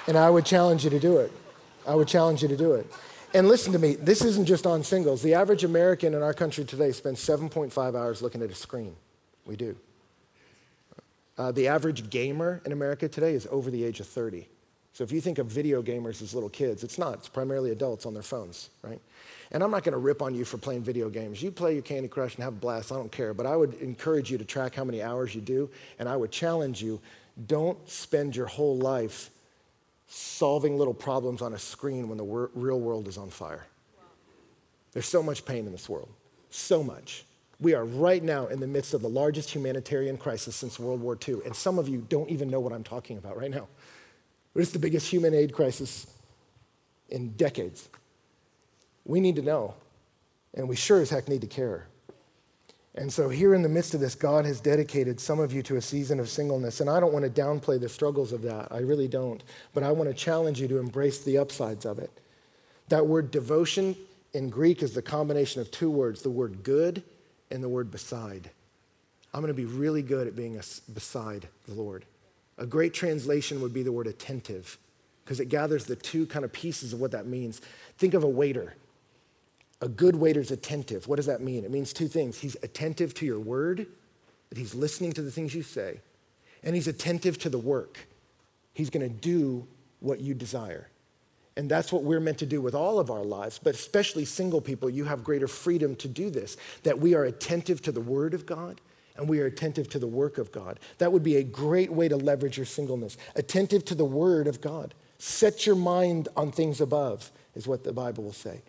and 0.07 0.17
I 0.17 0.29
would 0.29 0.45
challenge 0.45 0.83
you 0.83 0.89
to 0.91 0.99
do 0.99 1.17
it. 1.17 1.31
I 1.87 1.95
would 1.95 2.07
challenge 2.07 2.41
you 2.41 2.47
to 2.47 2.57
do 2.57 2.73
it. 2.73 2.91
And 3.33 3.47
listen 3.47 3.73
to 3.73 3.79
me, 3.79 3.95
this 3.95 4.23
isn't 4.23 4.45
just 4.45 4.65
on 4.65 4.83
singles. 4.83 5.21
The 5.21 5.33
average 5.33 5.63
American 5.63 6.13
in 6.13 6.23
our 6.23 6.33
country 6.33 6.63
today 6.63 6.91
spends 6.91 7.19
7.5 7.19 7.95
hours 7.95 8.21
looking 8.21 8.41
at 8.41 8.49
a 8.49 8.55
screen. 8.55 8.95
We 9.45 9.55
do. 9.55 9.75
Uh, 11.37 11.51
the 11.51 11.67
average 11.67 12.09
gamer 12.09 12.61
in 12.65 12.71
America 12.71 13.09
today 13.09 13.33
is 13.33 13.45
over 13.51 13.69
the 13.69 13.83
age 13.83 13.99
of 13.99 14.07
30. 14.07 14.47
So 14.95 15.03
if 15.03 15.11
you 15.11 15.19
think 15.19 15.39
of 15.39 15.47
video 15.47 15.83
gamers 15.83 16.21
as 16.21 16.33
little 16.33 16.47
kids, 16.47 16.81
it's 16.81 16.97
not. 16.97 17.15
It's 17.15 17.27
primarily 17.27 17.71
adults 17.71 18.05
on 18.05 18.13
their 18.13 18.23
phones, 18.23 18.69
right? 18.81 19.01
And 19.51 19.61
I'm 19.61 19.69
not 19.69 19.83
going 19.83 19.91
to 19.91 19.99
rip 19.99 20.21
on 20.21 20.33
you 20.33 20.45
for 20.45 20.57
playing 20.57 20.83
video 20.83 21.09
games. 21.09 21.43
You 21.43 21.51
play 21.51 21.73
your 21.73 21.81
Candy 21.81 22.07
Crush 22.07 22.35
and 22.35 22.45
have 22.45 22.53
a 22.53 22.55
blast. 22.55 22.93
I 22.93 22.95
don't 22.95 23.11
care. 23.11 23.33
But 23.33 23.45
I 23.45 23.57
would 23.57 23.73
encourage 23.81 24.31
you 24.31 24.37
to 24.37 24.45
track 24.45 24.73
how 24.73 24.85
many 24.85 25.03
hours 25.03 25.35
you 25.35 25.41
do. 25.41 25.69
And 25.99 26.07
I 26.07 26.15
would 26.15 26.31
challenge 26.31 26.81
you 26.81 27.01
don't 27.45 27.77
spend 27.89 28.37
your 28.37 28.45
whole 28.45 28.77
life 28.77 29.31
solving 30.07 30.77
little 30.77 30.93
problems 30.93 31.41
on 31.41 31.51
a 31.51 31.59
screen 31.59 32.07
when 32.07 32.17
the 32.17 32.23
wor- 32.23 32.51
real 32.55 32.79
world 32.79 33.09
is 33.09 33.17
on 33.17 33.29
fire. 33.29 33.67
There's 34.93 35.07
so 35.07 35.21
much 35.21 35.43
pain 35.43 35.65
in 35.65 35.73
this 35.73 35.89
world, 35.89 36.07
so 36.51 36.81
much. 36.81 37.25
We 37.59 37.73
are 37.73 37.83
right 37.83 38.23
now 38.23 38.47
in 38.47 38.61
the 38.61 38.67
midst 38.67 38.93
of 38.93 39.01
the 39.01 39.09
largest 39.09 39.53
humanitarian 39.53 40.15
crisis 40.15 40.55
since 40.55 40.79
World 40.79 41.01
War 41.01 41.17
II, 41.27 41.39
and 41.43 41.53
some 41.53 41.79
of 41.79 41.89
you 41.89 42.05
don't 42.07 42.29
even 42.29 42.49
know 42.49 42.61
what 42.61 42.71
I'm 42.71 42.85
talking 42.85 43.17
about 43.17 43.35
right 43.35 43.51
now. 43.51 43.67
It's 44.55 44.71
the 44.71 44.79
biggest 44.79 45.07
human 45.07 45.33
aid 45.33 45.53
crisis 45.53 46.07
in 47.09 47.31
decades. 47.31 47.89
We 49.03 49.19
need 49.19 49.35
to 49.35 49.41
know, 49.41 49.75
and 50.53 50.67
we 50.67 50.75
sure 50.75 51.01
as 51.01 51.09
heck 51.09 51.27
need 51.27 51.41
to 51.41 51.47
care. 51.47 51.87
And 52.97 53.11
so, 53.11 53.27
here 53.27 53.53
in 53.53 53.61
the 53.61 53.69
midst 53.69 53.93
of 53.93 53.99
this, 53.99 54.15
God 54.15 54.45
has 54.45 54.61
dedicated 54.61 55.19
some 55.19 55.39
of 55.39 55.51
you 55.51 55.61
to 55.63 55.75
a 55.75 55.81
season 55.81 56.17
of 56.19 56.29
singleness. 56.29 56.79
And 56.79 56.89
I 56.89 57.01
don't 57.01 57.11
want 57.11 57.25
to 57.25 57.41
downplay 57.41 57.79
the 57.79 57.89
struggles 57.89 58.31
of 58.31 58.41
that. 58.43 58.69
I 58.71 58.79
really 58.79 59.09
don't. 59.09 59.43
But 59.73 59.83
I 59.83 59.91
want 59.91 60.09
to 60.09 60.15
challenge 60.15 60.61
you 60.61 60.69
to 60.69 60.77
embrace 60.77 61.21
the 61.21 61.37
upsides 61.37 61.85
of 61.85 61.99
it. 61.99 62.09
That 62.87 63.05
word 63.05 63.31
devotion 63.31 63.97
in 64.33 64.49
Greek 64.49 64.81
is 64.81 64.93
the 64.93 65.01
combination 65.01 65.61
of 65.61 65.71
two 65.71 65.89
words 65.89 66.21
the 66.21 66.29
word 66.29 66.63
good 66.63 67.03
and 67.51 67.61
the 67.61 67.69
word 67.69 67.91
beside. 67.91 68.49
I'm 69.33 69.41
going 69.41 69.53
to 69.53 69.53
be 69.53 69.65
really 69.65 70.01
good 70.01 70.27
at 70.27 70.35
being 70.35 70.55
beside 70.93 71.49
the 71.67 71.73
Lord. 71.73 72.05
A 72.57 72.65
great 72.65 72.93
translation 72.93 73.61
would 73.61 73.73
be 73.73 73.83
the 73.83 73.91
word 73.91 74.07
attentive 74.07 74.77
because 75.23 75.39
it 75.39 75.49
gathers 75.49 75.85
the 75.85 75.95
two 75.95 76.25
kind 76.25 76.45
of 76.45 76.53
pieces 76.53 76.93
of 76.93 77.01
what 77.01 77.11
that 77.11 77.25
means. 77.25 77.61
Think 77.97 78.13
of 78.13 78.23
a 78.23 78.29
waiter 78.29 78.75
a 79.81 79.87
good 79.87 80.15
waiter 80.15 80.39
is 80.39 80.51
attentive. 80.51 81.07
What 81.07 81.17
does 81.17 81.25
that 81.25 81.41
mean? 81.41 81.63
It 81.63 81.71
means 81.71 81.93
two 81.93 82.07
things. 82.07 82.39
He's 82.39 82.57
attentive 82.63 83.13
to 83.15 83.25
your 83.25 83.39
word, 83.39 83.87
that 84.49 84.57
he's 84.57 84.73
listening 84.73 85.11
to 85.13 85.21
the 85.21 85.31
things 85.31 85.53
you 85.53 85.63
say, 85.63 85.99
and 86.63 86.75
he's 86.75 86.87
attentive 86.87 87.37
to 87.39 87.49
the 87.49 87.59
work. 87.59 88.07
He's 88.73 88.89
going 88.89 89.07
to 89.07 89.15
do 89.15 89.67
what 89.99 90.19
you 90.19 90.33
desire. 90.33 90.89
And 91.57 91.69
that's 91.69 91.91
what 91.91 92.03
we're 92.03 92.19
meant 92.19 92.39
to 92.39 92.45
do 92.45 92.61
with 92.61 92.75
all 92.75 92.99
of 92.99 93.09
our 93.09 93.23
lives, 93.23 93.59
but 93.61 93.75
especially 93.75 94.25
single 94.25 94.59
people, 94.59 94.89
you 94.89 95.05
have 95.05 95.23
greater 95.23 95.47
freedom 95.47 95.95
to 95.97 96.07
do 96.07 96.29
this, 96.29 96.57
that 96.83 96.99
we 96.99 97.13
are 97.13 97.23
attentive 97.23 97.81
to 97.83 97.91
the 97.91 98.01
word 98.01 98.33
of 98.33 98.45
God 98.45 98.81
and 99.17 99.29
we 99.29 99.39
are 99.39 99.45
attentive 99.45 99.89
to 99.89 99.99
the 99.99 100.07
work 100.07 100.37
of 100.37 100.51
God. 100.51 100.79
That 100.97 101.11
would 101.11 101.23
be 101.23 101.37
a 101.37 101.43
great 101.43 101.91
way 101.91 102.07
to 102.07 102.17
leverage 102.17 102.57
your 102.57 102.65
singleness. 102.65 103.17
Attentive 103.35 103.85
to 103.85 103.95
the 103.95 104.05
word 104.05 104.47
of 104.47 104.61
God. 104.61 104.93
Set 105.17 105.65
your 105.65 105.75
mind 105.75 106.27
on 106.35 106.51
things 106.51 106.81
above, 106.81 107.31
is 107.55 107.67
what 107.67 107.83
the 107.83 107.93
Bible 107.93 108.23
will 108.23 108.33
say. 108.33 108.61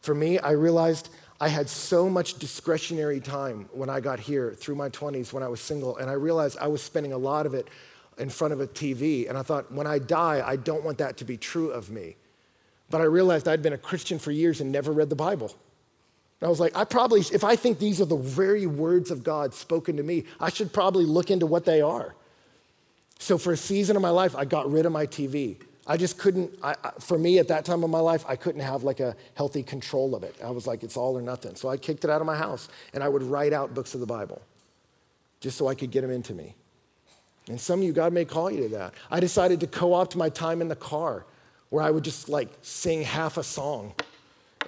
For 0.00 0.14
me, 0.14 0.38
I 0.38 0.50
realized 0.50 1.08
I 1.40 1.48
had 1.48 1.68
so 1.68 2.08
much 2.08 2.38
discretionary 2.38 3.20
time 3.20 3.68
when 3.72 3.88
I 3.88 4.00
got 4.00 4.20
here 4.20 4.52
through 4.52 4.74
my 4.74 4.90
20s 4.90 5.32
when 5.32 5.42
I 5.42 5.48
was 5.48 5.60
single, 5.60 5.96
and 5.96 6.10
I 6.10 6.12
realized 6.12 6.58
I 6.60 6.68
was 6.68 6.82
spending 6.82 7.12
a 7.12 7.18
lot 7.18 7.46
of 7.46 7.54
it 7.54 7.68
in 8.18 8.28
front 8.28 8.52
of 8.52 8.60
a 8.60 8.66
TV. 8.66 9.28
And 9.28 9.36
I 9.36 9.42
thought, 9.42 9.72
when 9.72 9.86
I 9.86 9.98
die, 9.98 10.42
I 10.46 10.56
don't 10.56 10.84
want 10.84 10.98
that 10.98 11.16
to 11.18 11.24
be 11.24 11.36
true 11.36 11.70
of 11.70 11.90
me. 11.90 12.16
But 12.90 13.00
I 13.00 13.04
realized 13.04 13.48
I'd 13.48 13.62
been 13.62 13.72
a 13.72 13.78
Christian 13.78 14.18
for 14.18 14.30
years 14.30 14.60
and 14.60 14.70
never 14.70 14.92
read 14.92 15.08
the 15.08 15.16
Bible. 15.16 15.54
And 16.40 16.46
I 16.46 16.50
was 16.50 16.60
like, 16.60 16.76
I 16.76 16.84
probably, 16.84 17.20
if 17.20 17.44
I 17.44 17.56
think 17.56 17.78
these 17.78 18.00
are 18.00 18.04
the 18.04 18.16
very 18.16 18.66
words 18.66 19.10
of 19.10 19.22
God 19.22 19.54
spoken 19.54 19.96
to 19.96 20.02
me, 20.02 20.24
I 20.40 20.50
should 20.50 20.72
probably 20.72 21.04
look 21.04 21.30
into 21.30 21.46
what 21.46 21.64
they 21.64 21.80
are. 21.80 22.14
So 23.18 23.38
for 23.38 23.52
a 23.52 23.56
season 23.56 23.96
of 23.96 24.02
my 24.02 24.10
life, 24.10 24.36
I 24.36 24.44
got 24.44 24.70
rid 24.70 24.86
of 24.86 24.92
my 24.92 25.06
TV. 25.06 25.56
I 25.86 25.96
just 25.96 26.18
couldn't, 26.18 26.50
I, 26.62 26.74
for 26.98 27.18
me 27.18 27.38
at 27.38 27.48
that 27.48 27.64
time 27.64 27.84
of 27.84 27.90
my 27.90 28.00
life, 28.00 28.24
I 28.26 28.36
couldn't 28.36 28.62
have 28.62 28.82
like 28.82 29.00
a 29.00 29.14
healthy 29.34 29.62
control 29.62 30.14
of 30.14 30.22
it. 30.22 30.34
I 30.42 30.50
was 30.50 30.66
like, 30.66 30.82
it's 30.82 30.96
all 30.96 31.16
or 31.16 31.22
nothing. 31.22 31.56
So 31.56 31.68
I 31.68 31.76
kicked 31.76 32.04
it 32.04 32.10
out 32.10 32.20
of 32.20 32.26
my 32.26 32.36
house 32.36 32.68
and 32.94 33.04
I 33.04 33.08
would 33.08 33.22
write 33.22 33.52
out 33.52 33.74
books 33.74 33.94
of 33.94 34.00
the 34.00 34.06
Bible 34.06 34.42
just 35.40 35.58
so 35.58 35.68
I 35.68 35.74
could 35.74 35.90
get 35.90 36.00
them 36.00 36.10
into 36.10 36.32
me. 36.32 36.54
And 37.48 37.60
some 37.60 37.80
of 37.80 37.84
you, 37.84 37.92
God 37.92 38.14
may 38.14 38.24
call 38.24 38.50
you 38.50 38.62
to 38.62 38.68
that. 38.76 38.94
I 39.10 39.20
decided 39.20 39.60
to 39.60 39.66
co 39.66 39.92
opt 39.92 40.16
my 40.16 40.30
time 40.30 40.62
in 40.62 40.68
the 40.68 40.76
car 40.76 41.26
where 41.68 41.84
I 41.84 41.90
would 41.90 42.04
just 42.04 42.30
like 42.30 42.48
sing 42.62 43.02
half 43.02 43.36
a 43.36 43.42
song 43.42 43.94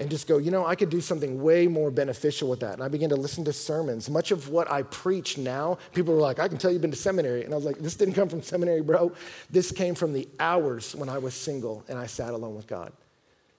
and 0.00 0.10
just 0.10 0.26
go, 0.26 0.38
you 0.38 0.50
know, 0.50 0.66
I 0.66 0.74
could 0.74 0.90
do 0.90 1.00
something 1.00 1.42
way 1.42 1.66
more 1.66 1.90
beneficial 1.90 2.48
with 2.48 2.60
that. 2.60 2.74
And 2.74 2.82
I 2.82 2.88
began 2.88 3.08
to 3.10 3.16
listen 3.16 3.44
to 3.44 3.52
sermons. 3.52 4.10
Much 4.10 4.30
of 4.30 4.48
what 4.48 4.70
I 4.70 4.82
preach 4.82 5.38
now, 5.38 5.78
people 5.94 6.14
were 6.14 6.20
like, 6.20 6.38
I 6.38 6.48
can 6.48 6.58
tell 6.58 6.70
you've 6.70 6.82
been 6.82 6.90
to 6.90 6.96
seminary. 6.96 7.44
And 7.44 7.52
I 7.52 7.56
was 7.56 7.64
like, 7.64 7.78
this 7.78 7.94
didn't 7.94 8.14
come 8.14 8.28
from 8.28 8.42
seminary, 8.42 8.82
bro. 8.82 9.12
This 9.50 9.72
came 9.72 9.94
from 9.94 10.12
the 10.12 10.28
hours 10.38 10.94
when 10.94 11.08
I 11.08 11.18
was 11.18 11.34
single 11.34 11.84
and 11.88 11.98
I 11.98 12.06
sat 12.06 12.34
alone 12.34 12.54
with 12.54 12.66
God. 12.66 12.92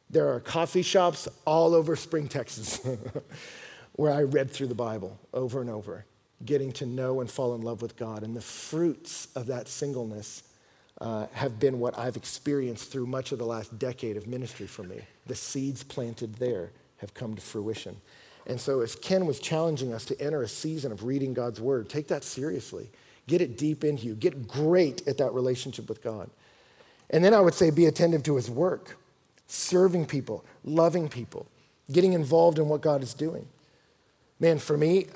There 0.10 0.34
are 0.34 0.40
coffee 0.40 0.84
shops 0.84 1.28
all 1.46 1.74
over 1.74 1.96
Spring, 1.96 2.28
Texas, 2.28 2.80
where 3.94 4.14
I 4.14 4.22
read 4.22 4.52
through 4.52 4.68
the 4.68 4.76
Bible 4.76 5.20
over 5.34 5.60
and 5.60 5.70
over, 5.70 6.06
getting 6.46 6.72
to 6.74 6.86
know 6.86 7.20
and 7.20 7.30
fall 7.30 7.56
in 7.56 7.62
love 7.62 7.82
with 7.82 7.98
God. 7.98 8.24
And 8.24 8.36
the 8.36 8.42
fruits 8.42 9.28
of 9.36 9.48
that 9.48 9.68
singleness 9.68 10.44
uh, 11.02 11.28
have 11.34 11.60
been 11.60 11.80
what 11.80 11.98
I've 11.98 12.16
experienced 12.16 12.92
through 12.92 13.08
much 13.08 13.32
of 13.32 13.38
the 13.38 13.46
last 13.46 13.78
decade 13.78 14.18
of 14.18 14.28
ministry 14.28 14.66
for 14.66 14.84
me. 14.84 15.02
The 15.28 15.36
seeds 15.36 15.84
planted 15.84 16.36
there 16.36 16.72
have 16.98 17.14
come 17.14 17.36
to 17.36 17.42
fruition. 17.42 17.98
And 18.46 18.60
so, 18.60 18.80
as 18.82 18.96
Ken 18.96 19.26
was 19.26 19.40
challenging 19.40 19.94
us 19.94 20.06
to 20.06 20.20
enter 20.22 20.42
a 20.42 20.48
season 20.48 20.92
of 20.92 21.04
reading 21.04 21.34
God's 21.34 21.60
word, 21.60 21.90
take 21.90 22.08
that 22.08 22.24
seriously. 22.24 22.90
Get 23.28 23.42
it 23.42 23.58
deep 23.58 23.84
into 23.84 24.06
you. 24.06 24.16
Get 24.16 24.48
great 24.48 25.06
at 25.08 25.18
that 25.18 25.34
relationship 25.34 25.90
with 25.90 26.02
God. 26.02 26.30
And 27.10 27.24
then 27.24 27.34
I 27.34 27.42
would 27.42 27.54
say 27.54 27.70
be 27.70 27.86
attentive 27.86 28.24
to 28.24 28.36
his 28.36 28.50
work, 28.50 28.98
serving 29.48 30.06
people, 30.06 30.46
loving 30.64 31.10
people, 31.10 31.46
getting 31.92 32.14
involved 32.14 32.58
in 32.58 32.70
what 32.70 32.82
God 32.82 33.04
is 33.04 33.14
doing. 33.14 33.46
Man, 34.40 34.60
for 34.60 34.78
me, 34.78 35.08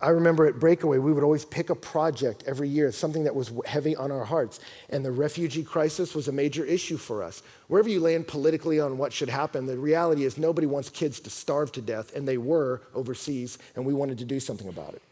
I 0.00 0.08
remember 0.08 0.46
at 0.46 0.58
Breakaway, 0.58 0.98
we 0.98 1.12
would 1.12 1.24
always 1.24 1.44
pick 1.44 1.70
a 1.70 1.74
project 1.74 2.44
every 2.46 2.68
year, 2.68 2.92
something 2.92 3.24
that 3.24 3.34
was 3.34 3.52
heavy 3.64 3.96
on 3.96 4.10
our 4.10 4.24
hearts. 4.24 4.60
And 4.90 5.04
the 5.04 5.12
refugee 5.12 5.62
crisis 5.62 6.14
was 6.14 6.28
a 6.28 6.32
major 6.32 6.64
issue 6.64 6.96
for 6.96 7.22
us. 7.22 7.42
Wherever 7.68 7.88
you 7.88 8.00
land 8.00 8.26
politically 8.26 8.80
on 8.80 8.98
what 8.98 9.12
should 9.12 9.30
happen, 9.30 9.66
the 9.66 9.78
reality 9.78 10.24
is 10.24 10.36
nobody 10.36 10.66
wants 10.66 10.90
kids 10.90 11.20
to 11.20 11.30
starve 11.30 11.72
to 11.72 11.80
death, 11.80 12.14
and 12.14 12.28
they 12.28 12.38
were 12.38 12.82
overseas, 12.94 13.58
and 13.76 13.86
we 13.86 13.94
wanted 13.94 14.18
to 14.18 14.24
do 14.24 14.40
something 14.40 14.68
about 14.68 14.94
it. 14.94 15.02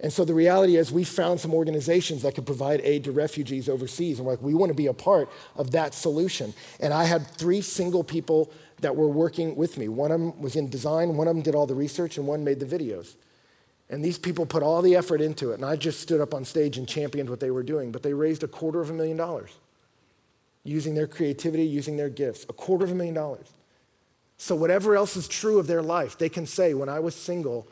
And 0.00 0.12
so 0.12 0.24
the 0.24 0.34
reality 0.34 0.76
is, 0.76 0.92
we 0.92 1.02
found 1.02 1.40
some 1.40 1.54
organizations 1.54 2.22
that 2.22 2.34
could 2.34 2.46
provide 2.46 2.80
aid 2.82 3.04
to 3.04 3.12
refugees 3.12 3.68
overseas, 3.68 4.18
and 4.18 4.26
we're 4.26 4.34
like, 4.34 4.42
we 4.42 4.54
want 4.54 4.70
to 4.70 4.74
be 4.74 4.86
a 4.86 4.92
part 4.92 5.30
of 5.56 5.70
that 5.70 5.94
solution. 5.94 6.52
And 6.78 6.92
I 6.92 7.04
had 7.04 7.26
three 7.26 7.62
single 7.62 8.04
people 8.04 8.52
that 8.80 8.94
were 8.94 9.08
working 9.08 9.56
with 9.56 9.78
me. 9.78 9.88
One 9.88 10.12
of 10.12 10.20
them 10.20 10.40
was 10.40 10.56
in 10.56 10.68
design, 10.68 11.16
one 11.16 11.26
of 11.26 11.34
them 11.34 11.42
did 11.42 11.54
all 11.54 11.66
the 11.66 11.74
research, 11.74 12.18
and 12.18 12.26
one 12.26 12.44
made 12.44 12.60
the 12.60 12.66
videos. 12.66 13.14
And 13.90 14.04
these 14.04 14.18
people 14.18 14.46
put 14.46 14.62
all 14.62 14.82
the 14.82 14.96
effort 14.96 15.20
into 15.20 15.52
it. 15.52 15.56
And 15.56 15.64
I 15.64 15.76
just 15.76 16.00
stood 16.00 16.20
up 16.20 16.34
on 16.34 16.44
stage 16.44 16.78
and 16.78 16.88
championed 16.88 17.28
what 17.30 17.40
they 17.40 17.50
were 17.50 17.62
doing. 17.62 17.92
But 17.92 18.02
they 18.02 18.14
raised 18.14 18.42
a 18.42 18.48
quarter 18.48 18.80
of 18.80 18.90
a 18.90 18.94
million 18.94 19.16
dollars. 19.16 19.50
using 20.64 20.94
their 20.94 21.06
creativity, 21.06 21.64
using 21.64 21.96
their 21.96 22.08
gifts. 22.08 22.44
A 22.48 22.52
quarter 22.52 22.84
of 22.84 22.90
a 22.90 22.94
million 22.94 23.14
dollars. 23.14 23.46
So, 24.38 24.54
whatever 24.54 24.96
else 24.96 25.16
is 25.16 25.28
true 25.28 25.58
of 25.58 25.66
their 25.66 25.82
life, 25.82 26.18
they 26.18 26.28
can 26.28 26.46
say, 26.46 26.74
when 26.74 26.88
I 26.88 27.00
was 27.00 27.14
single 27.14 27.68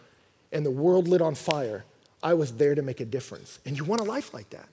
and 0.52 0.64
the 0.64 0.70
world 0.70 1.08
lit 1.08 1.20
on 1.22 1.34
fire, 1.34 1.84
I 2.22 2.34
was 2.34 2.52
there 2.52 2.74
to 2.74 2.82
make 2.82 3.00
a 3.00 3.04
difference. 3.04 3.58
And 3.66 3.76
you 3.76 3.84
want 3.84 4.00
a 4.00 4.04
life 4.04 4.32
like 4.32 4.50
that. 4.50 4.68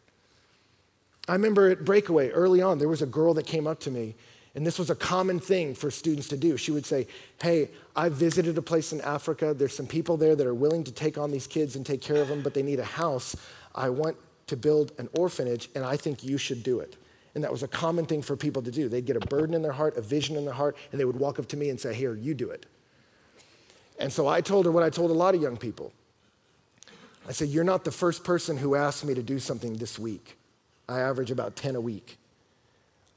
I 1.28 1.34
remember 1.34 1.70
at 1.70 1.86
Breakaway 1.86 2.30
early 2.30 2.62
on, 2.62 2.80
there 2.80 2.90
was 2.90 3.02
a 3.02 3.08
girl 3.08 3.34
that 3.36 3.48
came 3.48 3.68
up 3.68 3.80
to 3.82 3.92
me, 3.92 4.16
and 4.56 4.66
this 4.66 4.80
was 4.80 4.89
a 4.89 4.95
common 4.95 5.39
thing 5.39 5.76
for 5.76 5.91
students 5.91 6.28
to 6.30 6.38
do. 6.38 6.58
She 6.58 6.72
would 6.72 6.86
say, 6.86 7.08
Hey, 7.41 7.70
I 7.95 8.10
visited 8.10 8.58
a 8.58 8.62
place 8.62 8.91
in 8.91 9.02
Africa. 9.02 9.54
There's 9.54 9.76
some 9.76 9.88
people 9.88 10.18
there 10.18 10.36
that 10.36 10.47
are 10.47 10.56
willing 10.56 10.84
to 10.86 10.91
take 10.91 11.18
on 11.18 11.32
these 11.32 11.47
kids 11.47 11.76
and 11.76 11.86
take 11.86 12.02
care 12.02 12.22
of 12.22 12.28
them, 12.28 12.41
but 12.41 12.54
they 12.54 12.64
need 12.64 12.80
a 12.80 12.86
house. 12.86 13.36
I 13.76 13.89
want 13.89 14.18
to 14.47 14.58
build 14.58 14.91
an 14.97 15.08
orphanage, 15.14 15.70
and 15.76 15.86
I 15.86 15.95
think 15.95 16.24
you 16.24 16.38
should 16.38 16.64
do 16.64 16.80
it. 16.80 16.95
And 17.36 17.43
that 17.43 17.52
was 17.52 17.62
a 17.62 17.68
common 17.68 18.06
thing 18.06 18.24
for 18.24 18.36
people 18.36 18.64
to 18.64 18.72
do. 18.72 18.89
They'd 18.89 19.06
get 19.06 19.16
a 19.16 19.22
burden 19.28 19.54
in 19.54 19.62
their 19.62 19.72
heart, 19.72 19.95
a 19.97 20.02
vision 20.02 20.36
in 20.36 20.45
their 20.45 20.54
heart, 20.54 20.76
and 20.91 21.00
they 21.00 21.06
would 21.06 21.20
walk 21.20 21.38
up 21.38 21.47
to 21.50 21.58
me 21.58 21.70
and 21.70 21.80
say, 21.80 21.93
Here, 21.93 22.16
you 22.16 22.34
do 22.34 22.50
it. 22.50 22.66
And 24.00 24.12
so 24.12 24.28
I 24.28 24.41
told 24.41 24.66
her 24.66 24.72
what 24.72 24.84
I 24.84 24.89
told 24.89 25.12
a 25.12 25.14
lot 25.14 25.36
of 25.36 25.41
young 25.41 25.58
people. 25.58 25.93
I 27.28 27.32
said, 27.32 27.50
You're 27.50 27.64
not 27.64 27.84
the 27.84 27.91
first 27.91 28.24
person 28.24 28.58
who 28.58 28.74
asked 28.74 29.06
me 29.06 29.14
to 29.14 29.22
do 29.22 29.38
something 29.38 29.78
this 29.78 30.00
week. 30.00 30.38
I 30.88 31.02
average 31.02 31.30
about 31.30 31.56
10 31.56 31.76
a 31.76 31.82
week. 31.82 32.18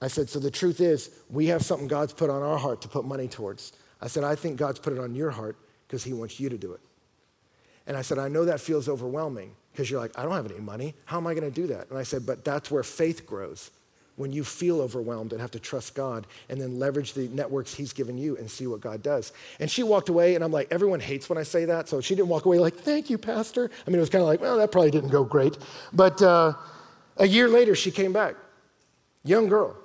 I 0.03 0.09
said, 0.09 0.29
So 0.29 0.41
the 0.41 0.51
truth 0.51 0.81
is, 0.81 1.11
we 1.31 1.47
have 1.47 1.63
something 1.63 1.87
God's 1.87 2.13
put 2.13 2.29
on 2.29 2.43
our 2.43 2.59
heart 2.59 2.83
to 2.83 2.89
put 2.89 3.05
money 3.05 3.29
towards. 3.29 3.73
I 4.01 4.09
said, 4.09 4.25
I 4.25 4.35
think 4.35 4.57
God's 4.57 4.81
put 4.81 4.93
it 4.93 4.99
on 4.99 5.15
your 5.15 5.31
heart 5.31 5.57
because 5.87 6.03
He 6.03 6.13
wants 6.13 6.41
you 6.41 6.49
to 6.49 6.59
do 6.59 6.73
it. 6.73 6.81
And 7.87 7.97
I 7.97 8.03
said, 8.03 8.19
I 8.19 8.29
know 8.29 8.45
that 8.45 8.61
feels 8.61 8.89
overwhelming 8.89 9.53
because 9.73 9.91
you're 9.91 10.01
like, 10.01 10.19
I 10.19 10.25
don't 10.25 10.33
have 10.33 10.51
any 10.51 10.61
money. 10.61 10.95
How 11.05 11.19
am 11.19 11.27
I 11.27 11.35
going 11.35 11.51
to 11.51 11.55
do 11.55 11.69
that? 11.69 11.89
And 11.89 11.99
I 11.99 12.03
said, 12.03 12.27
But 12.27 12.45
that's 12.45 12.69
where 12.71 12.83
faith 12.83 13.25
grows 13.27 13.71
when 14.17 14.33
you 14.33 14.45
feel 14.45 14.81
overwhelmed 14.81 15.33
and 15.33 15.41
have 15.41 15.53
to 15.53 15.59
trust 15.59 15.95
God 15.95 16.27
and 16.51 16.61
then 16.61 16.79
leverage 16.79 17.13
the 17.13 17.29
networks 17.29 17.73
He's 17.73 17.93
given 17.93 18.19
you 18.19 18.37
and 18.37 18.51
see 18.51 18.67
what 18.67 18.81
God 18.81 19.05
does. 19.05 19.33
And 19.61 19.71
she 19.71 19.85
walked 19.85 20.09
away, 20.09 20.35
and 20.35 20.43
I'm 20.43 20.53
like, 20.53 20.67
everyone 20.73 20.99
hates 20.99 21.29
when 21.29 21.39
I 21.39 21.45
say 21.45 21.65
that. 21.67 21.89
So 21.89 22.01
she 22.01 22.17
didn't 22.17 22.29
walk 22.29 22.45
away 22.45 22.59
like, 22.59 22.75
thank 22.75 23.09
you, 23.09 23.19
Pastor. 23.19 23.71
I 23.87 23.91
mean, 23.91 23.99
it 23.99 24.01
was 24.01 24.11
kind 24.11 24.23
of 24.23 24.29
like, 24.29 24.41
well, 24.41 24.59
that 24.59 24.73
probably 24.73 24.91
didn't 24.91 25.11
go 25.11 25.23
great. 25.23 25.57
But 25.93 26.21
uh, 26.21 26.55
a 27.19 27.27
year 27.27 27.49
later, 27.49 27.77
she 27.77 27.93
came 27.93 28.13
back, 28.13 28.35
young 29.23 29.49
girl. 29.49 29.77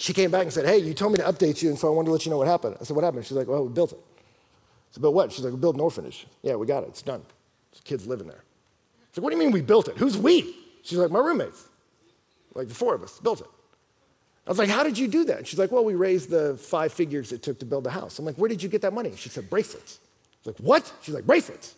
She 0.00 0.14
came 0.14 0.30
back 0.30 0.44
and 0.44 0.52
said, 0.52 0.64
hey, 0.64 0.78
you 0.78 0.94
told 0.94 1.12
me 1.12 1.18
to 1.18 1.24
update 1.24 1.60
you, 1.60 1.68
and 1.68 1.78
so 1.78 1.86
I 1.86 1.90
wanted 1.90 2.06
to 2.06 2.12
let 2.12 2.24
you 2.24 2.30
know 2.30 2.38
what 2.38 2.46
happened. 2.46 2.74
I 2.80 2.84
said, 2.84 2.96
what 2.96 3.04
happened? 3.04 3.26
She's 3.26 3.36
like, 3.36 3.46
well, 3.46 3.66
we 3.66 3.70
built 3.70 3.92
it. 3.92 3.98
I 3.98 4.92
said, 4.92 5.02
but 5.02 5.10
what? 5.10 5.30
She's 5.30 5.44
like, 5.44 5.52
we 5.52 5.60
built 5.60 5.74
an 5.74 5.82
orphanage. 5.82 6.26
Yeah, 6.40 6.54
we 6.54 6.66
got 6.66 6.84
it. 6.84 6.88
It's 6.88 7.02
done. 7.02 7.22
There's 7.70 7.82
kids 7.82 8.06
living 8.06 8.26
there. 8.26 8.42
I 8.42 9.06
said, 9.12 9.22
what 9.22 9.28
do 9.28 9.36
you 9.36 9.42
mean 9.42 9.52
we 9.52 9.60
built 9.60 9.88
it? 9.88 9.98
Who's 9.98 10.16
we? 10.16 10.56
She's 10.82 10.96
like, 10.96 11.10
my 11.10 11.18
roommates. 11.18 11.68
Like 12.54 12.68
the 12.68 12.74
four 12.74 12.94
of 12.94 13.02
us 13.02 13.20
built 13.20 13.42
it. 13.42 13.46
I 14.46 14.50
was 14.50 14.58
like, 14.58 14.70
How 14.70 14.82
did 14.82 14.98
you 14.98 15.06
do 15.06 15.24
that? 15.24 15.38
And 15.38 15.46
she's 15.46 15.58
like, 15.58 15.70
Well, 15.70 15.84
we 15.84 15.94
raised 15.94 16.30
the 16.30 16.56
five 16.56 16.92
figures 16.92 17.30
it 17.30 17.42
took 17.42 17.58
to 17.60 17.66
build 17.66 17.84
the 17.84 17.90
house. 17.90 18.18
I'm 18.18 18.24
like, 18.24 18.36
Where 18.36 18.48
did 18.48 18.62
you 18.62 18.68
get 18.68 18.82
that 18.82 18.92
money? 18.92 19.12
She 19.16 19.28
said, 19.28 19.48
Bracelets. 19.48 20.00
I 20.02 20.36
was 20.48 20.58
like, 20.58 20.66
What? 20.66 20.92
She's 21.02 21.14
like, 21.14 21.26
Bracelets. 21.26 21.74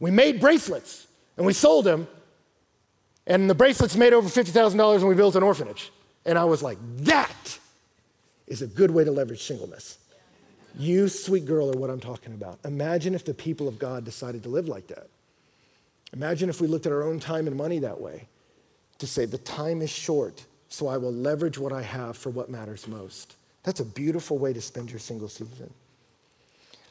We 0.00 0.10
made 0.10 0.40
bracelets 0.40 1.06
and 1.36 1.46
we 1.46 1.52
sold 1.52 1.84
them, 1.84 2.08
and 3.26 3.48
the 3.48 3.54
bracelets 3.54 3.94
made 3.94 4.12
over 4.12 4.28
$50,000 4.28 4.96
and 4.96 5.08
we 5.08 5.14
built 5.14 5.36
an 5.36 5.44
orphanage. 5.44 5.92
And 6.28 6.38
I 6.38 6.44
was 6.44 6.62
like, 6.62 6.78
That 6.98 7.58
is 8.46 8.62
a 8.62 8.66
good 8.66 8.90
way 8.90 9.02
to 9.02 9.10
leverage 9.10 9.42
singleness. 9.42 9.98
You, 10.78 11.08
sweet 11.08 11.46
girl, 11.46 11.70
are 11.70 11.76
what 11.76 11.90
I'm 11.90 12.00
talking 12.00 12.34
about. 12.34 12.58
Imagine 12.64 13.14
if 13.14 13.24
the 13.24 13.34
people 13.34 13.66
of 13.66 13.78
God 13.78 14.04
decided 14.04 14.42
to 14.44 14.48
live 14.48 14.68
like 14.68 14.86
that. 14.88 15.08
Imagine 16.12 16.48
if 16.48 16.60
we 16.60 16.66
looked 16.66 16.86
at 16.86 16.92
our 16.92 17.02
own 17.02 17.18
time 17.18 17.46
and 17.46 17.56
money 17.56 17.78
that 17.80 18.00
way 18.00 18.28
to 18.98 19.06
say, 19.06 19.24
the 19.24 19.38
time 19.38 19.82
is 19.82 19.90
short, 19.90 20.44
so 20.68 20.86
I 20.86 20.98
will 20.98 21.12
leverage 21.12 21.58
what 21.58 21.72
I 21.72 21.82
have 21.82 22.16
for 22.16 22.30
what 22.30 22.50
matters 22.50 22.86
most. 22.86 23.36
That's 23.62 23.80
a 23.80 23.84
beautiful 23.84 24.38
way 24.38 24.52
to 24.52 24.60
spend 24.60 24.90
your 24.90 25.00
single 25.00 25.28
season. 25.28 25.72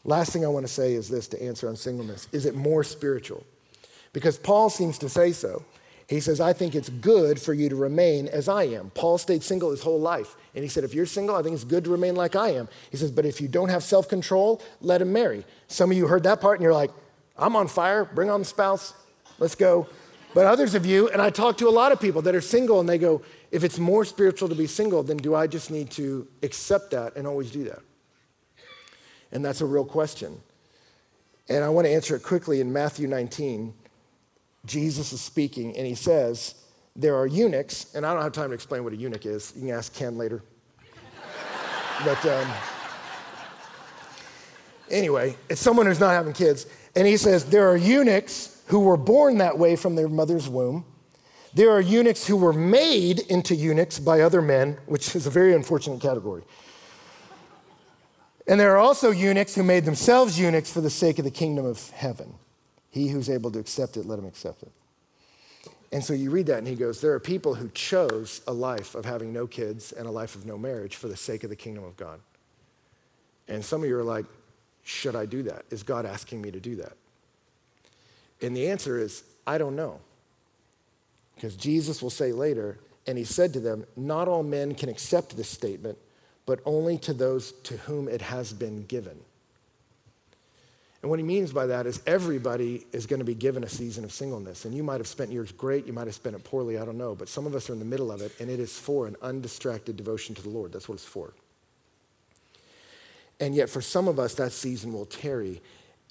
Last 0.03 0.31
thing 0.31 0.45
I 0.45 0.49
want 0.49 0.65
to 0.65 0.71
say 0.71 0.93
is 0.93 1.09
this 1.09 1.27
to 1.29 1.41
answer 1.41 1.69
on 1.69 1.75
singleness 1.75 2.27
is 2.31 2.45
it 2.45 2.55
more 2.55 2.83
spiritual? 2.83 3.43
Because 4.13 4.37
Paul 4.37 4.69
seems 4.69 4.97
to 4.99 5.09
say 5.09 5.31
so. 5.31 5.63
He 6.07 6.21
says, 6.21 6.39
I 6.39 6.53
think 6.53 6.73
it's 6.73 6.87
good 6.87 7.39
for 7.39 7.53
you 7.53 7.67
to 7.67 7.75
remain 7.75 8.27
as 8.29 8.47
I 8.47 8.63
am. 8.63 8.91
Paul 8.91 9.17
stayed 9.17 9.43
single 9.43 9.71
his 9.71 9.81
whole 9.81 9.99
life. 9.99 10.35
And 10.55 10.63
he 10.63 10.69
said, 10.69 10.85
if 10.85 10.93
you're 10.93 11.05
single, 11.05 11.35
I 11.35 11.43
think 11.43 11.53
it's 11.53 11.65
good 11.65 11.83
to 11.83 11.89
remain 11.89 12.15
like 12.15 12.35
I 12.35 12.51
am. 12.51 12.69
He 12.89 12.97
says, 12.97 13.11
but 13.11 13.25
if 13.25 13.41
you 13.41 13.49
don't 13.49 13.67
have 13.69 13.83
self 13.83 14.07
control, 14.07 14.61
let 14.79 15.01
him 15.01 15.11
marry. 15.11 15.45
Some 15.67 15.91
of 15.91 15.97
you 15.97 16.07
heard 16.07 16.23
that 16.23 16.39
part 16.39 16.57
and 16.59 16.63
you're 16.63 16.73
like, 16.73 16.91
I'm 17.37 17.55
on 17.55 17.67
fire, 17.67 18.05
bring 18.05 18.29
on 18.29 18.39
the 18.39 18.45
spouse, 18.45 18.93
let's 19.37 19.55
go. 19.55 19.87
But 20.33 20.45
others 20.45 20.75
of 20.75 20.85
you, 20.85 21.09
and 21.09 21.21
I 21.21 21.29
talk 21.29 21.57
to 21.57 21.67
a 21.67 21.71
lot 21.71 21.91
of 21.91 21.99
people 21.99 22.21
that 22.23 22.35
are 22.35 22.41
single, 22.41 22.79
and 22.79 22.87
they 22.87 22.97
go, 22.97 23.21
if 23.51 23.63
it's 23.63 23.79
more 23.79 24.05
spiritual 24.05 24.49
to 24.49 24.55
be 24.55 24.67
single, 24.67 25.01
then 25.03 25.17
do 25.17 25.33
I 25.33 25.47
just 25.47 25.71
need 25.71 25.89
to 25.91 26.27
accept 26.43 26.91
that 26.91 27.15
and 27.15 27.25
always 27.25 27.49
do 27.49 27.63
that? 27.65 27.79
And 29.31 29.43
that's 29.43 29.61
a 29.61 29.65
real 29.65 29.85
question. 29.85 30.39
And 31.49 31.63
I 31.63 31.69
want 31.69 31.87
to 31.87 31.91
answer 31.91 32.15
it 32.15 32.23
quickly 32.23 32.61
in 32.61 32.71
Matthew 32.71 33.07
19. 33.07 33.73
Jesus 34.67 35.13
is 35.13 35.21
speaking, 35.21 35.75
and 35.75 35.87
he 35.87 35.95
says, 35.95 36.55
There 36.95 37.15
are 37.15 37.25
eunuchs, 37.25 37.95
and 37.95 38.05
I 38.05 38.13
don't 38.13 38.21
have 38.21 38.33
time 38.33 38.49
to 38.49 38.53
explain 38.53 38.83
what 38.83 38.93
a 38.93 38.97
eunuch 38.97 39.25
is. 39.25 39.53
You 39.55 39.61
can 39.61 39.71
ask 39.71 39.93
Ken 39.95 40.17
later. 40.17 40.43
but 42.05 42.25
um, 42.25 42.47
anyway, 44.91 45.35
it's 45.49 45.61
someone 45.61 45.85
who's 45.85 45.99
not 45.99 46.11
having 46.11 46.33
kids. 46.33 46.67
And 46.95 47.07
he 47.07 47.17
says, 47.17 47.45
There 47.45 47.69
are 47.69 47.77
eunuchs 47.77 48.61
who 48.67 48.81
were 48.81 48.97
born 48.97 49.37
that 49.37 49.57
way 49.57 49.75
from 49.75 49.95
their 49.95 50.09
mother's 50.09 50.49
womb. 50.49 50.85
There 51.53 51.71
are 51.71 51.81
eunuchs 51.81 52.27
who 52.27 52.35
were 52.35 52.53
made 52.53 53.19
into 53.19 53.55
eunuchs 53.55 53.99
by 53.99 54.21
other 54.21 54.41
men, 54.41 54.77
which 54.85 55.15
is 55.15 55.25
a 55.25 55.29
very 55.29 55.55
unfortunate 55.55 56.01
category. 56.01 56.43
And 58.47 58.59
there 58.59 58.73
are 58.73 58.77
also 58.77 59.11
eunuchs 59.11 59.55
who 59.55 59.63
made 59.63 59.85
themselves 59.85 60.39
eunuchs 60.39 60.71
for 60.71 60.81
the 60.81 60.89
sake 60.89 61.19
of 61.19 61.25
the 61.25 61.31
kingdom 61.31 61.65
of 61.65 61.89
heaven. 61.91 62.35
He 62.97 63.09
who's 63.09 63.29
able 63.29 63.51
to 63.51 63.59
accept 63.59 63.95
it, 63.95 64.07
let 64.07 64.17
him 64.17 64.25
accept 64.25 64.63
it. 64.63 64.71
And 65.91 66.03
so 66.03 66.13
you 66.13 66.31
read 66.31 66.47
that, 66.47 66.57
and 66.57 66.67
he 66.67 66.73
goes, 66.73 66.99
There 66.99 67.13
are 67.13 67.19
people 67.19 67.53
who 67.53 67.69
chose 67.69 68.41
a 68.47 68.51
life 68.51 68.95
of 68.95 69.05
having 69.05 69.31
no 69.31 69.45
kids 69.45 69.91
and 69.91 70.07
a 70.07 70.11
life 70.11 70.33
of 70.33 70.47
no 70.47 70.57
marriage 70.57 70.95
for 70.95 71.07
the 71.07 71.15
sake 71.15 71.43
of 71.43 71.51
the 71.51 71.55
kingdom 71.55 71.83
of 71.83 71.95
God. 71.95 72.19
And 73.47 73.63
some 73.63 73.83
of 73.83 73.87
you 73.87 73.95
are 73.97 74.03
like, 74.03 74.25
Should 74.83 75.15
I 75.15 75.27
do 75.27 75.43
that? 75.43 75.65
Is 75.69 75.83
God 75.83 76.07
asking 76.07 76.41
me 76.41 76.49
to 76.49 76.59
do 76.59 76.75
that? 76.77 76.93
And 78.41 78.57
the 78.57 78.67
answer 78.67 78.97
is, 78.97 79.23
I 79.45 79.59
don't 79.59 79.75
know. 79.75 79.99
Because 81.35 81.55
Jesus 81.55 82.01
will 82.01 82.09
say 82.09 82.31
later, 82.31 82.79
and 83.05 83.15
he 83.15 83.23
said 83.23 83.53
to 83.53 83.59
them, 83.59 83.85
Not 83.95 84.27
all 84.27 84.41
men 84.41 84.73
can 84.73 84.89
accept 84.89 85.37
this 85.37 85.49
statement, 85.49 85.99
but 86.47 86.61
only 86.65 86.97
to 86.97 87.13
those 87.13 87.51
to 87.63 87.77
whom 87.77 88.07
it 88.07 88.23
has 88.23 88.53
been 88.53 88.85
given. 88.87 89.19
And 91.01 91.09
what 91.11 91.19
he 91.19 91.25
means 91.25 91.53
by 91.53 91.67
that 91.67 91.85
is 91.85 92.01
everybody 92.07 92.85
is 92.91 93.05
going 93.05 93.19
to 93.19 93.25
be 93.25 93.35
given 93.35 93.63
a 93.63 93.69
season 93.69 94.03
of 94.03 94.11
singleness. 94.11 94.65
And 94.65 94.73
you 94.73 94.83
might 94.83 94.99
have 94.99 95.07
spent 95.07 95.31
yours 95.31 95.51
great, 95.51 95.85
you 95.85 95.93
might 95.93 96.07
have 96.07 96.15
spent 96.15 96.35
it 96.35 96.43
poorly, 96.43 96.77
I 96.77 96.85
don't 96.85 96.97
know. 96.97 97.13
But 97.13 97.29
some 97.29 97.45
of 97.45 97.53
us 97.53 97.69
are 97.69 97.73
in 97.73 97.79
the 97.79 97.85
middle 97.85 98.11
of 98.11 98.21
it, 98.21 98.33
and 98.39 98.49
it 98.49 98.59
is 98.59 98.77
for 98.77 99.05
an 99.05 99.15
undistracted 99.21 99.95
devotion 99.95 100.33
to 100.35 100.41
the 100.41 100.49
Lord. 100.49 100.73
That's 100.73 100.89
what 100.89 100.95
it's 100.95 101.05
for. 101.05 101.33
And 103.39 103.53
yet, 103.53 103.69
for 103.69 103.81
some 103.81 104.07
of 104.07 104.17
us, 104.17 104.33
that 104.35 104.51
season 104.51 104.91
will 104.91 105.05
tarry. 105.05 105.61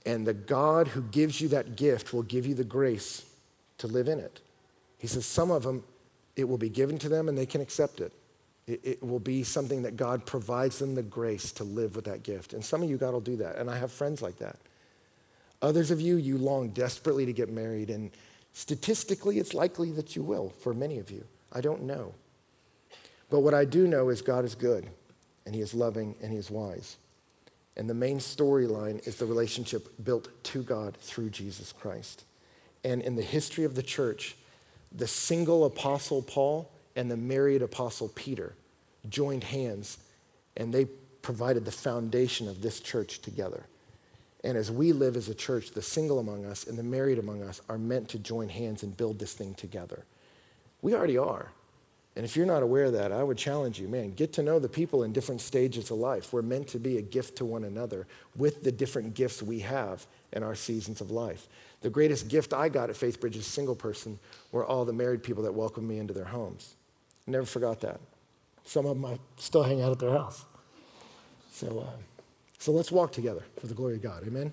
And 0.05 0.25
the 0.25 0.35
God 0.35 0.87
who 0.87 1.03
gives 1.03 1.41
you 1.41 1.49
that 1.49 1.75
gift 1.75 2.13
will 2.13 2.23
give 2.23 2.47
you 2.47 2.55
the 2.55 2.65
grace 2.65 3.25
to 3.79 3.89
live 3.89 4.07
in 4.07 4.21
it. 4.21 4.41
He 4.99 5.09
says, 5.09 5.27
some 5.27 5.51
of 5.51 5.65
them, 5.65 5.83
it 6.37 6.49
will 6.49 6.59
be 6.59 6.69
given 6.69 6.99
to 6.99 7.09
them 7.09 7.29
and 7.29 7.37
they 7.37 7.47
can 7.47 7.61
accept 7.61 8.01
it. 8.01 8.13
It, 8.67 8.81
it 8.85 9.03
will 9.03 9.19
be 9.19 9.43
something 9.43 9.83
that 9.83 9.97
God 9.97 10.25
provides 10.25 10.79
them 10.79 10.95
the 10.95 11.03
grace 11.03 11.51
to 11.53 11.65
live 11.65 11.97
with 11.97 12.05
that 12.05 12.23
gift. 12.23 12.53
And 12.53 12.65
some 12.65 12.83
of 12.83 12.89
you, 12.89 12.97
God 12.97 13.13
will 13.13 13.21
do 13.21 13.37
that. 13.37 13.57
And 13.57 13.69
I 13.69 13.77
have 13.77 13.91
friends 13.91 14.23
like 14.23 14.39
that. 14.39 14.57
Others 15.63 15.91
of 15.91 16.01
you, 16.01 16.17
you 16.17 16.39
long 16.39 16.71
desperately 16.71 17.27
to 17.27 17.33
get 17.33 17.51
married. 17.51 17.91
And 17.91 18.11
statistically, 18.53 19.39
it's 19.39 19.55
likely 19.55 19.91
that 19.93 20.15
you 20.15 20.23
will 20.23 20.51
for 20.61 20.75
many 20.75 20.99
of 20.99 21.11
you. 21.11 21.25
I 21.53 21.61
don't 21.61 21.83
know. 21.83 22.15
But 23.31 23.41
what 23.41 23.55
I 23.55 23.65
do 23.65 23.87
know 23.87 24.09
is 24.09 24.23
God 24.23 24.45
is 24.45 24.55
good 24.55 24.89
and 25.45 25.55
He 25.55 25.61
is 25.61 25.75
loving 25.75 26.17
and 26.23 26.33
He 26.33 26.39
is 26.39 26.51
wise. 26.51 26.97
And 27.77 27.91
the 27.91 27.95
main 27.95 28.19
storyline 28.19 29.07
is 29.07 29.17
the 29.17 29.27
relationship 29.27 29.89
built 30.03 30.29
to 30.45 30.63
God 30.63 30.97
through 30.97 31.31
Jesus 31.31 31.73
Christ. 31.73 32.25
And 32.85 33.03
in 33.03 33.17
the 33.17 33.23
history 33.23 33.65
of 33.65 33.75
the 33.75 33.83
church, 33.83 34.37
the 34.93 35.07
single 35.07 35.65
apostle 35.65 36.23
Paul 36.23 36.71
and 36.95 37.11
the 37.11 37.17
married 37.17 37.63
apostle 37.63 38.09
Peter 38.15 38.55
joined 39.09 39.45
hands 39.45 39.99
and 40.57 40.73
they 40.73 40.87
provided 41.21 41.65
the 41.65 41.73
foundation 41.73 42.49
of 42.49 42.63
this 42.63 42.81
church 42.81 43.21
together. 43.21 43.67
And 44.47 44.57
as 44.57 44.71
we 44.71 44.93
live 44.93 45.17
as 45.17 45.29
a 45.29 45.35
church, 45.35 45.73
the 45.73 45.83
single 45.83 46.21
among 46.21 46.47
us 46.47 46.69
and 46.69 46.79
the 46.79 46.83
married 46.85 47.19
among 47.19 47.43
us 47.43 47.61
are 47.69 47.79
meant 47.79 48.09
to 48.11 48.19
join 48.21 48.49
hands 48.49 48.85
and 48.85 48.97
build 48.97 49.19
this 49.19 49.35
thing 49.35 49.55
together. 49.55 50.05
We 50.83 50.95
already 50.95 51.19
are. 51.19 51.51
And 52.15 52.25
if 52.25 52.37
you're 52.37 52.47
not 52.47 52.63
aware 52.63 52.85
of 52.85 52.93
that, 52.93 53.11
I 53.11 53.25
would 53.25 53.39
challenge 53.39 53.81
you, 53.81 53.89
man, 53.89 54.13
get 54.13 54.33
to 54.35 54.45
know 54.45 54.61
the 54.61 54.69
people 54.69 55.03
in 55.03 55.13
different 55.13 55.41
stages 55.41 55.91
of 55.91 55.99
life. 55.99 56.33
We're 56.33 56.43
meant 56.43 56.69
to 56.69 56.79
be 56.79 56.99
a 56.99 57.03
gift 57.03 57.39
to 57.39 57.45
one 57.45 57.65
another 57.65 58.07
with 58.37 58.63
the 58.63 58.71
different 58.71 59.15
gifts 59.15 59.43
we 59.43 59.59
have 59.59 60.07
in 60.33 60.45
our 60.45 60.55
seasons 60.55 61.01
of 61.01 61.11
life. 61.11 61.49
The 61.81 61.91
greatest 61.91 62.29
gift 62.29 62.55
I 62.55 62.69
got 62.69 62.89
at 62.89 62.95
Faithbridge 62.95 63.35
as 63.35 63.41
a 63.41 63.51
single 63.51 63.75
person 63.75 64.17
were 64.53 64.65
all 64.65 64.85
the 64.85 64.93
married 64.93 65.25
people 65.25 65.43
that 65.43 65.55
welcomed 65.55 65.89
me 65.89 65.99
into 65.99 66.15
their 66.15 66.25
homes. 66.25 66.77
Never 67.27 67.47
forgot 67.47 67.81
that. 67.81 67.99
Some 68.65 68.87
of 68.87 68.95
them 68.95 69.07
I 69.07 69.19
still 69.39 69.65
hang 69.65 69.83
out 69.83 69.91
at 69.91 69.99
their 69.99 70.13
house. 70.13 70.45
So, 71.51 71.81
uh, 71.81 72.16
so 72.59 72.73
let's 72.73 72.91
walk 72.91 73.13
together 73.13 73.43
for 73.61 73.67
the 73.67 73.75
glory 73.75 73.97
of 73.97 74.03
God. 74.03 74.27
Amen? 74.27 74.53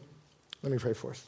Let 0.61 0.71
me 0.71 0.77
pray 0.77 0.93
for 0.93 1.11
us. 1.11 1.25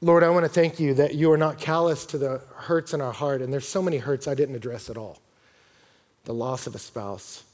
Lord, 0.00 0.24
I 0.24 0.30
want 0.30 0.44
to 0.44 0.48
thank 0.48 0.80
you 0.80 0.94
that 0.94 1.14
you 1.14 1.30
are 1.30 1.36
not 1.36 1.58
callous 1.58 2.04
to 2.06 2.18
the 2.18 2.40
hurts 2.56 2.92
in 2.92 3.00
our 3.00 3.12
heart. 3.12 3.40
And 3.40 3.52
there's 3.52 3.68
so 3.68 3.80
many 3.80 3.98
hurts 3.98 4.26
I 4.26 4.34
didn't 4.34 4.56
address 4.56 4.90
at 4.90 4.96
all 4.96 5.18
the 6.24 6.34
loss 6.34 6.66
of 6.66 6.74
a 6.74 6.78
spouse, 6.78 7.44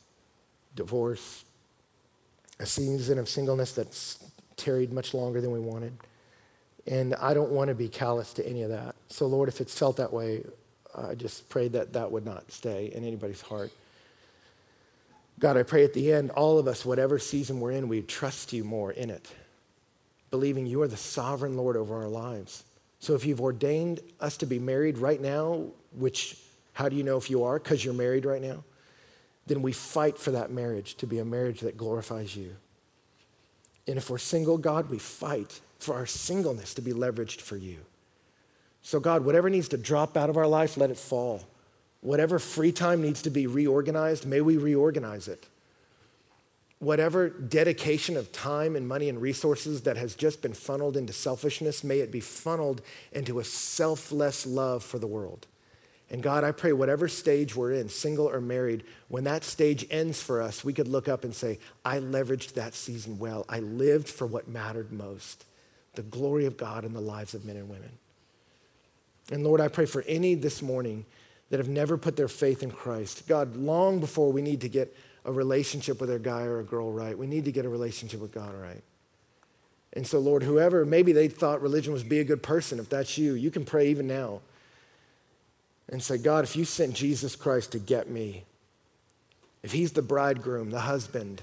divorce, 0.75 1.45
a 2.59 2.67
season 2.67 3.19
of 3.19 3.29
singleness 3.29 3.73
that's 3.73 4.25
tarried 4.57 4.93
much 4.93 5.15
longer 5.15 5.41
than 5.41 5.51
we 5.51 5.61
wanted. 5.61 5.93
And 6.87 7.15
I 7.17 7.35
don't 7.35 7.51
want 7.51 7.69
to 7.69 7.75
be 7.75 7.89
callous 7.89 8.33
to 8.35 8.47
any 8.47 8.63
of 8.63 8.71
that. 8.71 8.95
So, 9.09 9.27
Lord, 9.27 9.49
if 9.49 9.61
it's 9.61 9.79
felt 9.79 9.99
that 9.99 10.13
way, 10.13 10.43
I 10.99 11.15
just 11.15 11.49
pray 11.49 11.69
that 11.69 11.93
that 11.93 12.11
would 12.11 12.25
not 12.25 12.51
stay 12.51 12.93
in 12.95 13.05
anybody's 13.05 13.41
heart. 13.41 13.71
God, 15.39 15.57
I 15.57 15.63
pray 15.63 15.85
at 15.85 15.95
the 15.95 16.13
end, 16.13 16.31
all 16.31 16.59
of 16.59 16.67
us, 16.67 16.85
whatever 16.85 17.19
season 17.19 17.61
we're 17.61 17.73
in, 17.73 17.89
we 17.89 18.03
trust 18.03 18.53
you 18.53 18.65
more 18.65 18.91
in 18.91 19.09
it, 19.09 19.31
believing 20.31 20.67
you 20.67 20.83
are 20.83 20.89
the 20.89 20.97
sovereign 20.97 21.57
Lord 21.57 21.77
over 21.77 21.97
our 21.97 22.09
lives. 22.09 22.65
So 23.01 23.15
if 23.15 23.25
you've 23.25 23.41
ordained 23.41 24.01
us 24.21 24.37
to 24.39 24.47
be 24.47 24.59
married 24.59 24.99
right 24.99 25.21
now, 25.21 25.67
which 25.97 26.37
how 26.73 26.89
do 26.89 26.97
you 26.97 27.03
know 27.03 27.17
if 27.17 27.31
you 27.31 27.45
are? 27.45 27.59
Because 27.59 27.85
you're 27.85 27.95
married 27.95 28.25
right 28.25 28.43
now. 28.43 28.63
Then 29.47 29.63
we 29.63 29.73
fight 29.73 30.19
for 30.19 30.33
that 30.33 30.51
marriage 30.51 30.97
to 30.97 31.07
be 31.07 31.19
a 31.19 31.25
marriage 31.25 31.61
that 31.61 31.77
glorifies 31.77 32.37
you. 32.37 32.55
And 33.87 33.97
if 33.97 34.11
we're 34.11 34.19
single, 34.19 34.59
God, 34.59 34.91
we 34.91 34.99
fight 34.99 35.61
for 35.79 35.95
our 35.95 36.07
singleness 36.07 36.75
to 36.75 36.83
be 36.83 36.93
leveraged 36.93 37.41
for 37.41 37.57
you. 37.57 37.79
So, 38.83 39.01
God, 39.01 39.25
whatever 39.25 39.51
needs 39.51 39.69
to 39.69 39.77
drop 39.77 40.17
out 40.17 40.31
of 40.31 40.37
our 40.37 40.47
life, 40.47 40.77
let 40.77 40.91
it 40.91 40.97
fall. 40.97 41.43
Whatever 42.01 42.39
free 42.39 42.73
time 42.73 43.03
needs 43.03 43.23
to 43.23 43.31
be 43.31 43.47
reorganized, 43.47 44.27
may 44.27 44.41
we 44.41 44.57
reorganize 44.57 45.29
it. 45.29 45.47
Whatever 46.79 47.29
dedication 47.29 48.17
of 48.17 48.31
time 48.31 48.77
and 48.77 48.87
money 48.87 49.09
and 49.09 49.21
resources 49.21 49.83
that 49.83 49.97
has 49.97 50.15
just 50.15 50.43
been 50.43 50.55
funneled 50.55 50.97
into 50.97 51.13
selfishness, 51.13 51.83
may 51.83 51.99
it 51.99 52.13
be 52.13 52.21
funneled 52.21 52.83
into 53.13 53.41
a 53.41 53.45
selfless 53.45 54.47
love 54.47 54.85
for 54.85 55.01
the 55.01 55.07
world. 55.09 55.49
And 56.11 56.23
God, 56.23 56.45
I 56.45 56.53
pray 56.53 56.73
whatever 56.73 57.09
stage 57.09 57.55
we're 57.55 57.73
in, 57.73 57.89
single 57.89 58.29
or 58.29 58.41
married, 58.41 58.85
when 59.09 59.25
that 59.25 59.45
stage 59.45 59.87
ends 59.91 60.23
for 60.23 60.41
us, 60.41 60.65
we 60.65 60.73
could 60.73 60.89
look 60.89 61.09
up 61.09 61.25
and 61.25 61.35
say, 61.35 61.59
I 61.85 61.99
leveraged 61.99 62.55
that 62.55 62.75
season 62.75 63.19
well. 63.19 63.45
I 63.49 63.59
lived 63.59 64.09
for 64.09 64.27
what 64.27 64.49
mattered 64.49 64.93
most 64.93 65.45
the 65.95 66.03
glory 66.03 66.47
of 66.47 66.57
God 66.57 66.85
in 66.85 66.93
the 66.93 67.01
lives 67.01 67.35
of 67.35 67.45
men 67.45 67.57
and 67.57 67.69
women. 67.69 67.91
And 69.31 69.45
Lord, 69.45 69.61
I 69.61 69.69
pray 69.69 69.87
for 69.87 70.03
any 70.03 70.35
this 70.35 70.63
morning 70.63 71.05
that 71.51 71.59
have 71.59 71.69
never 71.69 71.97
put 71.97 72.17
their 72.17 72.29
faith 72.29 72.63
in 72.63 72.71
Christ. 72.71 73.27
God, 73.27 73.57
long 73.57 74.01
before 74.01 74.33
we 74.33 74.43
need 74.43 74.61
to 74.63 74.69
get 74.69 74.95
a 75.25 75.33
relationship 75.33 76.01
with 76.01 76.11
a 76.11 76.19
guy 76.19 76.43
or 76.43 76.61
a 76.61 76.65
girl 76.65 76.93
right, 76.93 77.17
we 77.17 77.27
need 77.27 77.45
to 77.45 77.53
get 77.53 77.65
a 77.65 77.69
relationship 77.69 78.21
with 78.21 78.33
God 78.33 78.55
right. 78.55 78.83
And 79.95 80.07
so, 80.07 80.19
Lord, 80.19 80.43
whoever, 80.43 80.85
maybe 80.85 81.13
they 81.13 81.29
thought 81.29 81.63
religion 81.63 81.93
was 81.93 82.05
be 82.05 82.21
a 82.21 82.25
good 82.25 82.43
person. 82.43 82.79
If 82.79 82.89
that's 82.89 83.17
you, 83.17 83.35
you 83.35 83.51
can 83.51 83.65
pray 83.65 83.89
even 83.89 84.07
now 84.07 84.41
and 85.89 86.03
say, 86.03 86.19
God, 86.19 86.45
if 86.45 86.57
you 86.57 86.65
sent 86.65 86.95
Jesus 86.95 87.35
Christ 87.35 87.73
to 87.73 87.79
get 87.79 88.11
me, 88.11 88.45
if 89.63 89.73
he's 89.73 89.93
the 89.93 90.03
bridegroom, 90.03 90.71
the 90.71 90.81
husband, 90.81 91.43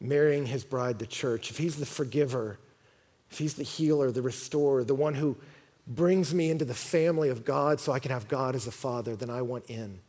marrying 0.00 0.46
his 0.46 0.64
bride, 0.64 0.98
the 0.98 1.06
church, 1.06 1.50
if 1.50 1.58
he's 1.58 1.76
the 1.76 1.86
forgiver, 1.86 2.58
if 3.30 3.38
he's 3.38 3.54
the 3.54 3.64
healer, 3.64 4.12
the 4.12 4.22
restorer, 4.22 4.84
the 4.84 4.94
one 4.94 5.14
who 5.14 5.36
brings 5.86 6.34
me 6.34 6.50
into 6.50 6.64
the 6.64 6.74
family 6.74 7.28
of 7.28 7.44
God 7.44 7.80
so 7.80 7.92
I 7.92 7.98
can 7.98 8.10
have 8.10 8.28
God 8.28 8.54
as 8.54 8.66
a 8.66 8.72
father, 8.72 9.14
then 9.14 9.30
I 9.30 9.42
want 9.42 9.66
in. 9.70 10.00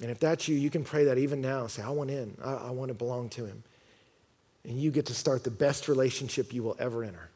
And 0.00 0.10
if 0.10 0.20
that's 0.20 0.46
you, 0.46 0.56
you 0.56 0.70
can 0.70 0.84
pray 0.84 1.04
that 1.04 1.18
even 1.18 1.40
now. 1.40 1.66
Say, 1.66 1.82
I 1.82 1.90
want 1.90 2.10
in. 2.10 2.36
I, 2.42 2.54
I 2.54 2.70
want 2.70 2.88
to 2.88 2.94
belong 2.94 3.30
to 3.30 3.46
him. 3.46 3.64
And 4.64 4.78
you 4.78 4.90
get 4.90 5.06
to 5.06 5.14
start 5.14 5.44
the 5.44 5.50
best 5.50 5.88
relationship 5.88 6.52
you 6.52 6.62
will 6.62 6.76
ever 6.78 7.02
enter. 7.02 7.30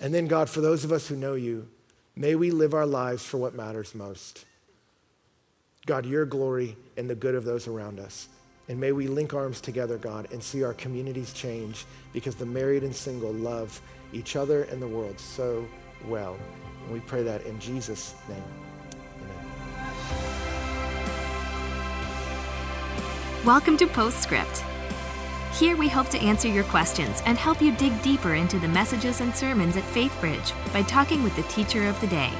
And 0.00 0.14
then, 0.14 0.28
God, 0.28 0.48
for 0.48 0.60
those 0.60 0.84
of 0.84 0.92
us 0.92 1.08
who 1.08 1.16
know 1.16 1.34
you, 1.34 1.68
may 2.14 2.34
we 2.34 2.50
live 2.50 2.72
our 2.72 2.86
lives 2.86 3.24
for 3.24 3.36
what 3.38 3.54
matters 3.54 3.94
most. 3.94 4.44
God, 5.86 6.06
your 6.06 6.24
glory 6.24 6.76
and 6.96 7.10
the 7.10 7.14
good 7.14 7.34
of 7.34 7.44
those 7.44 7.66
around 7.66 7.98
us. 7.98 8.28
And 8.68 8.78
may 8.78 8.92
we 8.92 9.06
link 9.06 9.32
arms 9.32 9.62
together, 9.62 9.96
God, 9.96 10.28
and 10.30 10.42
see 10.42 10.62
our 10.62 10.74
communities 10.74 11.32
change 11.32 11.86
because 12.12 12.34
the 12.34 12.44
married 12.44 12.82
and 12.82 12.94
single 12.94 13.32
love 13.32 13.80
each 14.12 14.36
other 14.36 14.64
and 14.64 14.80
the 14.80 14.86
world 14.86 15.18
so 15.18 15.66
well. 16.06 16.36
And 16.84 16.92
we 16.92 17.00
pray 17.00 17.22
that 17.22 17.44
in 17.46 17.58
Jesus' 17.58 18.14
name. 18.28 18.42
Amen. 19.22 19.46
Welcome 23.44 23.78
to 23.78 23.86
Postscript. 23.86 24.62
Here 25.54 25.76
we 25.76 25.88
hope 25.88 26.08
to 26.10 26.18
answer 26.18 26.48
your 26.48 26.64
questions 26.64 27.22
and 27.24 27.38
help 27.38 27.62
you 27.62 27.72
dig 27.72 28.02
deeper 28.02 28.34
into 28.34 28.58
the 28.58 28.68
messages 28.68 29.22
and 29.22 29.34
sermons 29.34 29.78
at 29.78 29.82
FaithBridge 29.84 30.52
by 30.74 30.82
talking 30.82 31.22
with 31.22 31.34
the 31.36 31.42
teacher 31.44 31.88
of 31.88 31.98
the 32.02 32.06
day. 32.06 32.30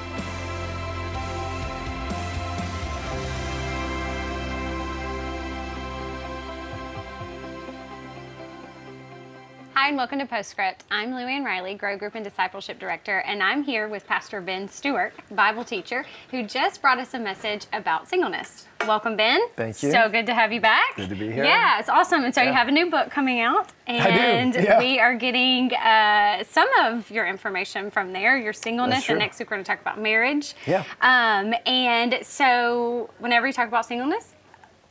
Hi, 9.89 9.91
and 9.93 9.97
welcome 9.97 10.19
to 10.19 10.27
Postscript. 10.27 10.85
I'm 10.91 11.13
Luann 11.13 11.47
Riley, 11.47 11.75
Grow 11.75 11.97
Group 11.97 12.15
and 12.15 12.23
Discipleship 12.23 12.79
Director, 12.79 13.21
and 13.21 13.43
I'm 13.43 13.63
here 13.63 13.89
with 13.89 14.07
Pastor 14.07 14.43
Ben 14.43 14.69
Stewart, 14.69 15.15
Bible 15.31 15.65
teacher, 15.65 16.05
who 16.31 16.43
just 16.43 16.83
brought 16.83 16.99
us 16.99 17.15
a 17.15 17.19
message 17.19 17.65
about 17.73 18.07
singleness. 18.07 18.67
Welcome, 18.87 19.17
Ben. 19.17 19.41
Thank 19.57 19.83
you. 19.83 19.91
So 19.91 20.11
good 20.11 20.27
to 20.27 20.35
have 20.35 20.53
you 20.53 20.61
back. 20.61 20.95
Good 20.97 21.09
to 21.09 21.15
be 21.15 21.33
here. 21.33 21.43
Yeah, 21.43 21.81
it's 21.81 21.89
awesome. 21.89 22.23
And 22.25 22.35
so 22.35 22.43
you 22.43 22.53
have 22.53 22.69
a 22.69 22.71
new 22.71 22.91
book 22.91 23.11
coming 23.11 23.41
out, 23.41 23.73
and 23.87 24.55
yeah. 24.55 24.79
we 24.79 25.01
are 25.01 25.15
getting 25.15 25.73
uh, 25.73 26.45
some 26.45 26.69
of 26.81 27.11
your 27.11 27.27
information 27.27 27.91
from 27.91 28.13
there, 28.13 28.37
your 28.37 28.53
singleness, 28.53 29.09
and 29.09 29.19
next 29.19 29.39
week 29.39 29.51
we're 29.51 29.57
going 29.57 29.65
to 29.65 29.71
talk 29.71 29.81
about 29.81 29.99
marriage. 29.99 30.53
Yeah. 30.67 30.85
Um, 31.01 31.55
and 31.65 32.19
so 32.21 33.09
whenever 33.21 33.47
you 33.47 33.55
talk 33.55 33.69
about 33.69 33.87
singleness, 33.87 34.35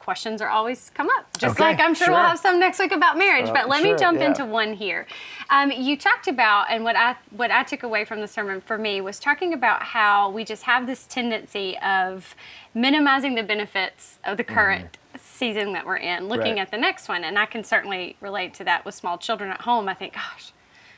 questions 0.07 0.41
are 0.41 0.47
always 0.47 0.89
come 0.93 1.09
up. 1.17 1.25
Just 1.37 1.55
Okay, 1.59 1.63
like 1.65 1.81
I'm 1.81 1.93
sure, 1.93 2.07
we'll 2.09 2.17
have 2.17 2.39
some 2.39 2.61
next 2.61 2.79
week 2.79 2.93
about 2.93 3.17
marriage. 3.17 3.49
Uh, 3.49 3.53
but 3.53 3.67
let 3.67 3.83
me 3.83 3.93
jump 3.97 4.19
yeah. 4.19 4.27
into 4.27 4.45
one 4.45 4.71
here. 4.71 5.05
Um, 5.49 5.69
you 5.69 5.97
talked 5.97 6.29
about, 6.29 6.67
and 6.69 6.85
what 6.85 6.95
I 6.95 7.17
what 7.31 7.51
I 7.51 7.63
took 7.63 7.83
away 7.83 8.05
from 8.05 8.21
the 8.21 8.27
sermon 8.27 8.61
for 8.61 8.77
me 8.77 9.01
was 9.01 9.19
talking 9.19 9.51
about 9.51 9.83
how 9.83 10.29
we 10.29 10.45
just 10.45 10.63
have 10.63 10.87
this 10.87 11.03
tendency 11.07 11.77
of 11.79 12.35
minimizing 12.73 13.35
the 13.35 13.43
benefits 13.43 14.17
of 14.23 14.37
the 14.37 14.45
current 14.45 14.97
season 15.19 15.73
that 15.73 15.85
we're 15.85 15.97
in, 15.97 16.29
looking 16.29 16.53
Mm. 16.53 16.55
Right. 16.55 16.61
at 16.61 16.71
the 16.71 16.77
next 16.77 17.09
one. 17.09 17.25
And 17.25 17.37
I 17.37 17.45
can 17.45 17.65
certainly 17.65 18.15
relate 18.21 18.53
to 18.53 18.63
that 18.63 18.85
with 18.85 18.95
small 18.95 19.17
children 19.17 19.51
at 19.51 19.61
home. 19.61 19.89
I 19.89 19.93
think, 19.93 20.13
gosh. 20.13 20.53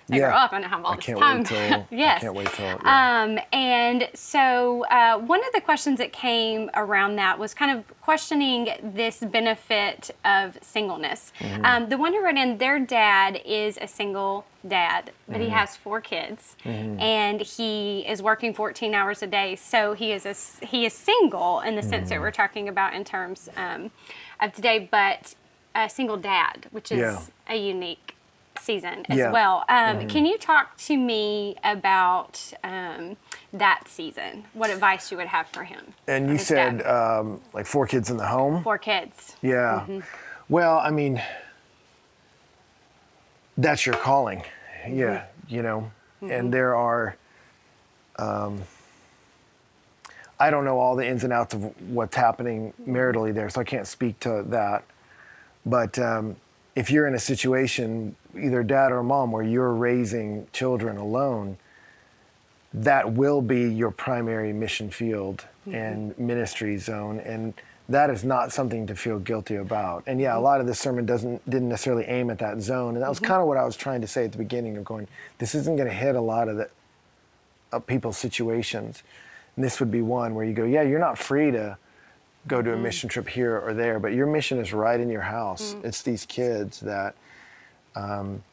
Grow 0.10 0.18
Yeah. 0.20 0.44
up 0.44 0.54
and 0.54 0.66
have 0.66 0.84
all 0.84 0.94
I 0.94 0.96
this 0.98 1.06
time. 1.06 1.44
till- 1.44 1.88
yes. 1.92 2.18
I 2.18 2.20
can't 2.22 2.34
wait 2.36 2.48
till, 2.54 2.66
yeah. 2.66 3.22
Um, 3.24 3.40
and 3.54 4.10
so 4.14 4.86
uh, 4.86 5.18
one 5.20 5.40
of 5.40 5.54
the 5.54 5.62
questions 5.62 5.98
that 6.00 6.12
came 6.12 6.70
around 6.74 7.16
that 7.18 7.38
was 7.40 7.54
kind 7.54 7.72
of 7.78 8.02
questioning 8.02 8.70
this 8.84 9.20
benefit 9.20 10.10
of 10.26 10.58
singleness. 10.62 11.32
Mm-hmm. 11.40 11.66
Um, 11.66 11.90
the 11.90 11.98
one 11.98 12.14
who 12.14 12.24
wrote 12.24 12.38
in, 12.38 12.58
their 12.58 12.80
dad 12.80 13.40
is 13.46 13.78
a 13.82 13.88
single 13.88 14.46
dad, 14.68 15.12
but 15.28 15.36
Mm-hmm. 15.36 15.44
he 15.44 15.50
has 15.50 15.78
four 15.78 16.02
kids, 16.02 16.56
and 16.66 17.40
he 17.42 18.00
is 18.08 18.22
working 18.22 18.54
14 18.54 18.94
hours 18.94 19.22
a 19.24 19.28
day. 19.28 19.56
So 19.56 19.94
he 19.94 20.12
is 20.12 20.26
a, 20.26 20.66
he 20.66 20.86
is 20.86 20.94
single 20.94 21.62
in 21.62 21.76
the 21.76 21.82
sense 21.82 21.94
Mm-hmm. 22.06 22.10
that 22.10 22.20
we're 22.22 22.32
talking 22.32 22.68
about 22.68 22.94
in 22.94 23.04
terms 23.04 23.48
um, 23.56 23.92
of 24.42 24.54
today, 24.54 24.88
but 24.92 25.36
a 25.76 25.88
single 25.90 26.18
dad, 26.18 26.66
which 26.72 26.92
is 26.92 26.98
Yeah. 27.00 27.20
a 27.48 27.56
unique 27.56 28.16
season 28.60 29.06
as 29.10 29.18
Yeah. 29.18 29.26
Mm-hmm. 29.26 29.34
well. 29.34 29.66
Um, 29.70 30.08
Can 30.08 30.26
you 30.26 30.38
talk 30.38 30.76
to 30.78 30.98
me 30.98 31.56
about 31.64 32.42
um, 32.64 33.18
that 33.54 33.88
season? 33.88 34.46
What 34.54 34.70
advice 34.70 35.12
you 35.12 35.18
would 35.18 35.28
have 35.28 35.48
for 35.48 35.64
him? 35.64 35.94
And 36.08 36.30
you 36.30 36.38
said 36.38 36.86
um, 36.86 37.42
like 37.54 37.66
four 37.66 37.88
kids 37.88 38.10
in 38.10 38.18
the 38.18 38.28
home. 38.28 38.64
four 38.64 38.78
kids. 38.78 39.36
Yeah. 39.42 39.82
Mm-hmm. 39.88 40.00
Well, 40.50 40.80
I 40.80 40.90
mean, 40.92 41.22
that's 43.58 43.86
your 43.86 43.96
calling. 43.96 44.44
Yeah. 44.88 45.26
You 45.48 45.62
know, 45.64 45.92
Mm-hmm. 46.22 46.32
and 46.34 46.54
there 46.54 46.76
are. 46.76 47.16
Um, 48.18 48.62
I 50.38 50.50
don't 50.52 50.66
know 50.66 50.78
all 50.80 50.98
the 50.98 51.08
ins 51.08 51.24
and 51.24 51.32
outs 51.32 51.54
of 51.54 51.64
what's 51.90 52.16
happening 52.16 52.74
maritally 52.86 53.34
there, 53.34 53.50
so 53.50 53.62
I 53.62 53.64
can't 53.64 53.88
speak 53.88 54.20
to 54.22 54.44
that. 54.48 54.84
But 55.66 55.98
um, 56.00 56.36
if 56.76 56.92
you're 56.92 57.08
in 57.08 57.14
a 57.16 57.20
situation, 57.20 58.18
either 58.38 58.64
dad 58.64 58.92
or 58.92 59.04
mom, 59.04 59.32
where 59.32 59.44
you're 59.44 59.74
raising 59.74 60.48
children 60.54 60.98
alone, 60.98 61.58
that 62.74 63.14
will 63.14 63.42
be 63.42 63.72
your 63.72 63.92
primary 63.92 64.54
mission 64.54 64.90
field 64.90 65.46
mm-hmm. 65.68 65.76
and 65.76 66.20
ministry 66.20 66.78
zone 66.78 67.20
and 67.20 67.54
that 67.88 68.12
is 68.12 68.24
not 68.24 68.52
something 68.52 68.86
to 68.86 68.96
feel 68.96 69.18
guilty 69.18 69.56
about. 69.56 70.04
And 70.06 70.22
yeah 70.22 70.38
a 70.38 70.40
lot 70.40 70.62
of 70.62 70.68
this 70.68 70.80
sermon 70.80 71.08
doesn't 71.08 71.50
didn't 71.50 71.70
necessarily 71.70 72.06
aim 72.06 72.30
at 72.30 72.38
that 72.38 72.62
zone 72.62 72.94
and 72.94 73.02
that 73.02 73.10
was 73.10 73.18
mm-hmm. 73.18 73.26
kind 73.26 73.42
of 73.42 73.48
what 73.48 73.58
i 73.58 73.66
was 73.66 73.76
trying 73.76 74.02
to 74.02 74.08
say 74.08 74.26
at 74.26 74.32
the 74.32 74.38
beginning 74.38 74.78
of 74.78 74.86
going 74.86 75.08
this 75.40 75.56
isn't 75.56 75.76
going 75.76 75.88
to 75.88 75.94
hit 75.94 76.16
a 76.16 76.22
lot 76.22 76.48
of 76.48 76.58
the 76.58 76.70
of 77.72 77.86
people's 77.86 78.18
situations. 78.18 79.04
And 79.56 79.64
this 79.64 79.80
would 79.80 79.92
be 79.92 80.02
one 80.02 80.36
where 80.36 80.46
you 80.46 80.54
go, 80.54 80.66
yeah, 80.66 80.82
you're 80.82 81.00
not 81.00 81.18
free 81.18 81.52
to 81.52 81.78
go 82.48 82.62
to 82.62 82.70
a 82.70 82.74
mm-hmm. 82.74 82.84
mission 82.84 83.10
trip 83.10 83.28
here 83.28 83.60
or 83.60 83.74
there, 83.74 84.00
but 84.00 84.14
your 84.14 84.28
mission 84.28 84.60
is 84.60 84.74
right 84.74 85.00
in 85.00 85.10
your 85.10 85.22
house. 85.22 85.74
Mm. 85.74 85.86
It's 85.86 86.02
these 86.02 86.26
kids 86.26 86.80
that 86.82 87.16
um, 87.96 88.44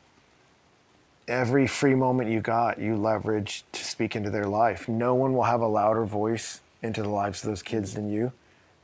every 1.28 1.66
free 1.66 1.95
moment 1.95 2.30
you 2.30 2.41
got, 2.41 2.78
you 2.78 2.97
leverage 2.97 3.64
to 3.72 3.84
speak 3.84 4.16
into 4.16 4.30
their 4.30 4.47
life. 4.47 4.89
No 4.89 5.14
one 5.14 5.34
will 5.34 5.45
have 5.45 5.61
a 5.61 5.66
louder 5.66 6.05
voice 6.05 6.61
into 6.82 7.03
the 7.03 7.09
lives 7.09 7.43
of 7.43 7.51
those 7.51 7.62
kids 7.62 7.95
than 7.95 8.11
you. 8.11 8.32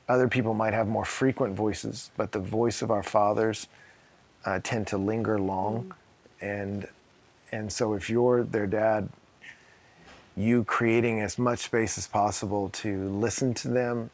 Other 0.09 0.29
people 0.29 0.55
might 0.55 0.75
have 0.75 0.89
more 0.89 1.05
frequent 1.05 1.55
voices, 1.55 2.11
but 2.17 2.33
the 2.33 2.41
voice 2.41 2.83
of 2.83 2.91
our 2.91 3.03
fathers 3.03 3.69
uh, 4.45 4.61
tend 4.63 4.87
to 4.89 4.99
linger 4.99 5.39
long, 5.39 5.95
and 6.41 6.89
and 7.53 7.71
so 7.71 7.93
if 7.95 8.11
you're 8.11 8.43
their 8.43 8.67
dad, 8.67 9.09
you 10.37 10.65
creating 10.65 11.21
as 11.21 11.39
much 11.39 11.61
space 11.61 11.99
as 11.99 12.07
possible 12.07 12.71
to 12.71 13.09
listen 13.11 13.55
to 13.55 13.69
them, 13.69 14.11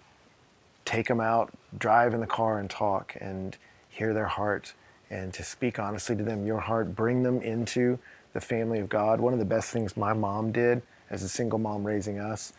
take 0.84 1.06
them 1.06 1.20
out, 1.20 1.52
drive 1.78 2.14
in 2.14 2.20
the 2.20 2.26
car 2.26 2.58
and 2.58 2.68
talk 2.68 3.16
and 3.20 3.56
hear 3.88 4.12
their 4.12 4.26
heart 4.26 4.74
and 5.10 5.32
to 5.34 5.42
speak 5.42 5.78
honestly 5.78 6.16
to 6.16 6.22
them, 6.22 6.46
your 6.46 6.60
heart, 6.60 6.94
bring 6.94 7.22
them 7.22 7.40
into 7.40 7.98
the 8.32 8.40
family 8.40 8.78
of 8.78 8.88
God. 8.88 9.20
One 9.20 9.32
of 9.32 9.38
the 9.38 9.44
best 9.44 9.70
things 9.70 9.96
my 9.96 10.12
mom 10.12 10.52
did 10.52 10.82
as 11.10 11.22
a 11.22 11.28
single 11.28 11.58
mom 11.58 11.84
raising 11.84 12.18
us 12.18 12.52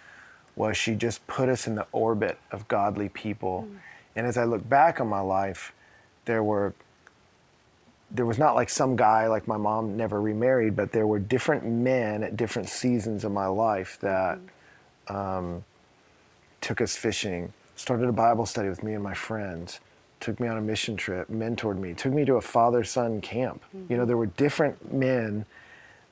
was 0.56 0.76
she 0.76 0.96
just 0.96 1.26
put 1.28 1.48
us 1.48 1.68
in 1.68 1.76
the 1.76 1.86
orbit 1.92 2.38
of 2.52 2.68
godly 2.68 3.10
people. 3.10 3.68
And 4.16 4.26
as 4.26 4.38
I 4.38 4.44
look 4.44 4.68
back 4.68 5.00
on 5.00 5.08
my 5.08 5.22
life, 5.22 5.74
there 6.26 6.44
were 6.44 6.74
there 8.12 8.26
was 8.26 8.40
not 8.40 8.56
like 8.56 8.70
some 8.70 8.96
guy 8.96 9.28
like 9.28 9.48
my 9.48 9.58
mom 9.58 9.96
never 9.96 10.20
remarried, 10.20 10.76
but 10.76 10.92
there 10.92 11.06
were 11.06 11.20
different 11.20 11.64
men 11.64 12.24
at 12.24 12.36
different 12.36 12.68
seasons 12.68 13.24
of 13.24 13.32
my 13.32 13.46
life 13.46 14.00
that 14.02 14.40
um, 15.08 15.64
took 16.60 16.82
us 16.82 16.96
fishing, 16.96 17.54
started 17.76 18.10
a 18.10 18.12
Bible 18.12 18.48
study 18.48 18.68
with 18.68 18.82
me 18.82 18.94
and 18.96 19.04
my 19.04 19.14
friends, 19.14 19.80
took 20.20 20.40
me 20.40 20.48
on 20.48 20.58
a 20.58 20.62
mission 20.62 20.96
trip, 20.96 21.30
mentored 21.30 21.78
me, 21.78 21.94
took 21.94 22.14
me 22.14 22.26
to 22.26 22.36
a 22.36 22.42
father 22.42 22.84
son 22.84 23.22
camp. 23.22 23.64
You 23.74 23.80
know, 23.80 23.96
mm-hmm. 23.96 24.08
there 24.08 24.18
were 24.18 24.26
different 24.28 24.94
men 24.94 25.46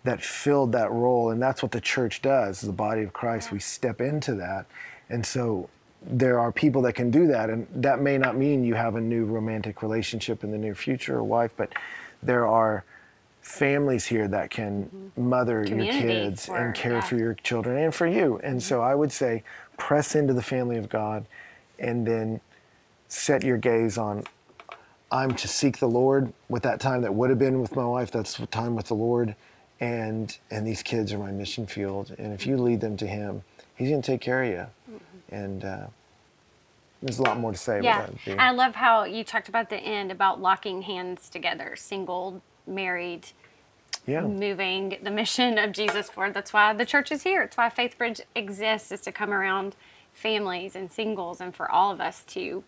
that 0.04 0.22
filled 0.22 0.72
that 0.72 0.92
role, 0.92 1.32
and 1.32 1.42
that's 1.42 1.62
what 1.62 1.72
the 1.72 1.82
church 1.82 2.22
does. 2.22 2.62
The 2.62 2.72
body 2.72 3.04
of 3.04 3.14
Christ, 3.14 3.52
we 3.52 3.60
step 3.60 4.00
into 4.02 4.36
that, 4.36 4.66
and 5.10 5.26
so 5.26 5.70
there 6.02 6.40
are 6.40 6.52
people 6.52 6.82
that 6.84 6.94
can 6.94 7.12
do 7.12 7.28
that, 7.28 7.50
and 7.50 7.68
that 7.76 8.02
may 8.02 8.18
not 8.18 8.38
mean 8.38 8.64
you 8.64 8.76
have 8.76 8.96
a 8.96 9.02
new 9.02 9.26
romantic 9.26 9.82
relationship 9.82 10.44
in 10.44 10.52
the 10.52 10.58
near 10.58 10.76
future 10.76 11.18
or 11.18 11.24
wife, 11.24 11.52
but 11.58 11.74
there 12.24 12.48
are 12.48 12.86
families 13.42 14.06
here 14.06 14.28
that 14.28 14.50
can 14.50 14.84
mm-hmm. 14.84 15.30
mother 15.30 15.66
your 15.66 15.86
kids 15.86 16.46
for- 16.46 16.58
and 16.58 16.76
care 16.76 16.94
yeah. 16.94 17.02
for 17.02 17.16
your 17.16 17.34
children 17.36 17.78
and 17.78 17.96
for 17.96 18.06
you. 18.06 18.40
And 18.44 18.62
so 18.62 18.78
mm-hmm. 18.78 18.90
I 18.90 18.96
would 18.96 19.12
say 19.12 19.44
press 19.78 20.16
into 20.16 20.34
the 20.34 20.42
family 20.42 20.78
of 20.78 20.90
God 20.90 21.26
and 21.80 22.06
then 22.06 22.42
set 23.08 23.44
your 23.44 23.58
gaze 23.58 23.98
on 23.98 24.24
I'm 25.12 25.34
to 25.36 25.48
seek 25.48 25.78
the 25.78 25.88
Lord 25.88 26.34
with 26.50 26.64
that 26.64 26.80
time 26.80 27.02
that 27.02 27.14
would 27.14 27.30
have 27.30 27.40
been 27.40 27.62
with 27.62 27.76
my 27.76 27.86
wife. 27.86 28.12
That's 28.12 28.40
time 28.52 28.76
with 28.76 28.88
the 28.88 28.94
Lord, 28.94 29.36
and 29.80 30.38
and 30.52 30.68
these 30.68 30.84
kids 30.84 31.14
are 31.14 31.18
my 31.18 31.32
mission 31.32 31.66
field. 31.66 32.14
And 32.18 32.34
if 32.34 32.46
you 32.46 32.58
lead 32.58 32.82
them 32.82 32.98
to 32.98 33.08
Him, 33.08 33.44
He's 33.76 33.90
going 33.90 34.02
to 34.02 34.06
take 34.06 34.22
care 34.22 34.44
of 34.44 34.50
you. 34.50 34.66
And 35.30 35.64
uh, 35.64 35.88
there's 37.02 37.20
a 37.20 37.24
lot 37.24 37.40
more 37.40 37.52
to 37.52 37.58
say. 37.58 37.80
Yeah, 37.82 38.04
about 38.04 38.16
that. 38.26 38.40
I 38.40 38.52
love 38.52 38.76
how 38.76 39.06
you 39.06 39.24
talked 39.24 39.48
about 39.48 39.70
the 39.70 39.78
end 39.78 40.12
about 40.12 40.42
locking 40.42 40.82
hands 40.82 41.30
together, 41.30 41.76
single, 41.78 42.42
married, 42.66 43.28
yeah, 44.06 44.22
moving 44.22 44.98
the 45.02 45.12
mission 45.12 45.58
of 45.58 45.72
Jesus 45.72 46.10
forward. 46.10 46.34
That's 46.34 46.52
why 46.52 46.74
the 46.74 46.86
church 46.86 47.14
is 47.14 47.24
here. 47.24 47.44
It's 47.44 47.56
why 47.56 47.70
Faith 47.70 47.98
Bridge 47.98 48.20
exists, 48.36 48.92
is 48.92 49.02
to 49.02 49.14
come 49.14 49.32
around 49.32 49.78
families 50.12 50.76
and 50.76 50.92
singles 50.92 51.40
and 51.40 51.56
for 51.56 51.72
all 51.72 51.92
of 51.92 52.02
us 52.02 52.24
to 52.26 52.64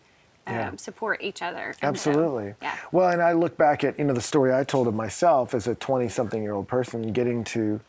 um, 0.46 0.78
support 0.78 1.22
each 1.22 1.42
other. 1.42 1.74
And 1.82 1.98
so, 1.98 2.10
Absolutely. 2.10 2.54
yeah. 2.62 2.76
Well, 2.92 3.10
and 3.10 3.22
I 3.22 3.32
look 3.32 3.56
back 3.56 3.84
at 3.84 3.98
you 3.98 4.04
know 4.04 4.14
the 4.14 4.20
story 4.20 4.52
I 4.52 4.64
told 4.64 4.88
of 4.88 4.94
myself 4.94 5.54
as 5.54 5.66
a 5.66 5.74
20-something-year-old 5.74 6.68
person, 6.68 7.12
getting 7.12 7.44
to 7.44 7.80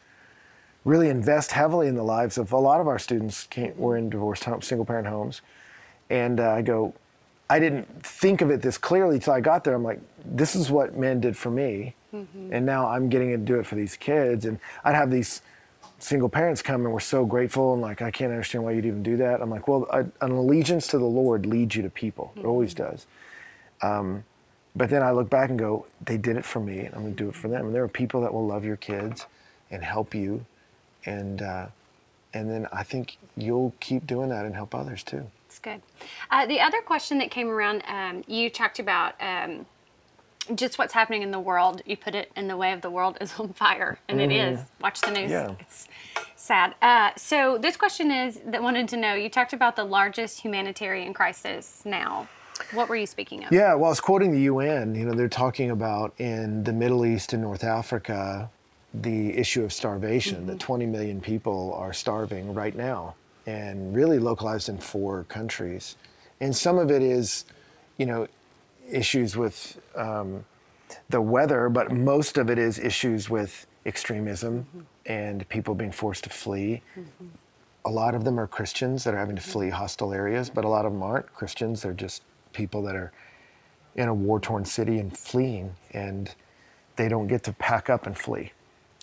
really 0.84 1.10
invest 1.10 1.52
heavily 1.52 1.88
in 1.88 1.96
the 1.96 2.04
lives 2.04 2.38
of 2.38 2.52
a 2.52 2.58
lot 2.58 2.82
of 2.82 2.88
our 2.88 3.00
students. 3.00 3.46
Came, 3.46 3.78
were 3.78 3.98
in 3.98 4.10
divorced 4.10 4.44
home, 4.44 4.62
single-parent 4.62 5.08
homes, 5.08 5.42
and 6.10 6.40
uh, 6.40 6.52
I 6.52 6.62
go, 6.62 6.94
I 7.50 7.60
didn't 7.60 8.06
think 8.06 8.42
of 8.42 8.50
it 8.50 8.62
this 8.62 8.78
clearly 8.78 9.20
till 9.20 9.34
I 9.34 9.42
got 9.42 9.64
there. 9.64 9.76
I'm 9.76 9.84
like, 9.84 10.00
this 10.26 10.56
is 10.56 10.70
what 10.72 10.98
men 10.98 11.20
did 11.20 11.36
for 11.36 11.52
me, 11.52 11.96
and 12.52 12.66
now 12.66 12.88
I'm 12.88 13.10
getting 13.10 13.30
to 13.32 13.38
do 13.38 13.60
it 13.60 13.66
for 13.66 13.76
these 13.76 13.96
kids. 13.96 14.46
And 14.46 14.60
I'd 14.84 14.96
have 14.96 15.12
these 15.12 15.42
single 16.02 16.30
parents 16.30 16.62
come 16.62 16.84
and 16.86 16.94
we're 16.94 17.00
so 17.00 17.26
grateful 17.26 17.74
and 17.74 17.82
like 17.82 18.02
I 18.02 18.12
can't 18.12 18.32
understand 18.32 18.64
why 18.64 18.72
you'd 18.72 18.86
even 18.86 19.04
do 19.04 19.18
that. 19.18 19.42
I'm 19.42 19.50
like, 19.50 19.68
well, 19.68 19.88
a, 19.92 20.00
an 20.24 20.32
allegiance 20.32 20.88
to 20.88 20.98
the 20.98 21.06
Lord 21.06 21.46
leads 21.46 21.76
you 21.76 21.82
to 21.84 21.90
people. 21.90 22.34
It 22.36 22.46
always 22.46 22.74
does. 22.74 23.06
Um, 23.82 24.24
but 24.76 24.90
then 24.90 25.04
I 25.04 25.12
look 25.12 25.30
back 25.30 25.50
and 25.50 25.60
go, 25.60 25.86
they 26.06 26.18
did 26.18 26.38
it 26.38 26.46
for 26.46 26.60
me, 26.60 26.80
and 26.80 26.96
I'm 26.96 27.02
going 27.02 27.16
to 27.16 27.24
do 27.24 27.30
it 27.30 27.36
for 27.36 27.48
them. 27.50 27.68
And 27.68 27.76
there 27.76 27.84
are 27.84 27.90
people 27.90 28.22
that 28.22 28.34
will 28.34 28.46
love 28.46 28.64
your 28.64 28.78
kids 28.78 29.26
and 29.70 29.84
help 29.84 30.16
you, 30.16 30.46
and 31.06 31.42
uh, 31.42 31.68
and 32.34 32.50
then 32.50 32.68
I 32.72 32.84
think 32.84 33.18
you'll 33.36 33.74
keep 33.80 34.08
doing 34.08 34.30
that 34.30 34.46
and 34.46 34.56
help 34.56 34.74
others 34.74 35.04
too. 35.04 35.30
It's 35.48 35.60
good. 35.60 35.82
Uh, 36.30 36.46
the 36.46 36.62
other 36.62 36.82
question 36.82 37.18
that 37.18 37.30
came 37.32 37.50
around, 37.50 37.84
um, 37.88 38.24
you 38.28 38.50
talked 38.50 38.80
about 38.80 39.16
um, 39.20 39.66
just 40.56 40.78
what's 40.78 40.94
happening 40.94 41.22
in 41.22 41.32
the 41.32 41.40
world. 41.40 41.82
You 41.86 41.98
put 41.98 42.16
it 42.16 42.32
in 42.36 42.48
the 42.48 42.58
way 42.58 42.74
of 42.74 42.82
the 42.82 42.90
world 42.90 43.18
is 43.22 43.34
on 43.40 43.54
fire, 43.54 44.00
and 44.08 44.20
it 44.20 44.32
is. 44.32 44.60
Watch 44.82 45.02
the 45.02 45.12
news. 45.12 45.32
Yeah. 45.32 45.56
It's 45.60 45.88
sad. 46.36 46.76
Uh, 46.82 47.12
so 47.16 47.58
this 47.58 47.78
question 47.78 48.12
is 48.12 48.42
that 48.46 48.62
wanted 48.62 48.88
to 48.90 48.98
know. 48.98 49.14
You 49.14 49.30
talked 49.30 49.54
about 49.54 49.76
the 49.76 49.84
largest 49.84 50.40
humanitarian 50.40 51.14
crisis 51.14 51.84
now. 51.86 52.28
What 52.74 52.90
were 52.90 52.96
you 52.96 53.08
speaking 53.08 53.44
of? 53.44 53.52
Yeah, 53.52 53.74
well, 53.74 53.86
I 53.86 53.90
was 53.90 54.00
quoting 54.00 54.32
the 54.32 54.42
UN. 54.42 54.94
You 54.94 55.06
know, 55.06 55.14
they're 55.14 55.28
talking 55.28 55.72
about 55.72 56.14
in 56.20 56.64
the 56.64 56.74
Middle 56.74 57.06
East 57.06 57.34
and 57.34 57.42
North 57.42 57.64
Africa 57.64 58.50
the 58.94 59.36
issue 59.38 59.64
of 59.64 59.72
starvation. 59.74 60.46
That 60.48 60.60
20 60.60 60.86
million 60.86 61.22
people 61.22 61.74
are 61.76 61.94
starving 61.94 62.54
right 62.54 62.76
now, 62.76 63.16
and 63.46 63.96
really 63.96 64.20
localized 64.20 64.70
in 64.70 64.78
four 64.78 65.24
countries. 65.26 65.96
And 66.40 66.56
some 66.56 66.78
of 66.78 66.92
it 66.92 67.02
is, 67.02 67.46
you 67.98 68.06
know, 68.06 68.28
issues 68.92 69.36
with 69.38 69.80
um, 69.96 70.46
the 71.10 71.22
weather, 71.22 71.70
but 71.70 71.92
most 71.92 72.38
of 72.38 72.50
it 72.50 72.58
is 72.58 72.80
issues 72.80 73.30
with 73.30 73.68
extremism 73.86 74.66
and 75.06 75.48
people 75.50 75.74
being 75.74 75.92
forced 75.92 76.24
to 76.26 76.30
flee. 76.30 76.82
A 77.86 77.90
lot 77.90 78.14
of 78.14 78.24
them 78.24 78.40
are 78.40 78.48
Christians 78.48 79.04
that 79.04 79.14
are 79.14 79.18
having 79.18 79.36
to 79.36 79.42
flee 79.42 79.70
hostile 79.70 80.14
areas, 80.14 80.50
but 80.50 80.66
a 80.66 80.68
lot 80.68 80.86
of 80.86 80.94
them 80.94 81.02
aren't 81.02 81.34
Christians. 81.34 81.82
They're 81.82 81.94
just 81.94 82.24
people 82.54 82.82
that 82.84 82.96
are 82.96 83.12
in 83.96 84.08
a 84.08 84.14
war 84.14 84.40
torn 84.40 84.66
city 84.66 85.00
and 85.00 85.16
fleeing, 85.18 85.76
and 85.92 86.34
they 86.96 87.08
don't 87.08 87.28
get 87.28 87.44
to 87.44 87.54
pack 87.54 87.90
up 87.90 88.06
and 88.06 88.18
flee. 88.18 88.52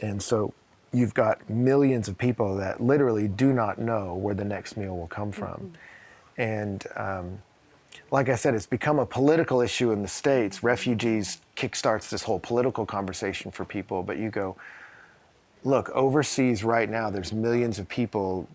And 0.00 0.22
so 0.22 0.54
you've 0.92 1.14
got 1.14 1.48
millions 1.50 2.08
of 2.08 2.16
people 2.16 2.56
that 2.56 2.80
literally 2.80 3.28
do 3.28 3.52
not 3.52 3.78
know 3.78 4.14
where 4.14 4.34
the 4.34 4.44
next 4.44 4.76
meal 4.76 4.96
will 4.96 5.08
come 5.08 5.32
from. 5.32 5.72
And 6.36 6.86
um, 6.96 7.42
like 8.10 8.28
I 8.28 8.34
said, 8.34 8.54
it's 8.54 8.66
become 8.66 8.98
a 8.98 9.06
political 9.06 9.60
issue 9.60 9.92
in 9.92 10.02
the 10.02 10.08
States. 10.08 10.62
Refugees 10.62 11.40
kickstarts 11.56 12.08
this 12.08 12.22
whole 12.22 12.38
political 12.38 12.86
conversation 12.86 13.50
for 13.50 13.64
people, 13.64 14.02
but 14.02 14.18
you 14.18 14.30
go, 14.30 14.56
look, 15.64 15.90
overseas 15.90 16.64
right 16.64 16.88
now, 16.88 17.10
there's 17.10 17.32
millions 17.32 17.78
of 17.78 17.88
people 17.88 18.48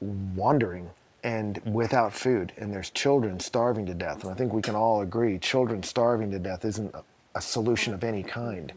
wandering 0.00 0.88
and 1.22 1.60
without 1.66 2.14
food, 2.14 2.52
and 2.56 2.72
there's 2.72 2.90
children 2.90 3.38
starving 3.38 3.84
to 3.86 3.94
death. 3.94 4.24
And 4.24 4.32
I 4.32 4.34
think 4.34 4.52
we 4.52 4.62
can 4.62 4.74
all 4.74 5.02
agree 5.02 5.38
children 5.38 5.82
starving 5.82 6.30
to 6.30 6.38
death 6.38 6.64
isn't 6.64 6.94
a, 6.94 7.02
a 7.34 7.42
solution 7.42 7.92
of 7.92 8.04
any 8.04 8.22
kind. 8.22 8.72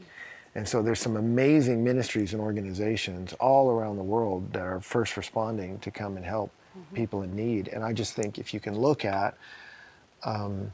And 0.56 0.68
so 0.68 0.82
there's 0.82 1.00
some 1.00 1.16
amazing 1.16 1.84
ministries 1.84 2.34
and 2.34 2.42
organizations 2.42 3.34
all 3.34 3.70
around 3.72 3.98
the 3.98 4.04
world 4.04 4.54
that 4.54 4.62
are 4.62 4.80
first 4.82 5.18
responding 5.18 5.80
to 5.80 5.90
come 5.90 6.18
and 6.18 6.26
help 6.26 6.52
mm-hmm. 6.78 6.96
people 6.96 7.24
in 7.24 7.36
need. 7.36 7.70
And 7.70 7.84
I 7.84 7.94
just 7.94 8.14
think 8.14 8.38
if 8.38 8.54
you 8.54 8.60
can 8.60 8.78
look 8.78 9.06
at 9.06 9.36
um, 10.26 10.72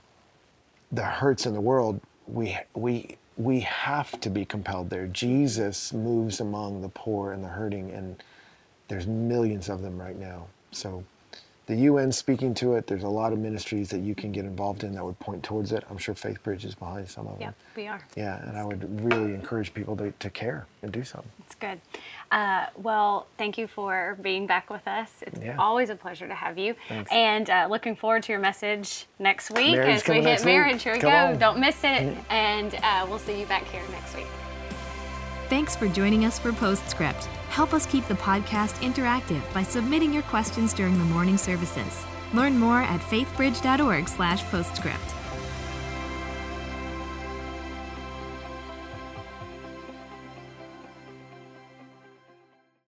the 0.91 1.03
hurts 1.03 1.45
in 1.45 1.53
the 1.53 1.61
world, 1.61 1.99
we 2.27 2.57
we 2.73 3.17
we 3.37 3.61
have 3.61 4.19
to 4.19 4.29
be 4.29 4.45
compelled 4.45 4.89
there. 4.89 5.07
Jesus 5.07 5.93
moves 5.93 6.41
among 6.41 6.81
the 6.81 6.89
poor 6.89 7.31
and 7.31 7.43
the 7.43 7.47
hurting, 7.47 7.91
and 7.91 8.21
there's 8.87 9.07
millions 9.07 9.69
of 9.69 9.81
them 9.81 9.99
right 9.99 10.17
now. 10.17 10.47
So 10.71 11.03
the 11.69 11.75
UN 11.75 12.11
speaking 12.11 12.55
to 12.55 12.73
it. 12.73 12.87
There's 12.87 13.03
a 13.03 13.07
lot 13.07 13.31
of 13.31 13.37
ministries 13.37 13.89
that 13.91 13.99
you 13.99 14.15
can 14.15 14.31
get 14.31 14.43
involved 14.43 14.83
in 14.83 14.91
that 14.95 15.05
would 15.05 15.19
point 15.19 15.43
towards 15.43 15.71
it. 15.71 15.83
I'm 15.87 15.99
sure 15.99 16.15
Faith 16.15 16.41
Bridge 16.41 16.65
is 16.65 16.73
behind 16.73 17.07
some 17.07 17.27
of 17.27 17.39
Yeah, 17.39 17.45
them. 17.51 17.55
we 17.75 17.87
are. 17.87 18.01
Yeah, 18.17 18.41
and 18.49 18.57
I 18.57 18.65
would 18.65 19.03
really 19.05 19.35
encourage 19.35 19.71
people 19.71 19.95
to, 19.97 20.11
to 20.11 20.29
care 20.31 20.65
and 20.81 20.91
do 20.91 21.03
something. 21.03 21.29
It's 21.45 21.53
good. 21.53 21.79
Uh, 22.31 22.65
well, 22.75 23.27
thank 23.37 23.59
you 23.59 23.67
for 23.67 24.17
being 24.19 24.47
back 24.47 24.71
with 24.71 24.87
us. 24.87 25.11
It's 25.21 25.39
Yeah. 25.39 25.57
always 25.59 25.91
a 25.91 25.95
pleasure 25.95 26.27
to 26.27 26.33
have 26.33 26.57
you. 26.57 26.73
Thanks. 26.87 27.11
And 27.11 27.47
uh, 27.51 27.67
looking 27.69 27.95
forward 27.95 28.23
to 28.23 28.31
your 28.31 28.41
message 28.41 29.05
next 29.19 29.51
week 29.51 29.75
Marriage 29.75 29.97
as 29.97 30.01
we 30.01 30.05
coming 30.07 30.23
hit 30.23 30.29
next 30.31 30.45
week. 30.45 30.53
marriage. 30.55 30.81
Here 30.81 30.93
we 30.93 30.99
Come 30.99 31.11
go. 31.11 31.17
on. 31.33 31.37
Don't 31.37 31.59
miss 31.59 31.77
it. 31.83 32.17
And 32.31 32.73
uh, 32.81 33.05
we'll 33.07 33.19
see 33.19 33.39
you 33.39 33.45
back 33.45 33.65
here 33.65 33.83
next 33.91 34.15
week. 34.15 34.25
Thanks 35.49 35.75
for 35.75 35.87
joining 35.87 36.25
us 36.25 36.39
for 36.39 36.51
Postscript. 36.51 37.27
Help 37.49 37.73
us 37.73 37.85
keep 37.85 38.07
the 38.07 38.15
podcast 38.15 38.81
interactive 38.81 39.41
by 39.53 39.63
submitting 39.63 40.13
your 40.13 40.23
questions 40.23 40.73
during 40.73 40.97
the 40.97 41.05
morning 41.05 41.37
services. 41.37 42.05
Learn 42.33 42.57
more 42.57 42.81
at 42.81 43.01
faithbridge.org/postscript. 43.01 45.18